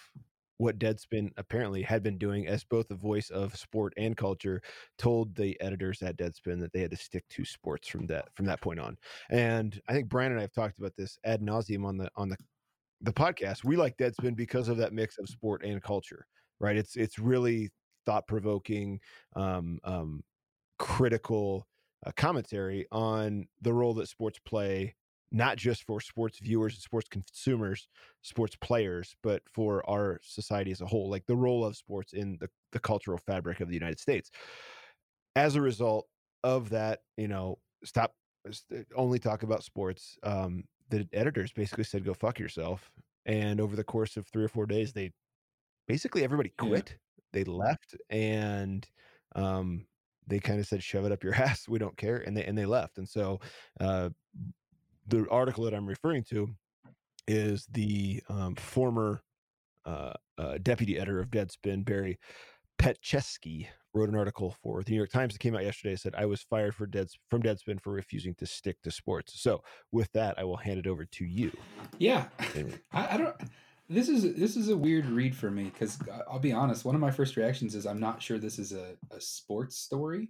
what 0.60 0.78
Deadspin 0.78 1.30
apparently 1.38 1.80
had 1.80 2.02
been 2.02 2.18
doing 2.18 2.46
as 2.46 2.64
both 2.64 2.86
the 2.88 2.94
voice 2.94 3.30
of 3.30 3.56
sport 3.56 3.94
and 3.96 4.14
culture, 4.14 4.60
told 4.98 5.34
the 5.34 5.58
editors 5.58 6.02
at 6.02 6.18
Deadspin 6.18 6.60
that 6.60 6.70
they 6.74 6.80
had 6.80 6.90
to 6.90 6.98
stick 6.98 7.24
to 7.30 7.46
sports 7.46 7.88
from 7.88 8.06
that 8.08 8.28
from 8.34 8.44
that 8.44 8.60
point 8.60 8.78
on. 8.78 8.98
And 9.30 9.80
I 9.88 9.94
think 9.94 10.10
Brian 10.10 10.32
and 10.32 10.38
I 10.38 10.42
have 10.42 10.52
talked 10.52 10.78
about 10.78 10.92
this 10.98 11.18
ad 11.24 11.40
nauseum 11.40 11.86
on 11.86 11.96
the 11.96 12.10
on 12.14 12.28
the 12.28 12.36
the 13.00 13.12
podcast. 13.12 13.64
We 13.64 13.76
like 13.76 13.96
Deadspin 13.96 14.36
because 14.36 14.68
of 14.68 14.76
that 14.76 14.92
mix 14.92 15.16
of 15.16 15.30
sport 15.30 15.64
and 15.64 15.82
culture, 15.82 16.26
right? 16.58 16.76
It's 16.76 16.94
it's 16.94 17.18
really 17.18 17.70
thought 18.04 18.26
provoking, 18.26 19.00
um, 19.36 19.78
um, 19.84 20.22
critical 20.78 21.66
uh, 22.04 22.12
commentary 22.16 22.86
on 22.92 23.46
the 23.62 23.72
role 23.72 23.94
that 23.94 24.08
sports 24.08 24.38
play, 24.44 24.94
not 25.32 25.56
just 25.56 25.84
for 25.84 26.00
sports 26.00 26.38
viewers 26.40 26.74
and 26.74 26.82
sports 26.82 27.08
consumers, 27.08 27.88
sports 28.22 28.56
players, 28.56 29.14
but 29.22 29.42
for 29.48 29.88
our 29.88 30.20
society 30.22 30.72
as 30.72 30.80
a 30.80 30.86
whole, 30.86 31.08
like 31.10 31.26
the 31.26 31.36
role 31.36 31.64
of 31.64 31.76
sports 31.76 32.12
in 32.12 32.38
the, 32.38 32.48
the 32.72 32.80
cultural 32.80 33.18
fabric 33.18 33.60
of 33.60 33.68
the 33.68 33.74
United 33.74 34.00
States. 34.00 34.30
As 35.36 35.54
a 35.54 35.60
result 35.60 36.08
of 36.42 36.70
that, 36.70 37.00
you 37.16 37.28
know, 37.28 37.60
stop 37.84 38.14
only 38.96 39.18
talk 39.18 39.42
about 39.42 39.62
sports. 39.62 40.16
Um, 40.22 40.64
the 40.88 41.08
editors 41.12 41.52
basically 41.52 41.84
said, 41.84 42.04
go 42.04 42.14
fuck 42.14 42.38
yourself. 42.38 42.90
And 43.26 43.60
over 43.60 43.76
the 43.76 43.84
course 43.84 44.16
of 44.16 44.26
three 44.26 44.44
or 44.44 44.48
four 44.48 44.66
days, 44.66 44.92
they 44.92 45.12
basically 45.86 46.24
everybody 46.24 46.52
Yeah. 46.60 46.82
quit. 46.82 46.98
They 47.32 47.44
left 47.44 47.96
and 48.10 48.88
um, 49.36 49.86
they 50.26 50.40
kind 50.40 50.60
of 50.60 50.66
said, 50.66 50.82
shove 50.82 51.04
it 51.06 51.12
up 51.12 51.24
your 51.24 51.34
ass. 51.36 51.68
We 51.68 51.78
don't 51.78 51.96
care. 51.96 52.18
And 52.18 52.36
they, 52.36 52.44
and 52.44 52.56
they 52.58 52.66
left. 52.66 52.98
And 52.98 53.08
so, 53.08 53.40
uh, 53.80 54.10
the 55.06 55.28
article 55.30 55.64
that 55.64 55.74
I'm 55.74 55.86
referring 55.86 56.24
to 56.30 56.48
is 57.26 57.66
the 57.70 58.22
um, 58.28 58.54
former 58.56 59.22
uh, 59.84 60.12
uh, 60.38 60.58
deputy 60.62 60.98
editor 60.98 61.20
of 61.20 61.30
Deadspin, 61.30 61.84
Barry 61.84 62.18
Petchesky, 62.80 63.68
wrote 63.92 64.08
an 64.08 64.16
article 64.16 64.54
for 64.62 64.82
the 64.82 64.92
New 64.92 64.96
York 64.96 65.10
Times 65.10 65.34
that 65.34 65.40
came 65.40 65.54
out 65.54 65.64
yesterday. 65.64 65.96
Said 65.96 66.14
I 66.16 66.26
was 66.26 66.42
fired 66.42 66.74
for 66.74 66.86
Dead 66.86 67.08
from 67.28 67.42
Deadspin 67.42 67.80
for 67.80 67.92
refusing 67.92 68.34
to 68.36 68.46
stick 68.46 68.80
to 68.82 68.90
sports. 68.90 69.40
So 69.40 69.62
with 69.92 70.10
that, 70.12 70.38
I 70.38 70.44
will 70.44 70.56
hand 70.56 70.78
it 70.78 70.86
over 70.86 71.04
to 71.04 71.24
you. 71.24 71.52
Yeah, 71.98 72.26
Anyway. 72.54 72.78
I, 72.92 73.14
I 73.14 73.16
don't. 73.16 73.36
This 73.88 74.08
is 74.08 74.36
this 74.36 74.56
is 74.56 74.68
a 74.68 74.76
weird 74.76 75.06
read 75.06 75.34
for 75.34 75.50
me 75.50 75.64
because 75.64 75.98
I'll 76.30 76.38
be 76.38 76.52
honest. 76.52 76.84
One 76.84 76.94
of 76.94 77.00
my 77.00 77.10
first 77.10 77.36
reactions 77.36 77.74
is 77.74 77.86
I'm 77.86 77.98
not 77.98 78.22
sure 78.22 78.38
this 78.38 78.58
is 78.58 78.72
a, 78.72 78.94
a 79.10 79.20
sports 79.20 79.76
story. 79.78 80.28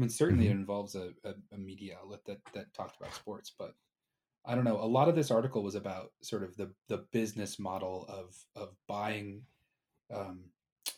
I 0.00 0.02
mean, 0.02 0.08
certainly 0.08 0.46
it 0.46 0.52
involves 0.52 0.94
a, 0.94 1.10
a, 1.24 1.34
a 1.52 1.58
media 1.58 1.98
outlet 2.00 2.24
that 2.24 2.38
that 2.54 2.72
talked 2.72 2.98
about 2.98 3.14
sports, 3.14 3.52
but 3.58 3.74
I 4.46 4.54
don't 4.54 4.64
know. 4.64 4.80
A 4.80 4.86
lot 4.86 5.10
of 5.10 5.14
this 5.14 5.30
article 5.30 5.62
was 5.62 5.74
about 5.74 6.12
sort 6.22 6.42
of 6.42 6.56
the 6.56 6.70
the 6.88 7.04
business 7.12 7.58
model 7.58 8.06
of 8.08 8.34
of 8.56 8.74
buying 8.88 9.42
um, 10.10 10.44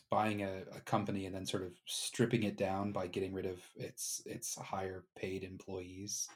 buying 0.09 0.43
a, 0.43 0.61
a 0.73 0.79
company 0.85 1.25
and 1.25 1.35
then 1.35 1.45
sort 1.45 1.63
of 1.63 1.73
stripping 1.85 2.43
it 2.43 2.55
down 2.55 2.93
by 2.93 3.07
getting 3.07 3.33
rid 3.33 3.45
of 3.45 3.59
its 3.75 4.21
its 4.25 4.55
higher 4.55 5.03
paid 5.17 5.43
employees 5.43 6.29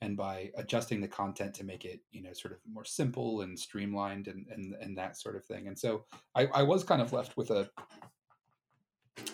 and 0.00 0.16
by 0.16 0.50
adjusting 0.56 1.00
the 1.00 1.06
content 1.06 1.54
to 1.54 1.62
make 1.62 1.84
it 1.84 2.00
you 2.10 2.24
know 2.24 2.32
sort 2.32 2.50
of 2.50 2.58
more 2.68 2.84
simple 2.84 3.42
and 3.42 3.56
streamlined 3.56 4.26
and 4.26 4.48
and, 4.48 4.74
and 4.80 4.98
that 4.98 5.16
sort 5.16 5.36
of 5.36 5.44
thing 5.44 5.68
and 5.68 5.78
so 5.78 6.06
I, 6.34 6.46
I 6.46 6.64
was 6.64 6.82
kind 6.82 7.00
of 7.00 7.12
left 7.12 7.36
with 7.36 7.52
a 7.52 7.70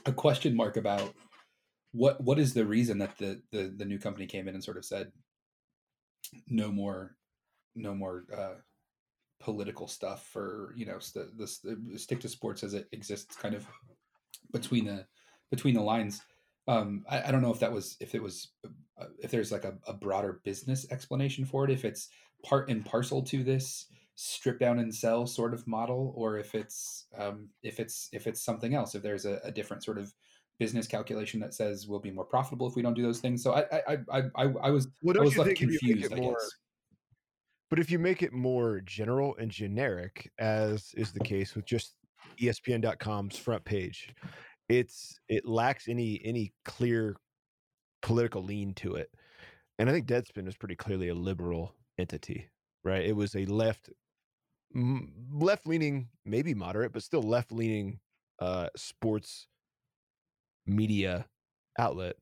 a 0.04 0.12
question 0.12 0.54
mark 0.54 0.76
about 0.76 1.14
what 1.92 2.20
what 2.22 2.38
is 2.38 2.54
the 2.54 2.64
reason 2.64 2.98
that 2.98 3.16
the 3.18 3.42
the, 3.50 3.72
the 3.76 3.84
new 3.84 3.98
company 3.98 4.26
came 4.26 4.48
in 4.48 4.54
and 4.54 4.62
sort 4.64 4.76
of 4.76 4.84
said 4.84 5.12
no 6.48 6.70
more 6.70 7.16
no 7.74 7.94
more 7.94 8.24
uh 8.36 8.54
political 9.40 9.88
stuff 9.88 10.26
for 10.26 10.74
you 10.76 10.86
know 10.86 10.98
st- 10.98 11.36
the, 11.36 11.46
st- 11.46 12.00
stick 12.00 12.20
to 12.20 12.28
sports 12.28 12.62
as 12.62 12.74
it 12.74 12.88
exists 12.92 13.36
kind 13.36 13.54
of 13.54 13.66
between 14.52 14.84
the 14.84 15.06
between 15.50 15.74
the 15.74 15.80
lines. 15.82 16.22
Um 16.68 17.04
I, 17.08 17.24
I 17.24 17.30
don't 17.30 17.42
know 17.42 17.52
if 17.52 17.60
that 17.60 17.72
was 17.72 17.96
if 18.00 18.14
it 18.14 18.22
was 18.22 18.52
uh, 18.64 19.06
if 19.22 19.30
there's 19.30 19.52
like 19.52 19.64
a, 19.64 19.78
a 19.86 19.94
broader 19.94 20.40
business 20.44 20.86
explanation 20.90 21.44
for 21.44 21.64
it 21.64 21.70
if 21.70 21.84
it's 21.84 22.08
part 22.44 22.70
and 22.70 22.84
parcel 22.84 23.22
to 23.22 23.42
this 23.42 23.86
strip 24.14 24.58
down 24.58 24.78
and 24.78 24.94
sell 24.94 25.26
sort 25.26 25.54
of 25.54 25.66
model 25.66 26.12
or 26.14 26.38
if 26.38 26.54
it's 26.54 27.06
um 27.16 27.48
if 27.62 27.80
it's 27.80 28.08
if 28.12 28.26
it's 28.26 28.42
something 28.42 28.74
else 28.74 28.94
if 28.94 29.02
there's 29.02 29.24
a, 29.24 29.40
a 29.44 29.50
different 29.50 29.82
sort 29.82 29.98
of 29.98 30.12
business 30.60 30.86
calculation 30.86 31.40
that 31.40 31.54
says 31.54 31.88
we'll 31.88 31.98
be 31.98 32.10
more 32.10 32.24
profitable 32.24 32.68
if 32.68 32.76
we 32.76 32.82
don't 32.82 32.94
do 32.94 33.02
those 33.02 33.18
things 33.18 33.42
so 33.42 33.54
i 33.54 33.64
i 33.72 33.96
i 34.12 34.22
i, 34.36 34.44
I 34.62 34.70
was 34.70 34.86
Well, 35.02 35.16
i 35.18 35.22
was 35.22 35.36
left 35.36 35.48
think 35.48 35.62
if 35.62 35.82
you 35.82 35.94
make 35.94 36.02
confused 36.02 36.12
it 36.12 36.18
i 36.18 36.20
guess 36.20 36.50
But 37.70 37.78
if 37.78 37.90
you 37.90 37.98
make 37.98 38.22
it 38.22 38.32
more 38.32 38.80
general 38.80 39.36
and 39.36 39.50
generic, 39.50 40.30
as 40.38 40.92
is 40.96 41.12
the 41.12 41.20
case 41.20 41.54
with 41.54 41.64
just 41.64 41.94
ESPN.com's 42.40 43.38
front 43.38 43.64
page, 43.64 44.12
it's 44.68 45.18
it 45.28 45.46
lacks 45.46 45.88
any 45.88 46.20
any 46.24 46.52
clear 46.64 47.16
political 48.02 48.42
lean 48.42 48.74
to 48.74 48.96
it. 48.96 49.08
And 49.78 49.88
I 49.88 49.92
think 49.92 50.06
Deadspin 50.06 50.44
was 50.44 50.56
pretty 50.56 50.76
clearly 50.76 51.08
a 51.08 51.14
liberal 51.14 51.74
entity, 51.96 52.50
right? 52.84 53.04
It 53.04 53.16
was 53.16 53.34
a 53.34 53.46
left 53.46 53.88
left 55.32 55.66
leaning, 55.66 56.08
maybe 56.24 56.54
moderate, 56.54 56.92
but 56.92 57.02
still 57.02 57.22
left 57.22 57.50
leaning 57.52 58.00
uh, 58.40 58.68
sports 58.76 59.46
media 60.70 61.26
outlet 61.78 62.16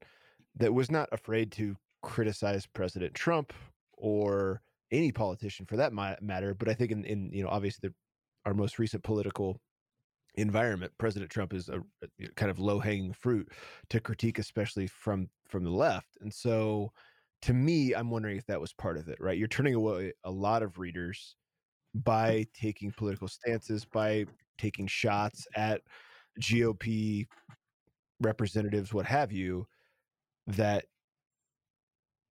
that 0.56 0.74
was 0.74 0.90
not 0.90 1.08
afraid 1.12 1.52
to 1.52 1.76
criticize 2.02 2.66
President 2.66 3.14
Trump 3.14 3.52
or 3.92 4.62
any 4.90 5.12
politician 5.12 5.66
for 5.66 5.76
that 5.76 5.92
matter. 5.92 6.54
But 6.54 6.68
I 6.68 6.74
think 6.74 6.92
in, 6.92 7.04
in 7.04 7.30
you 7.32 7.42
know 7.42 7.50
obviously 7.50 7.88
the, 7.88 7.94
our 8.46 8.54
most 8.54 8.78
recent 8.78 9.02
political 9.02 9.60
environment, 10.34 10.92
President 10.98 11.30
Trump 11.30 11.52
is 11.52 11.68
a, 11.68 11.80
a 12.02 12.28
kind 12.36 12.50
of 12.50 12.58
low 12.58 12.78
hanging 12.78 13.12
fruit 13.12 13.48
to 13.90 14.00
critique, 14.00 14.38
especially 14.38 14.86
from 14.86 15.28
from 15.48 15.64
the 15.64 15.70
left. 15.70 16.16
And 16.20 16.32
so, 16.32 16.92
to 17.42 17.54
me, 17.54 17.94
I'm 17.94 18.10
wondering 18.10 18.36
if 18.36 18.46
that 18.46 18.60
was 18.60 18.72
part 18.72 18.96
of 18.96 19.08
it. 19.08 19.18
Right, 19.20 19.38
you're 19.38 19.48
turning 19.48 19.74
away 19.74 20.12
a 20.24 20.30
lot 20.30 20.62
of 20.62 20.78
readers 20.78 21.36
by 21.94 22.46
taking 22.54 22.92
political 22.92 23.28
stances, 23.28 23.84
by 23.84 24.26
taking 24.58 24.86
shots 24.86 25.46
at 25.56 25.82
GOP 26.40 27.26
representatives, 28.20 28.92
what 28.92 29.06
have 29.06 29.32
you, 29.32 29.66
that 30.46 30.86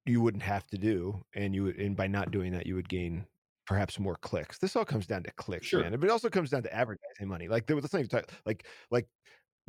you 0.06 0.22
wouldn't 0.22 0.44
have 0.44 0.66
to 0.68 0.78
do, 0.78 1.22
and 1.36 1.54
you 1.54 1.64
would, 1.66 1.78
and 1.78 1.96
by 1.96 2.08
not 2.08 2.32
doing 2.32 2.54
that, 2.54 2.66
you 2.66 2.76
would 2.76 2.88
gain 2.90 3.26
perhaps 3.66 4.00
more 4.00 4.16
clicks. 4.22 4.58
This 4.58 4.76
all 4.76 4.86
comes 4.86 5.06
down 5.06 5.24
to 5.24 5.32
clicks, 5.32 5.68
Sure. 5.68 5.82
man. 5.82 5.92
But 6.00 6.06
it 6.06 6.12
also 6.12 6.30
comes 6.30 6.50
down 6.50 6.64
to 6.64 6.74
advertising 6.74 7.28
money. 7.28 7.48
Like, 7.50 7.68
there- 7.68 7.76
not 7.76 7.94
even 7.94 8.08
talk, 8.08 8.32
like, 8.46 8.66
like 8.92 9.08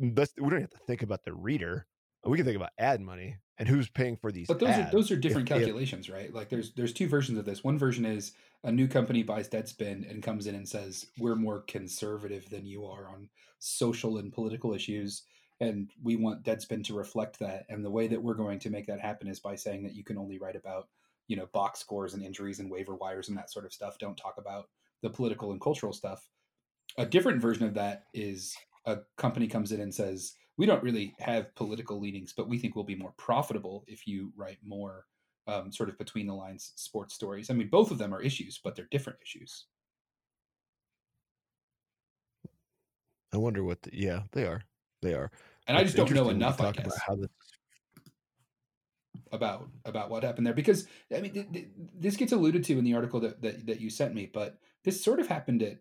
mm, 0.01 0.17
let's 0.17 0.33
we 0.39 0.49
don't 0.49 0.61
have 0.61 0.69
to 0.69 0.77
think 0.87 1.03
about 1.03 1.23
the 1.25 1.33
reader. 1.33 1.85
We 2.25 2.37
can 2.37 2.45
think 2.45 2.57
about 2.57 2.71
ad 2.77 2.99
money 3.01 3.37
and 3.57 3.67
who's 3.67 3.89
paying 3.89 4.15
for 4.17 4.31
these. 4.31 4.47
But 4.47 4.59
those 4.59 4.69
ads. 4.69 4.89
are 4.89 4.91
those 4.97 5.11
are 5.11 5.15
different 5.17 5.49
If- 5.49 5.55
if- 5.57 5.61
calculations, 5.63 6.09
right? 6.09 6.33
Like 6.33 6.49
there's 6.49 6.73
there's 6.73 6.93
two 6.93 7.07
versions 7.07 7.37
of 7.37 7.45
this. 7.45 7.63
One 7.63 7.77
version 7.77 8.05
is 8.05 8.33
a 8.63 8.71
new 8.71 8.87
company 8.87 9.23
buys 9.23 9.49
Deadspin 9.49 10.09
and 10.09 10.21
comes 10.23 10.47
in 10.47 10.55
and 10.55 10.67
says 10.67 11.07
we're 11.17 11.35
more 11.35 11.61
conservative 11.61 12.49
than 12.49 12.65
you 12.65 12.85
are 12.85 13.07
on 13.09 13.29
social 13.59 14.17
and 14.17 14.31
political 14.33 14.73
issues, 14.73 15.23
and 15.59 15.89
we 16.01 16.15
want 16.15 16.43
Deadspin 16.43 16.83
to 16.85 16.93
reflect 16.93 17.39
that. 17.39 17.65
And 17.69 17.83
the 17.83 17.91
way 17.91 18.07
that 18.07 18.21
we're 18.21 18.33
going 18.33 18.59
to 18.59 18.69
make 18.69 18.87
that 18.87 19.01
happen 19.01 19.27
is 19.27 19.39
by 19.39 19.55
saying 19.55 19.83
that 19.83 19.95
you 19.95 20.03
can 20.03 20.17
only 20.17 20.39
write 20.39 20.55
about 20.55 20.87
you 21.27 21.35
know 21.35 21.47
box 21.53 21.79
scores 21.79 22.13
and 22.13 22.23
injuries 22.23 22.59
and 22.59 22.71
waiver 22.71 22.95
wires 22.95 23.29
and 23.29 23.37
that 23.37 23.51
sort 23.51 23.65
of 23.65 23.73
stuff. 23.73 23.97
Don't 23.99 24.17
talk 24.17 24.35
about 24.37 24.69
the 25.01 25.09
political 25.09 25.51
and 25.51 25.61
cultural 25.61 25.93
stuff. 25.93 26.27
A 26.97 27.05
different 27.05 27.41
version 27.41 27.65
of 27.65 27.73
that 27.75 28.05
is 28.13 28.55
a 28.85 28.99
company 29.17 29.47
comes 29.47 29.71
in 29.71 29.81
and 29.81 29.93
says, 29.93 30.33
"We 30.57 30.65
don't 30.65 30.83
really 30.83 31.13
have 31.19 31.53
political 31.55 31.99
leanings, 31.99 32.33
but 32.35 32.49
we 32.49 32.57
think 32.57 32.75
we'll 32.75 32.85
be 32.85 32.95
more 32.95 33.13
profitable 33.17 33.83
if 33.87 34.07
you 34.07 34.33
write 34.35 34.57
more 34.63 35.05
um, 35.47 35.71
sort 35.71 35.89
of 35.89 35.97
between 35.97 36.25
the 36.27 36.33
lines 36.33 36.73
sports 36.75 37.13
stories." 37.13 37.49
I 37.49 37.53
mean, 37.53 37.69
both 37.69 37.91
of 37.91 37.97
them 37.97 38.13
are 38.13 38.21
issues, 38.21 38.59
but 38.63 38.75
they're 38.75 38.87
different 38.91 39.19
issues. 39.21 39.65
I 43.31 43.37
wonder 43.37 43.63
what. 43.63 43.83
The, 43.83 43.91
yeah, 43.93 44.23
they 44.31 44.45
are. 44.45 44.63
They 45.01 45.13
are. 45.13 45.31
And 45.67 45.77
I 45.77 45.83
just 45.83 45.95
don't 45.95 46.11
know 46.11 46.29
enough, 46.29 46.59
I 46.61 46.71
guess, 46.71 46.97
about 47.07 47.21
this. 47.21 47.29
about 49.31 49.69
about 49.85 50.09
what 50.09 50.23
happened 50.23 50.45
there 50.47 50.53
because 50.53 50.87
I 51.15 51.21
mean 51.21 51.33
th- 51.33 51.51
th- 51.53 51.67
this 51.93 52.15
gets 52.15 52.31
alluded 52.31 52.63
to 52.65 52.77
in 52.79 52.83
the 52.83 52.95
article 52.95 53.19
that, 53.21 53.41
that 53.41 53.65
that 53.67 53.79
you 53.79 53.89
sent 53.89 54.15
me, 54.15 54.29
but 54.31 54.57
this 54.83 55.03
sort 55.03 55.19
of 55.19 55.27
happened 55.27 55.61
at 55.61 55.77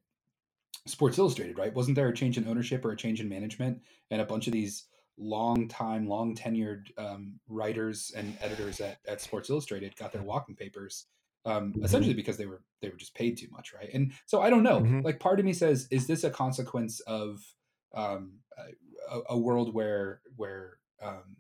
Sports 0.87 1.19
Illustrated, 1.19 1.57
right? 1.59 1.75
Wasn't 1.75 1.95
there 1.97 2.09
a 2.09 2.15
change 2.15 2.37
in 2.37 2.47
ownership 2.47 2.85
or 2.85 2.93
a 2.93 2.97
change 2.97 3.21
in 3.21 3.29
management, 3.29 3.81
and 4.11 4.21
a 4.21 4.25
bunch 4.27 4.47
of 4.47 4.53
these 4.53 4.85
long 5.17 5.67
time, 5.69 6.07
long 6.07 6.35
tenured 6.37 6.87
um, 6.99 7.41
writers 7.49 8.13
and 8.15 8.37
editors 8.41 8.81
at, 8.81 8.99
at 9.09 9.21
Sports 9.21 9.51
Illustrated 9.51 9.97
got 9.97 10.13
their 10.13 10.23
walking 10.23 10.55
papers, 10.55 11.07
um, 11.45 11.73
Mhm. 11.73 11.85
essentially 11.85 12.15
because 12.15 12.37
they 12.37 12.47
were 12.47 12.63
they 12.83 12.89
were 12.91 12.97
just 12.97 13.15
paid 13.15 13.39
too 13.39 13.49
much, 13.51 13.73
right? 13.73 13.91
And 13.95 14.13
so 14.27 14.41
I 14.43 14.51
don't 14.51 14.63
know. 14.63 14.81
Mhm. 14.81 15.03
Like 15.05 15.19
part 15.21 15.41
of 15.41 15.47
me 15.47 15.53
says, 15.55 15.89
is 15.91 16.07
this 16.07 16.23
a 16.25 16.31
consequence 16.31 17.01
of 17.01 17.43
um, 17.95 18.35
a, 19.29 19.39
world 19.39 19.75
where 19.75 20.21
where 20.37 20.79
um, 21.03 21.37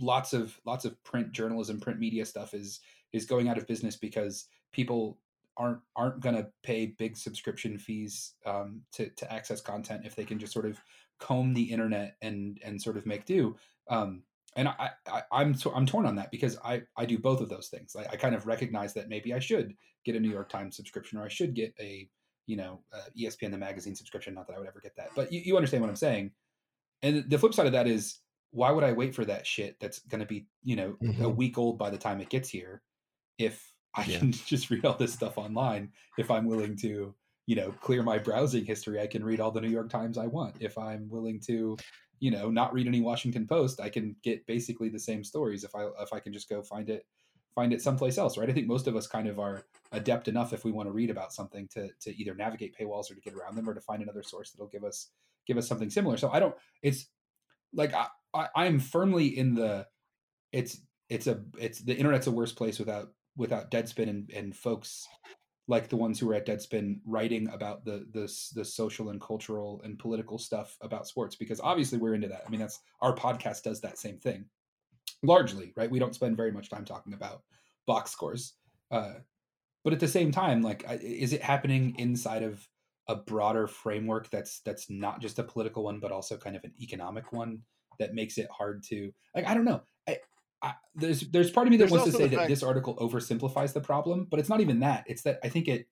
lots 0.00 0.32
of 0.32 0.58
lots 0.66 0.84
of 0.84 1.02
print 1.04 1.32
journalism, 1.32 1.80
print 1.80 1.98
media 1.98 2.24
stuff 2.24 2.54
is 2.54 2.80
is 3.12 3.26
going 3.26 3.48
out 3.48 3.58
of 3.58 3.66
business 3.66 3.96
because 3.96 4.46
people 4.72 5.18
aren't 5.56 5.80
aren't 5.96 6.20
going 6.20 6.34
to 6.34 6.48
pay 6.62 6.86
big 6.86 7.16
subscription 7.16 7.78
fees 7.78 8.34
um, 8.46 8.80
to 8.92 9.08
to 9.10 9.32
access 9.32 9.60
content 9.60 10.02
if 10.04 10.14
they 10.14 10.24
can 10.24 10.38
just 10.38 10.52
sort 10.52 10.66
of 10.66 10.78
comb 11.18 11.54
the 11.54 11.62
internet 11.62 12.16
and 12.22 12.58
and 12.64 12.80
sort 12.80 12.96
of 12.96 13.06
make 13.06 13.24
do. 13.24 13.56
Um, 13.88 14.22
and 14.56 14.68
I, 14.68 14.90
I 15.08 15.22
I'm 15.32 15.54
so 15.54 15.72
I'm 15.72 15.86
torn 15.86 16.06
on 16.06 16.16
that 16.16 16.30
because 16.30 16.58
I 16.64 16.82
I 16.96 17.06
do 17.06 17.18
both 17.18 17.40
of 17.40 17.48
those 17.48 17.68
things. 17.68 17.96
I, 17.96 18.12
I 18.12 18.16
kind 18.16 18.34
of 18.34 18.46
recognize 18.46 18.92
that 18.94 19.08
maybe 19.08 19.32
I 19.32 19.38
should 19.38 19.74
get 20.04 20.16
a 20.16 20.20
New 20.20 20.30
York 20.30 20.48
Times 20.48 20.76
subscription 20.76 21.18
or 21.18 21.24
I 21.24 21.28
should 21.28 21.54
get 21.54 21.74
a 21.80 22.08
you 22.46 22.56
know 22.56 22.80
uh, 22.92 23.08
ESPN 23.18 23.50
the 23.50 23.58
magazine 23.58 23.94
subscription. 23.94 24.34
Not 24.34 24.46
that 24.48 24.56
I 24.56 24.58
would 24.58 24.68
ever 24.68 24.80
get 24.80 24.96
that, 24.96 25.10
but 25.14 25.32
you, 25.32 25.40
you 25.44 25.56
understand 25.56 25.82
what 25.82 25.90
I'm 25.90 25.96
saying. 25.96 26.32
And 27.02 27.28
the 27.30 27.38
flip 27.38 27.54
side 27.54 27.66
of 27.66 27.72
that 27.72 27.86
is 27.86 28.20
why 28.50 28.70
would 28.70 28.84
I 28.84 28.92
wait 28.92 29.14
for 29.14 29.24
that 29.24 29.46
shit 29.46 29.80
that's 29.80 30.00
going 30.00 30.20
to 30.20 30.26
be 30.26 30.48
you 30.62 30.76
know 30.76 30.98
a 31.20 31.28
Mhm. 31.28 31.30
week 31.30 31.58
old 31.58 31.78
by 31.78 31.90
the 31.90 31.98
time 31.98 32.20
it 32.20 32.28
gets 32.30 32.48
here 32.48 32.82
if 33.38 33.74
I 33.94 34.04
Yeah. 34.04 34.18
can 34.18 34.32
just 34.46 34.70
read 34.70 34.84
all 34.84 34.96
this 34.96 35.12
stuff 35.12 35.38
online 35.38 35.92
if 36.18 36.30
I'm 36.30 36.46
willing 36.46 36.76
to, 36.78 37.14
you 37.46 37.56
know, 37.56 37.72
clear 37.72 38.02
my 38.02 38.18
browsing 38.18 38.64
history, 38.64 39.00
I 39.00 39.06
can 39.06 39.24
read 39.24 39.40
all 39.40 39.50
the 39.50 39.60
New 39.60 39.70
York 39.70 39.90
Times 39.90 40.18
I 40.18 40.26
want. 40.26 40.56
If 40.60 40.78
I'm 40.78 41.08
willing 41.08 41.40
to, 41.42 41.80
you 42.20 42.30
know, 42.30 42.50
not 42.50 42.72
read 42.72 42.86
any 42.86 43.00
Washington 43.00 43.46
Post, 43.46 43.80
I 43.80 43.90
can 43.90 44.16
get 44.22 44.46
basically 44.46 44.88
the 44.88 44.98
same 44.98 45.24
stories 45.24 45.64
if 45.64 45.74
I 45.74 45.86
if 46.00 46.12
I 46.12 46.20
can 46.20 46.32
just 46.32 46.48
go 46.48 46.62
find 46.62 46.88
it 46.90 47.06
find 47.54 47.72
it 47.72 47.82
someplace 47.82 48.16
else, 48.16 48.38
right? 48.38 48.48
I 48.48 48.52
think 48.52 48.66
most 48.66 48.86
of 48.86 48.96
us 48.96 49.06
kind 49.06 49.28
of 49.28 49.38
are 49.38 49.66
adept 49.92 50.26
enough 50.28 50.52
if 50.54 50.64
we 50.64 50.72
want 50.72 50.86
to 50.86 50.92
read 50.92 51.10
about 51.10 51.32
something 51.32 51.68
to 51.68 51.90
to 52.00 52.16
either 52.16 52.34
navigate 52.34 52.76
paywalls 52.76 53.10
or 53.10 53.14
to 53.14 53.20
get 53.20 53.34
around 53.34 53.56
them 53.56 53.68
or 53.68 53.74
to 53.74 53.80
find 53.80 54.02
another 54.02 54.22
source 54.22 54.52
that'll 54.52 54.68
give 54.68 54.84
us 54.84 55.12
give 55.46 55.56
us 55.56 55.68
something 55.68 55.90
similar. 55.90 56.16
So 56.16 56.30
I 56.30 56.40
don't 56.40 56.54
it's 56.82 57.06
like 57.72 57.94
I, 57.94 58.06
I 58.34 58.48
I'm 58.54 58.78
firmly 58.78 59.26
in 59.26 59.54
the 59.54 59.86
it's 60.52 60.78
it's 61.08 61.26
a 61.26 61.42
it's 61.58 61.80
the 61.80 61.94
internet's 61.94 62.26
a 62.26 62.30
worse 62.30 62.52
place 62.52 62.78
without 62.78 63.08
without 63.36 63.70
Deadspin 63.70 64.08
and, 64.08 64.30
and 64.34 64.54
folks 64.54 65.06
like 65.68 65.88
the 65.88 65.96
ones 65.96 66.18
who 66.18 66.26
were 66.26 66.34
at 66.34 66.46
Deadspin 66.46 67.00
writing 67.06 67.48
about 67.48 67.84
the 67.84 68.06
the 68.12 68.32
the 68.54 68.64
social 68.64 69.10
and 69.10 69.20
cultural 69.20 69.80
and 69.84 69.98
political 69.98 70.38
stuff 70.38 70.76
about 70.80 71.06
sports 71.06 71.36
because 71.36 71.60
obviously 71.60 71.98
we're 71.98 72.14
into 72.14 72.28
that. 72.28 72.42
I 72.46 72.50
mean 72.50 72.60
that's 72.60 72.80
our 73.00 73.14
podcast 73.14 73.62
does 73.62 73.80
that 73.80 73.98
same 73.98 74.18
thing 74.18 74.46
largely, 75.22 75.72
right? 75.76 75.90
We 75.90 75.98
don't 75.98 76.14
spend 76.14 76.36
very 76.36 76.52
much 76.52 76.68
time 76.68 76.84
talking 76.84 77.14
about 77.14 77.42
box 77.86 78.10
scores, 78.10 78.54
uh, 78.90 79.14
but 79.84 79.92
at 79.92 80.00
the 80.00 80.08
same 80.08 80.30
time, 80.30 80.62
like, 80.62 80.84
is 81.02 81.32
it 81.32 81.42
happening 81.42 81.94
inside 81.98 82.42
of 82.42 82.66
a 83.08 83.16
broader 83.16 83.66
framework 83.66 84.30
that's 84.30 84.60
that's 84.60 84.88
not 84.90 85.20
just 85.20 85.38
a 85.38 85.44
political 85.44 85.84
one, 85.84 86.00
but 86.00 86.12
also 86.12 86.36
kind 86.36 86.56
of 86.56 86.64
an 86.64 86.72
economic 86.80 87.32
one 87.32 87.60
that 87.98 88.14
makes 88.14 88.38
it 88.38 88.48
hard 88.50 88.82
to 88.84 89.12
like? 89.34 89.46
I 89.46 89.54
don't 89.54 89.64
know. 89.64 89.82
I, 90.08 90.18
I, 90.62 90.74
there's 90.94 91.20
there's 91.30 91.50
part 91.50 91.66
of 91.66 91.70
me 91.70 91.76
that 91.78 91.84
There's 91.84 91.92
wants 91.92 92.06
to 92.06 92.12
say 92.12 92.28
that 92.28 92.36
fact- 92.36 92.48
this 92.48 92.62
article 92.62 92.96
oversimplifies 92.96 93.72
the 93.72 93.80
problem, 93.80 94.26
but 94.30 94.38
it's 94.40 94.48
not 94.48 94.60
even 94.60 94.80
that. 94.80 95.04
It's 95.06 95.22
that 95.22 95.40
I 95.42 95.48
think 95.48 95.68
it 95.68 95.86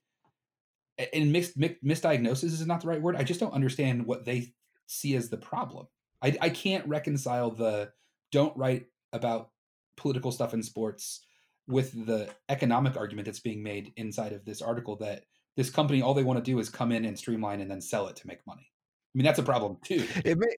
and 1.13 1.33
mixed, 1.33 1.57
mixed 1.57 1.83
misdiagnosis 1.85 2.45
is 2.45 2.67
not 2.67 2.81
the 2.81 2.89
right 2.89 3.01
word. 3.01 3.17
I 3.17 3.25
just 3.25 3.41
don't 3.41 3.55
understand 3.55 4.07
what 4.07 4.25
they 4.25 4.53
see 4.87 5.17
as 5.17 5.31
the 5.31 5.37
problem. 5.37 5.87
I, 6.23 6.37
I 6.41 6.51
can't 6.51 6.87
reconcile 6.87 7.51
the 7.51 7.91
don't 8.33 8.57
write 8.57 8.87
about 9.13 9.51
political 9.97 10.33
stuff 10.33 10.55
in 10.55 10.63
sports 10.63 11.25
with 11.67 12.07
the 12.07 12.29
economic 12.49 12.97
argument 12.97 13.27
that's 13.27 13.41
being 13.41 13.63
made 13.63 13.93
inside 13.97 14.33
of 14.33 14.45
this 14.45 14.61
article 14.61 14.97
that 14.97 15.25
this 15.61 15.69
company 15.69 16.01
all 16.01 16.15
they 16.15 16.25
want 16.25 16.43
to 16.43 16.51
do 16.51 16.59
is 16.59 16.71
come 16.71 16.91
in 16.91 17.05
and 17.05 17.19
streamline 17.19 17.61
and 17.61 17.71
then 17.71 17.83
sell 17.83 18.09
it 18.09 18.17
to 18.17 18.27
make 18.27 18.39
money. 18.47 18.63
I 18.63 19.13
mean 19.15 19.27
that's 19.27 19.39
a 19.39 19.43
problem 19.43 19.77
too. 19.85 20.07
It 20.25 20.39
may. 20.39 20.57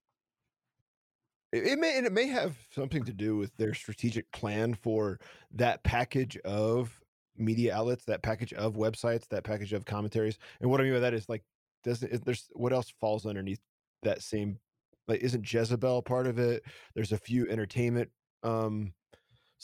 It 1.52 1.78
may 1.78 1.98
and 1.98 2.06
it 2.06 2.12
may 2.12 2.28
have 2.28 2.56
something 2.70 3.04
to 3.04 3.12
do 3.12 3.36
with 3.36 3.54
their 3.56 3.74
strategic 3.74 4.30
plan 4.30 4.74
for 4.74 5.18
that 5.54 5.82
package 5.82 6.36
of 6.44 6.98
media 7.36 7.74
outlets, 7.74 8.04
that 8.04 8.22
package 8.22 8.52
of 8.52 8.74
websites, 8.74 9.26
that 9.28 9.42
package 9.42 9.72
of 9.72 9.84
commentaries. 9.84 10.38
And 10.60 10.70
what 10.70 10.80
I 10.80 10.84
mean 10.84 10.94
by 10.94 11.00
that 11.00 11.14
is 11.14 11.28
like, 11.28 11.42
doesn't 11.82 12.24
there's 12.24 12.48
what 12.52 12.72
else 12.72 12.94
falls 13.00 13.26
underneath 13.26 13.60
that 14.04 14.22
same? 14.22 14.60
Like, 15.08 15.20
isn't 15.20 15.52
Jezebel 15.52 16.02
part 16.02 16.28
of 16.28 16.38
it? 16.38 16.62
There's 16.94 17.12
a 17.12 17.18
few 17.18 17.48
entertainment 17.48 18.08
um 18.44 18.92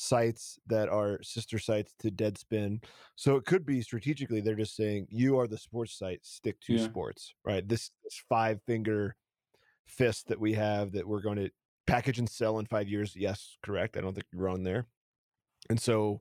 sites 0.01 0.61
that 0.69 0.89
are 0.89 1.21
sister 1.25 1.59
sites 1.59 1.93
to 1.99 2.09
Deadspin. 2.09 2.81
So 3.17 3.35
it 3.35 3.45
could 3.45 3.67
be 3.67 3.83
strategically 3.83 4.41
they're 4.41 4.55
just 4.55 4.77
saying 4.77 5.09
you 5.11 5.39
are 5.39 5.49
the 5.49 5.59
sports 5.59 5.99
site, 5.99 6.25
stick 6.25 6.61
to 6.61 6.75
Yeah. 6.75 6.85
sports, 6.85 7.35
right? 7.45 7.67
This, 7.69 7.91
this 8.05 8.23
five 8.29 8.61
finger 8.65 9.17
fist 9.87 10.29
that 10.29 10.39
we 10.39 10.53
have 10.53 10.93
that 10.93 11.09
we're 11.09 11.21
going 11.21 11.39
to 11.39 11.51
package 11.89 12.21
and 12.21 12.29
sell 12.29 12.61
in 12.61 12.67
five 12.67 12.87
years. 12.87 13.17
Yes, 13.17 13.57
correct. 13.61 13.97
I 13.97 14.01
don't 14.01 14.15
think 14.15 14.27
you're 14.33 14.43
wrong 14.43 14.63
there. 14.63 14.87
And 15.69 15.81
so 15.81 16.21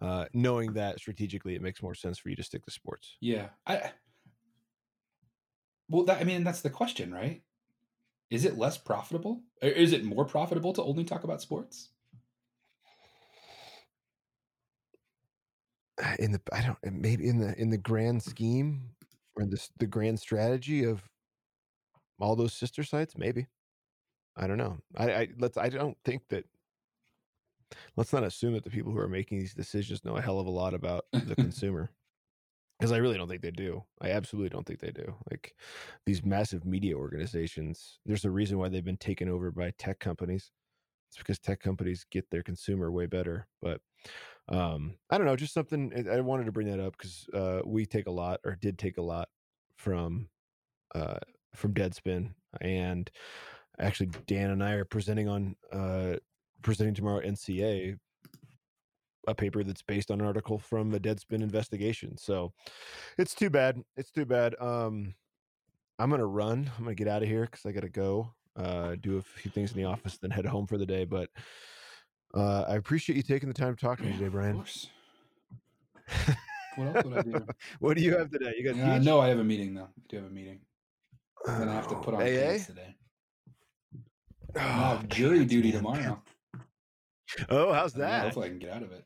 uh, 0.00 0.26
knowing 0.32 0.74
that 0.74 1.00
strategically, 1.00 1.56
it 1.56 1.62
makes 1.62 1.82
more 1.82 1.94
sense 1.94 2.18
for 2.18 2.28
you 2.28 2.36
to 2.36 2.44
stick 2.44 2.64
to 2.66 2.70
sports. 2.70 3.16
Yeah. 3.20 3.48
I 3.66 3.90
Well, 5.88 6.04
that 6.04 6.20
I 6.20 6.24
mean 6.24 6.44
that's 6.44 6.60
the 6.60 6.70
question, 6.70 7.12
right? 7.12 7.42
Is 8.30 8.44
it 8.44 8.56
less 8.56 8.78
profitable? 8.78 9.42
Or 9.62 9.68
is 9.68 9.92
it 9.92 10.04
more 10.04 10.24
profitable 10.24 10.72
to 10.74 10.82
only 10.84 11.02
talk 11.02 11.24
about 11.24 11.42
sports? 11.42 11.90
Uh, 16.02 16.14
in 16.18 16.32
the 16.32 16.40
I 16.52 16.62
don't 16.62 16.78
maybe 16.92 17.26
in 17.26 17.38
the 17.38 17.58
in 17.58 17.70
the 17.70 17.78
grand 17.78 18.22
scheme 18.22 18.90
or 19.34 19.46
this 19.46 19.70
the 19.78 19.86
grand 19.86 20.20
strategy 20.20 20.84
of 20.84 21.02
all 22.20 22.36
those 22.36 22.52
sister 22.52 22.82
sites, 22.82 23.16
maybe. 23.16 23.46
I 24.36 24.46
don't 24.46 24.58
know. 24.58 24.78
I, 24.96 25.12
I 25.12 25.28
let's 25.38 25.56
I 25.56 25.68
don't 25.68 25.96
think 26.04 26.22
that 26.28 26.44
let's 27.96 28.12
not 28.12 28.24
assume 28.24 28.54
that 28.54 28.64
the 28.64 28.70
people 28.70 28.92
who 28.92 28.98
are 28.98 29.08
making 29.08 29.38
these 29.38 29.54
decisions 29.54 30.04
know 30.04 30.16
a 30.16 30.22
hell 30.22 30.38
of 30.38 30.46
a 30.46 30.50
lot 30.50 30.74
about 30.74 31.06
the 31.12 31.34
consumer. 31.36 31.90
Because 32.78 32.92
I 32.92 32.98
really 32.98 33.16
don't 33.16 33.28
think 33.28 33.40
they 33.40 33.50
do. 33.50 33.84
I 34.02 34.10
absolutely 34.10 34.50
don't 34.50 34.66
think 34.66 34.80
they 34.80 34.90
do. 34.90 35.14
Like 35.30 35.54
these 36.04 36.24
massive 36.24 36.66
media 36.66 36.94
organizations, 36.94 37.98
there's 38.04 38.26
a 38.26 38.30
reason 38.30 38.58
why 38.58 38.68
they've 38.68 38.84
been 38.84 38.98
taken 38.98 39.30
over 39.30 39.50
by 39.50 39.72
tech 39.78 39.98
companies. 39.98 40.50
It's 41.08 41.18
because 41.18 41.38
tech 41.38 41.60
companies 41.60 42.04
get 42.10 42.30
their 42.30 42.42
consumer 42.42 42.90
way 42.90 43.06
better. 43.06 43.46
But 43.62 43.80
um, 44.48 44.94
I 45.10 45.18
don't 45.18 45.26
know, 45.26 45.36
just 45.36 45.54
something 45.54 45.92
I 46.10 46.16
I 46.16 46.20
wanted 46.20 46.44
to 46.46 46.52
bring 46.52 46.68
that 46.68 46.80
up 46.80 46.96
because 46.96 47.26
uh, 47.34 47.60
we 47.64 47.86
take 47.86 48.06
a 48.06 48.12
lot, 48.12 48.40
or 48.44 48.56
did 48.60 48.78
take 48.78 48.98
a 48.98 49.02
lot 49.02 49.28
from 49.76 50.28
uh, 50.94 51.18
from 51.54 51.74
Deadspin, 51.74 52.30
and 52.60 53.10
actually 53.78 54.10
Dan 54.26 54.50
and 54.50 54.62
I 54.62 54.72
are 54.72 54.84
presenting 54.84 55.28
on 55.28 55.56
uh, 55.72 56.16
presenting 56.62 56.94
tomorrow 56.94 57.20
NCA 57.20 57.98
a 59.28 59.34
paper 59.34 59.64
that's 59.64 59.82
based 59.82 60.10
on 60.10 60.20
an 60.20 60.26
article 60.26 60.58
from 60.58 60.94
a 60.94 61.00
Deadspin 61.00 61.42
investigation. 61.42 62.16
So 62.16 62.52
it's 63.18 63.34
too 63.34 63.50
bad. 63.50 63.82
It's 63.96 64.10
too 64.10 64.24
bad. 64.24 64.54
Um, 64.60 65.14
I'm 65.98 66.10
gonna 66.10 66.26
run. 66.26 66.70
I'm 66.76 66.84
gonna 66.84 66.94
get 66.94 67.08
out 67.08 67.22
of 67.22 67.28
here 67.28 67.42
because 67.50 67.66
I 67.66 67.72
gotta 67.72 67.88
go 67.88 68.32
uh, 68.56 68.96
do 69.00 69.18
a 69.18 69.22
few 69.22 69.50
things 69.50 69.72
in 69.72 69.76
the 69.78 69.84
office, 69.84 70.18
then 70.18 70.30
head 70.30 70.46
home 70.46 70.66
for 70.66 70.78
the 70.78 70.86
day. 70.86 71.04
But 71.04 71.30
uh, 72.34 72.62
I 72.68 72.76
appreciate 72.76 73.16
you 73.16 73.22
taking 73.22 73.48
the 73.48 73.54
time 73.54 73.74
to 73.76 73.80
talk 73.80 73.98
to 73.98 74.04
me 74.04 74.12
today, 74.12 74.28
Brian. 74.28 74.56
What 76.76 76.94
else 76.94 77.04
would 77.04 77.18
I 77.18 77.22
do? 77.22 77.46
what 77.80 77.96
do 77.96 78.02
you 78.02 78.16
have 78.16 78.30
today? 78.30 78.54
You 78.58 78.72
got 78.72 78.78
Uh, 78.80 78.98
no, 78.98 79.20
I 79.20 79.28
have 79.28 79.38
a 79.38 79.44
meeting 79.44 79.74
though. 79.74 79.88
I 79.88 80.02
do 80.08 80.16
have 80.16 80.26
a 80.26 80.30
meeting. 80.30 80.60
I'm 81.46 81.58
gonna 81.58 81.72
have 81.72 81.88
to 81.88 81.94
put 81.96 82.14
on 82.14 82.20
AA? 82.22 82.58
today. 82.58 82.94
I 84.54 84.58
Oh, 84.58 84.96
have 84.96 85.08
jury 85.08 85.44
duty 85.44 85.72
man. 85.72 85.78
tomorrow. 85.78 86.22
Oh, 87.48 87.72
how's 87.72 87.92
that? 87.94 88.20
I? 88.20 88.24
Hopefully, 88.24 88.46
I 88.46 88.48
can 88.50 88.58
get 88.60 88.70
out 88.70 88.82
of 88.84 88.92
it. 88.92 89.04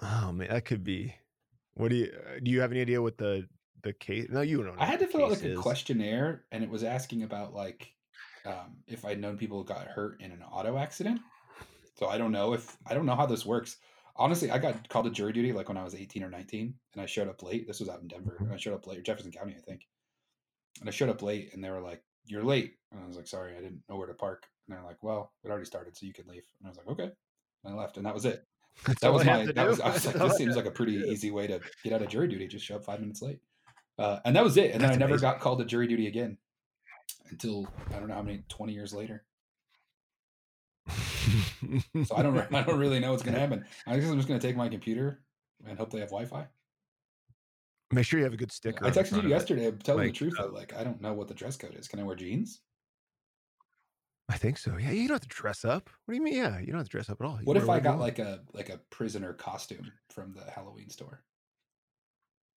Oh 0.00 0.30
man, 0.32 0.48
that 0.50 0.64
could 0.64 0.84
be. 0.84 1.14
What 1.74 1.88
do 1.88 1.96
you 1.96 2.12
uh, 2.14 2.38
do? 2.42 2.50
You 2.50 2.60
have 2.60 2.70
any 2.70 2.80
idea 2.80 3.02
what 3.02 3.18
the 3.18 3.48
the 3.82 3.92
case? 3.92 4.28
No, 4.30 4.40
you 4.40 4.62
don't. 4.62 4.76
Know 4.76 4.82
I 4.82 4.86
had 4.86 5.00
to 5.00 5.06
fill 5.06 5.24
out 5.24 5.30
like 5.30 5.42
a 5.42 5.56
questionnaire, 5.56 6.44
and 6.52 6.62
it 6.62 6.70
was 6.70 6.84
asking 6.84 7.24
about 7.24 7.54
like 7.54 7.92
um, 8.46 8.76
if 8.86 9.04
I'd 9.04 9.20
known 9.20 9.36
people 9.36 9.62
got 9.64 9.86
hurt 9.86 10.20
in 10.20 10.30
an 10.30 10.42
auto 10.42 10.78
accident. 10.78 11.20
So 11.96 12.06
I 12.06 12.18
don't 12.18 12.32
know 12.32 12.52
if 12.52 12.76
I 12.86 12.94
don't 12.94 13.06
know 13.06 13.16
how 13.16 13.26
this 13.26 13.44
works. 13.44 13.78
Honestly, 14.16 14.50
I 14.50 14.58
got 14.58 14.88
called 14.88 15.06
to 15.06 15.10
jury 15.10 15.32
duty 15.32 15.52
like 15.52 15.68
when 15.68 15.76
I 15.76 15.84
was 15.84 15.94
18 15.94 16.22
or 16.22 16.30
19, 16.30 16.74
and 16.94 17.02
I 17.02 17.06
showed 17.06 17.28
up 17.28 17.42
late. 17.42 17.66
This 17.66 17.80
was 17.80 17.88
out 17.88 18.00
in 18.00 18.08
Denver, 18.08 18.36
and 18.40 18.52
I 18.52 18.56
showed 18.56 18.74
up 18.74 18.86
late, 18.86 19.04
Jefferson 19.04 19.32
County, 19.32 19.54
I 19.56 19.60
think. 19.60 19.86
And 20.80 20.88
I 20.88 20.92
showed 20.92 21.10
up 21.10 21.22
late, 21.22 21.52
and 21.52 21.62
they 21.62 21.70
were 21.70 21.80
like, 21.80 22.02
"You're 22.26 22.44
late," 22.44 22.76
and 22.92 23.02
I 23.02 23.06
was 23.06 23.16
like, 23.16 23.26
"Sorry, 23.26 23.52
I 23.56 23.60
didn't 23.60 23.82
know 23.88 23.96
where 23.96 24.06
to 24.06 24.14
park." 24.14 24.46
And 24.66 24.76
they're 24.76 24.84
like, 24.84 25.02
"Well, 25.02 25.32
it 25.42 25.50
already 25.50 25.66
started, 25.66 25.96
so 25.96 26.06
you 26.06 26.12
can 26.14 26.26
leave." 26.28 26.44
And 26.60 26.66
I 26.66 26.70
was 26.70 26.78
like, 26.78 26.88
"Okay," 26.88 27.10
and 27.64 27.74
I 27.74 27.76
left, 27.76 27.96
and 27.96 28.06
that 28.06 28.14
was 28.14 28.24
it. 28.24 28.46
That's 28.86 29.00
That 29.00 29.12
was 29.12 29.24
my. 29.24 29.46
That 29.46 29.68
was. 29.68 29.80
I 29.80 29.90
was 29.90 30.06
like, 30.06 30.16
this 30.16 30.36
seems 30.36 30.56
like 30.56 30.66
a 30.66 30.70
pretty 30.70 30.96
easy 30.96 31.30
way 31.30 31.46
to 31.46 31.60
get 31.82 31.92
out 31.94 32.02
of 32.02 32.08
jury 32.08 32.28
duty. 32.28 32.46
Just 32.46 32.64
show 32.64 32.76
up 32.76 32.84
five 32.84 33.00
minutes 33.00 33.22
late, 33.22 33.40
uh, 33.98 34.20
and 34.24 34.36
that 34.36 34.44
was 34.44 34.56
it. 34.56 34.72
And 34.72 34.74
then 34.74 34.88
That's 34.88 34.96
I 34.96 34.98
never 35.00 35.12
amazing. 35.12 35.30
got 35.30 35.40
called 35.40 35.58
to 35.60 35.64
jury 35.64 35.86
duty 35.86 36.06
again 36.06 36.38
until 37.30 37.66
I 37.94 37.98
don't 37.98 38.08
know 38.08 38.14
how 38.14 38.22
many 38.22 38.42
twenty 38.48 38.72
years 38.72 38.92
later. 38.92 39.24
So 42.04 42.16
I 42.16 42.22
don't. 42.22 42.38
I 42.54 42.62
don't 42.62 42.78
really 42.78 43.00
know 43.00 43.10
what's 43.10 43.22
gonna 43.22 43.38
happen. 43.38 43.64
I 43.86 43.96
guess 43.98 44.08
I'm 44.08 44.16
just 44.16 44.28
gonna 44.28 44.40
take 44.40 44.56
my 44.56 44.68
computer 44.68 45.22
and 45.66 45.78
hope 45.78 45.90
they 45.90 46.00
have 46.00 46.10
Wi-Fi. 46.10 46.46
Make 47.92 48.04
sure 48.04 48.18
you 48.18 48.24
have 48.24 48.34
a 48.34 48.36
good 48.36 48.52
sticker. 48.52 48.84
I 48.84 48.90
texted 48.90 49.22
you 49.22 49.28
yesterday. 49.28 49.70
Telling 49.70 50.06
Like, 50.06 50.12
the 50.12 50.18
truth. 50.18 50.34
uh, 50.38 50.42
though, 50.46 50.52
like 50.52 50.74
I 50.74 50.84
don't 50.84 51.00
know 51.00 51.14
what 51.14 51.28
the 51.28 51.34
dress 51.34 51.56
code 51.56 51.74
is. 51.76 51.88
Can 51.88 52.00
I 52.00 52.02
wear 52.02 52.16
jeans? 52.16 52.60
I 54.28 54.36
think 54.36 54.58
so. 54.58 54.76
Yeah, 54.76 54.90
you 54.90 55.06
don't 55.06 55.14
have 55.14 55.20
to 55.22 55.28
dress 55.28 55.64
up. 55.64 55.88
What 56.04 56.12
do 56.12 56.18
you 56.18 56.22
mean? 56.24 56.34
Yeah, 56.34 56.58
you 56.58 56.66
don't 56.66 56.78
have 56.78 56.86
to 56.86 56.90
dress 56.90 57.08
up 57.08 57.20
at 57.20 57.26
all. 57.26 57.38
You 57.38 57.44
What 57.44 57.56
if 57.56 57.68
I 57.68 57.78
got 57.78 58.00
like 58.00 58.18
a 58.18 58.40
like 58.52 58.70
a 58.70 58.78
prisoner 58.90 59.32
costume 59.32 59.92
from 60.10 60.34
the 60.34 60.50
Halloween 60.50 60.90
store, 60.90 61.22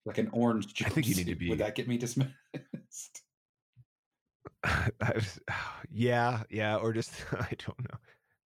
like 0.04 0.18
an 0.18 0.30
orange? 0.32 0.82
I 0.84 0.88
think 0.88 1.06
you 1.06 1.14
need 1.14 1.28
to 1.28 1.36
be- 1.36 1.48
Would 1.48 1.58
that 1.58 1.76
get 1.76 1.86
me 1.88 1.96
dismissed? 1.96 2.32
I 4.64 5.12
was, 5.14 5.40
yeah, 5.90 6.42
yeah, 6.50 6.76
or 6.76 6.92
just 6.92 7.12
I 7.32 7.54
don't 7.66 7.78
know. 7.80 7.98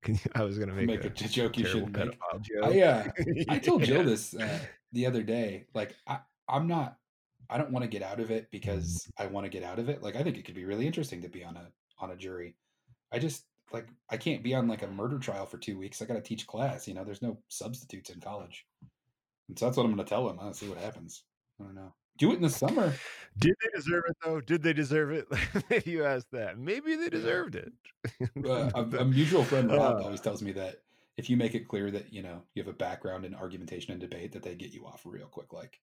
You, 0.06 0.18
I 0.36 0.44
was 0.44 0.60
gonna 0.60 0.74
make, 0.74 0.88
Make 0.88 1.06
a, 1.06 1.08
a 1.08 1.12
joke 1.12 1.58
you 1.58 1.66
shouldn't 1.66 1.98
make. 1.98 2.20
joke. 2.42 2.64
I 2.64 2.82
uh, 2.82 3.04
I 3.48 3.60
told 3.60 3.84
Jill 3.84 4.04
this 4.04 4.34
uh, 4.36 4.60
the 4.92 5.06
other 5.06 5.24
day. 5.24 5.66
Like, 5.74 5.96
I, 6.08 6.20
I'm 6.50 6.68
not, 6.68 6.98
I 7.50 7.58
don't 7.58 7.72
want 7.72 7.84
to 7.84 7.90
get 7.90 8.04
out 8.04 8.20
of 8.20 8.30
it 8.30 8.52
because 8.52 9.10
I 9.18 9.28
want 9.28 9.46
to 9.46 9.50
get 9.50 9.64
out 9.64 9.80
of 9.80 9.88
it. 9.88 10.04
Like, 10.04 10.18
I 10.18 10.24
think 10.24 10.38
it 10.38 10.44
could 10.44 10.56
be 10.56 10.66
really 10.66 10.86
interesting 10.86 11.22
to 11.22 11.30
be 11.30 11.44
on 11.44 11.56
a 11.56 11.72
on 12.00 12.12
a 12.12 12.18
jury. 12.18 12.56
I 13.14 13.20
just 13.20 13.46
like 13.72 13.88
I 14.10 14.18
can't 14.18 14.44
be 14.44 14.54
on 14.54 14.68
like 14.68 14.84
a 14.84 14.88
murder 14.88 15.20
trial 15.20 15.46
for 15.46 15.58
two 15.58 15.80
weeks. 15.80 16.02
I 16.02 16.06
got 16.06 16.16
to 16.16 16.22
teach 16.22 16.48
class. 16.48 16.86
You 16.86 16.96
know, 16.96 17.06
there's 17.06 17.22
no 17.22 17.38
substitutes 17.48 18.10
in 18.10 18.20
college, 18.20 18.66
and 19.48 19.58
so 19.58 19.66
that's 19.66 19.78
what 19.78 19.86
I'm 19.86 19.94
going 19.94 20.06
to 20.06 20.10
tell 20.10 20.30
him. 20.30 20.38
I'll 20.42 20.54
see 20.54 20.68
what 20.68 20.80
happens. 20.80 21.24
I 21.62 21.64
don't 21.64 21.76
know. 21.76 21.94
Do 22.18 22.32
it 22.32 22.36
in 22.36 22.42
the 22.42 22.50
summer. 22.50 22.94
Did 23.40 23.56
they 23.62 23.70
deserve 23.76 24.04
it 24.08 24.16
though? 24.24 24.40
Did 24.42 24.62
they 24.62 24.74
deserve 24.74 25.12
it? 25.12 25.28
if 25.70 25.88
you 25.88 26.06
ask 26.06 26.28
that, 26.32 26.58
maybe 26.60 26.96
they 26.96 27.10
deserved 27.10 27.56
it. 27.56 27.72
Uh, 28.46 28.70
a, 28.76 28.82
a 28.98 29.06
mutual 29.06 29.46
friend 29.46 29.72
Rob 29.72 29.96
Uh. 29.98 30.04
always 30.04 30.20
tells 30.20 30.42
me 30.42 30.52
that 30.52 30.82
if 31.16 31.30
you 31.30 31.38
make 31.38 31.56
it 31.56 31.68
clear 31.70 31.90
that 31.90 32.12
you 32.12 32.22
know 32.22 32.42
you 32.54 32.62
have 32.62 32.68
a 32.70 32.76
background 32.76 33.24
in 33.24 33.34
argumentation 33.34 33.92
and 33.94 34.02
debate, 34.02 34.34
that 34.34 34.44
they 34.44 34.56
get 34.56 34.72
you 34.74 34.86
off 34.86 35.02
real 35.06 35.28
quick. 35.28 35.54
Like 35.54 35.80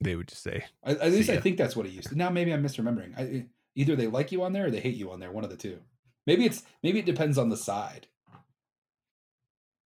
they 0.00 0.14
would 0.14 0.28
just 0.28 0.42
say, 0.44 0.64
At, 0.84 0.98
at 1.00 1.10
least 1.12 1.28
I 1.28 1.38
think 1.40 1.56
that's 1.58 1.74
what 1.74 1.86
he 1.86 1.92
used. 1.92 2.10
to. 2.10 2.14
Now 2.16 2.30
maybe 2.30 2.52
I'm 2.52 2.62
misremembering. 2.62 3.18
I, 3.18 3.46
either 3.74 3.96
they 3.96 4.06
like 4.06 4.30
you 4.32 4.42
on 4.44 4.52
there 4.52 4.66
or 4.66 4.70
they 4.70 4.80
hate 4.80 4.94
you 4.94 5.10
on 5.10 5.18
there. 5.18 5.32
One 5.32 5.42
of 5.44 5.50
the 5.50 5.56
two. 5.56 5.78
Maybe 6.26 6.46
it's 6.46 6.62
maybe 6.84 7.00
it 7.00 7.06
depends 7.06 7.36
on 7.36 7.48
the 7.48 7.56
side, 7.56 8.06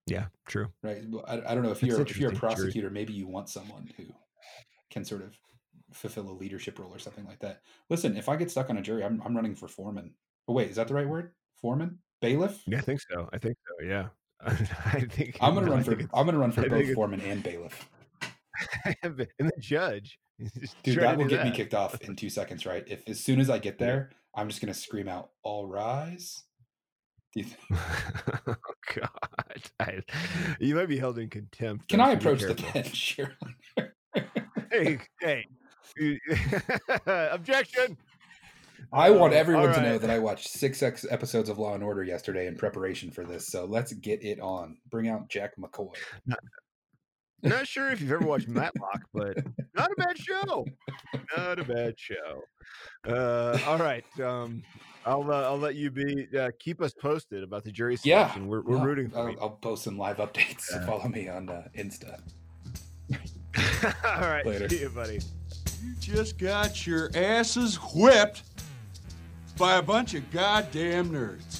"Yeah, 0.06 0.26
true." 0.46 0.68
right? 0.82 1.02
I, 1.26 1.34
I 1.50 1.54
don't 1.54 1.62
know 1.62 1.70
if 1.70 1.80
That's 1.80 1.82
you're 1.92 2.02
if 2.02 2.18
you're 2.18 2.32
a 2.32 2.36
prosecutor, 2.36 2.90
maybe 2.90 3.14
you 3.14 3.26
want 3.26 3.48
someone 3.48 3.90
who 3.96 4.04
can 4.98 5.04
sort 5.04 5.22
of 5.22 5.38
fulfill 5.92 6.28
a 6.28 6.32
leadership 6.32 6.78
role 6.78 6.92
or 6.92 6.98
something 6.98 7.24
like 7.24 7.38
that. 7.38 7.62
Listen, 7.88 8.16
if 8.16 8.28
I 8.28 8.36
get 8.36 8.50
stuck 8.50 8.68
on 8.68 8.78
a 8.78 8.82
jury, 8.82 9.04
I'm 9.04 9.22
I'm 9.24 9.34
running 9.34 9.54
for 9.54 9.68
foreman. 9.68 10.12
Oh 10.48 10.52
wait, 10.52 10.70
is 10.70 10.76
that 10.76 10.88
the 10.88 10.94
right 10.94 11.08
word? 11.08 11.32
Foreman, 11.60 11.98
bailiff. 12.20 12.62
Yeah, 12.66 12.78
I 12.78 12.80
think 12.80 13.00
so. 13.00 13.28
I 13.32 13.38
think 13.38 13.56
so. 13.66 13.86
Yeah, 13.86 14.08
I 14.40 15.00
think 15.08 15.38
I'm 15.40 15.54
gonna 15.54 15.66
no, 15.66 15.72
run 15.72 15.84
for 15.84 15.92
I'm 16.12 16.26
gonna 16.26 16.38
run 16.38 16.52
for 16.52 16.64
I 16.64 16.68
both 16.68 16.92
foreman 16.94 17.20
and 17.20 17.42
bailiff. 17.42 17.88
and 19.04 19.16
the 19.16 19.52
judge. 19.60 20.18
Dude, 20.82 20.98
that 20.98 21.16
will 21.16 21.26
get 21.26 21.44
me 21.44 21.52
kicked 21.52 21.74
off 21.74 22.00
in 22.02 22.16
two 22.16 22.30
seconds, 22.30 22.66
right? 22.66 22.84
If 22.86 23.08
as 23.08 23.20
soon 23.20 23.40
as 23.40 23.50
I 23.50 23.58
get 23.58 23.78
there, 23.78 24.10
I'm 24.34 24.48
just 24.48 24.60
gonna 24.60 24.74
scream 24.74 25.08
out, 25.08 25.30
"All 25.44 25.66
rise." 25.66 26.42
Do 27.34 27.40
you 27.40 27.46
think? 27.46 27.80
oh 28.46 28.54
God, 28.94 29.62
I, 29.78 30.00
you 30.58 30.74
might 30.74 30.88
be 30.88 30.98
held 30.98 31.18
in 31.18 31.28
contempt. 31.28 31.88
Can 31.88 32.00
I 32.00 32.12
approach 32.12 32.40
the 32.40 32.54
bench, 32.72 32.96
Shirley? 32.96 33.92
Hey, 34.70 34.98
hey, 35.20 35.46
objection. 37.06 37.96
I 38.92 39.10
want 39.10 39.32
Uh, 39.34 39.36
everyone 39.36 39.68
all 39.68 39.74
to 39.74 39.82
know 39.82 39.98
that 39.98 40.08
I 40.10 40.18
watched 40.18 40.48
six 40.48 40.82
ex- 40.82 41.04
episodes 41.10 41.48
of 41.48 41.58
Law 41.58 41.74
and 41.74 41.82
Order 41.82 42.02
yesterday 42.04 42.46
in 42.46 42.56
preparation 42.56 43.10
for 43.10 43.24
this. 43.24 43.46
So 43.48 43.64
let's 43.64 43.92
get 43.92 44.22
it 44.22 44.40
on. 44.40 44.78
Bring 44.88 45.08
out 45.08 45.28
Jack 45.28 45.56
McCoy. 45.58 45.94
Not 47.42 47.66
sure 47.68 47.90
if 47.90 48.00
you've 48.00 48.10
ever 48.10 48.26
watched 48.26 48.48
Matlock, 48.48 49.02
but 49.14 49.36
not 49.74 49.90
a 49.92 49.94
bad 49.96 50.18
show. 50.18 50.64
Not 51.36 51.58
a 51.60 51.64
bad 51.64 51.94
show. 51.96 52.42
Uh, 53.06 53.58
all 53.66 53.78
right, 53.78 54.04
um, 54.20 54.62
I'll 55.06 55.30
uh, 55.30 55.42
I'll 55.42 55.58
let 55.58 55.76
you 55.76 55.90
be. 55.90 56.26
Uh, 56.36 56.50
keep 56.58 56.80
us 56.80 56.92
posted 56.94 57.44
about 57.44 57.62
the 57.62 57.70
jury 57.70 57.96
Yeah, 58.02 58.22
selection. 58.24 58.48
We're 58.48 58.62
we're 58.62 58.78
No, 58.78 58.84
rooting 58.84 59.10
for 59.10 59.18
I'll, 59.18 59.30
you. 59.30 59.38
I'll 59.40 59.50
post 59.50 59.84
some 59.84 59.96
live 59.96 60.16
updates. 60.16 60.64
Yeah. 60.72 60.84
follow 60.84 61.08
me 61.08 61.28
on 61.28 61.48
uh, 61.48 61.68
Insta. 61.76 62.20
all 64.04 64.20
right, 64.20 64.44
Later. 64.46 64.68
see 64.68 64.80
you, 64.80 64.88
buddy. 64.90 65.20
You 65.82 65.94
just 66.00 66.38
got 66.38 66.86
your 66.86 67.10
asses 67.14 67.76
whipped 67.94 68.42
by 69.56 69.76
a 69.76 69.82
bunch 69.82 70.14
of 70.14 70.30
goddamn 70.30 71.10
nerds. 71.10 71.57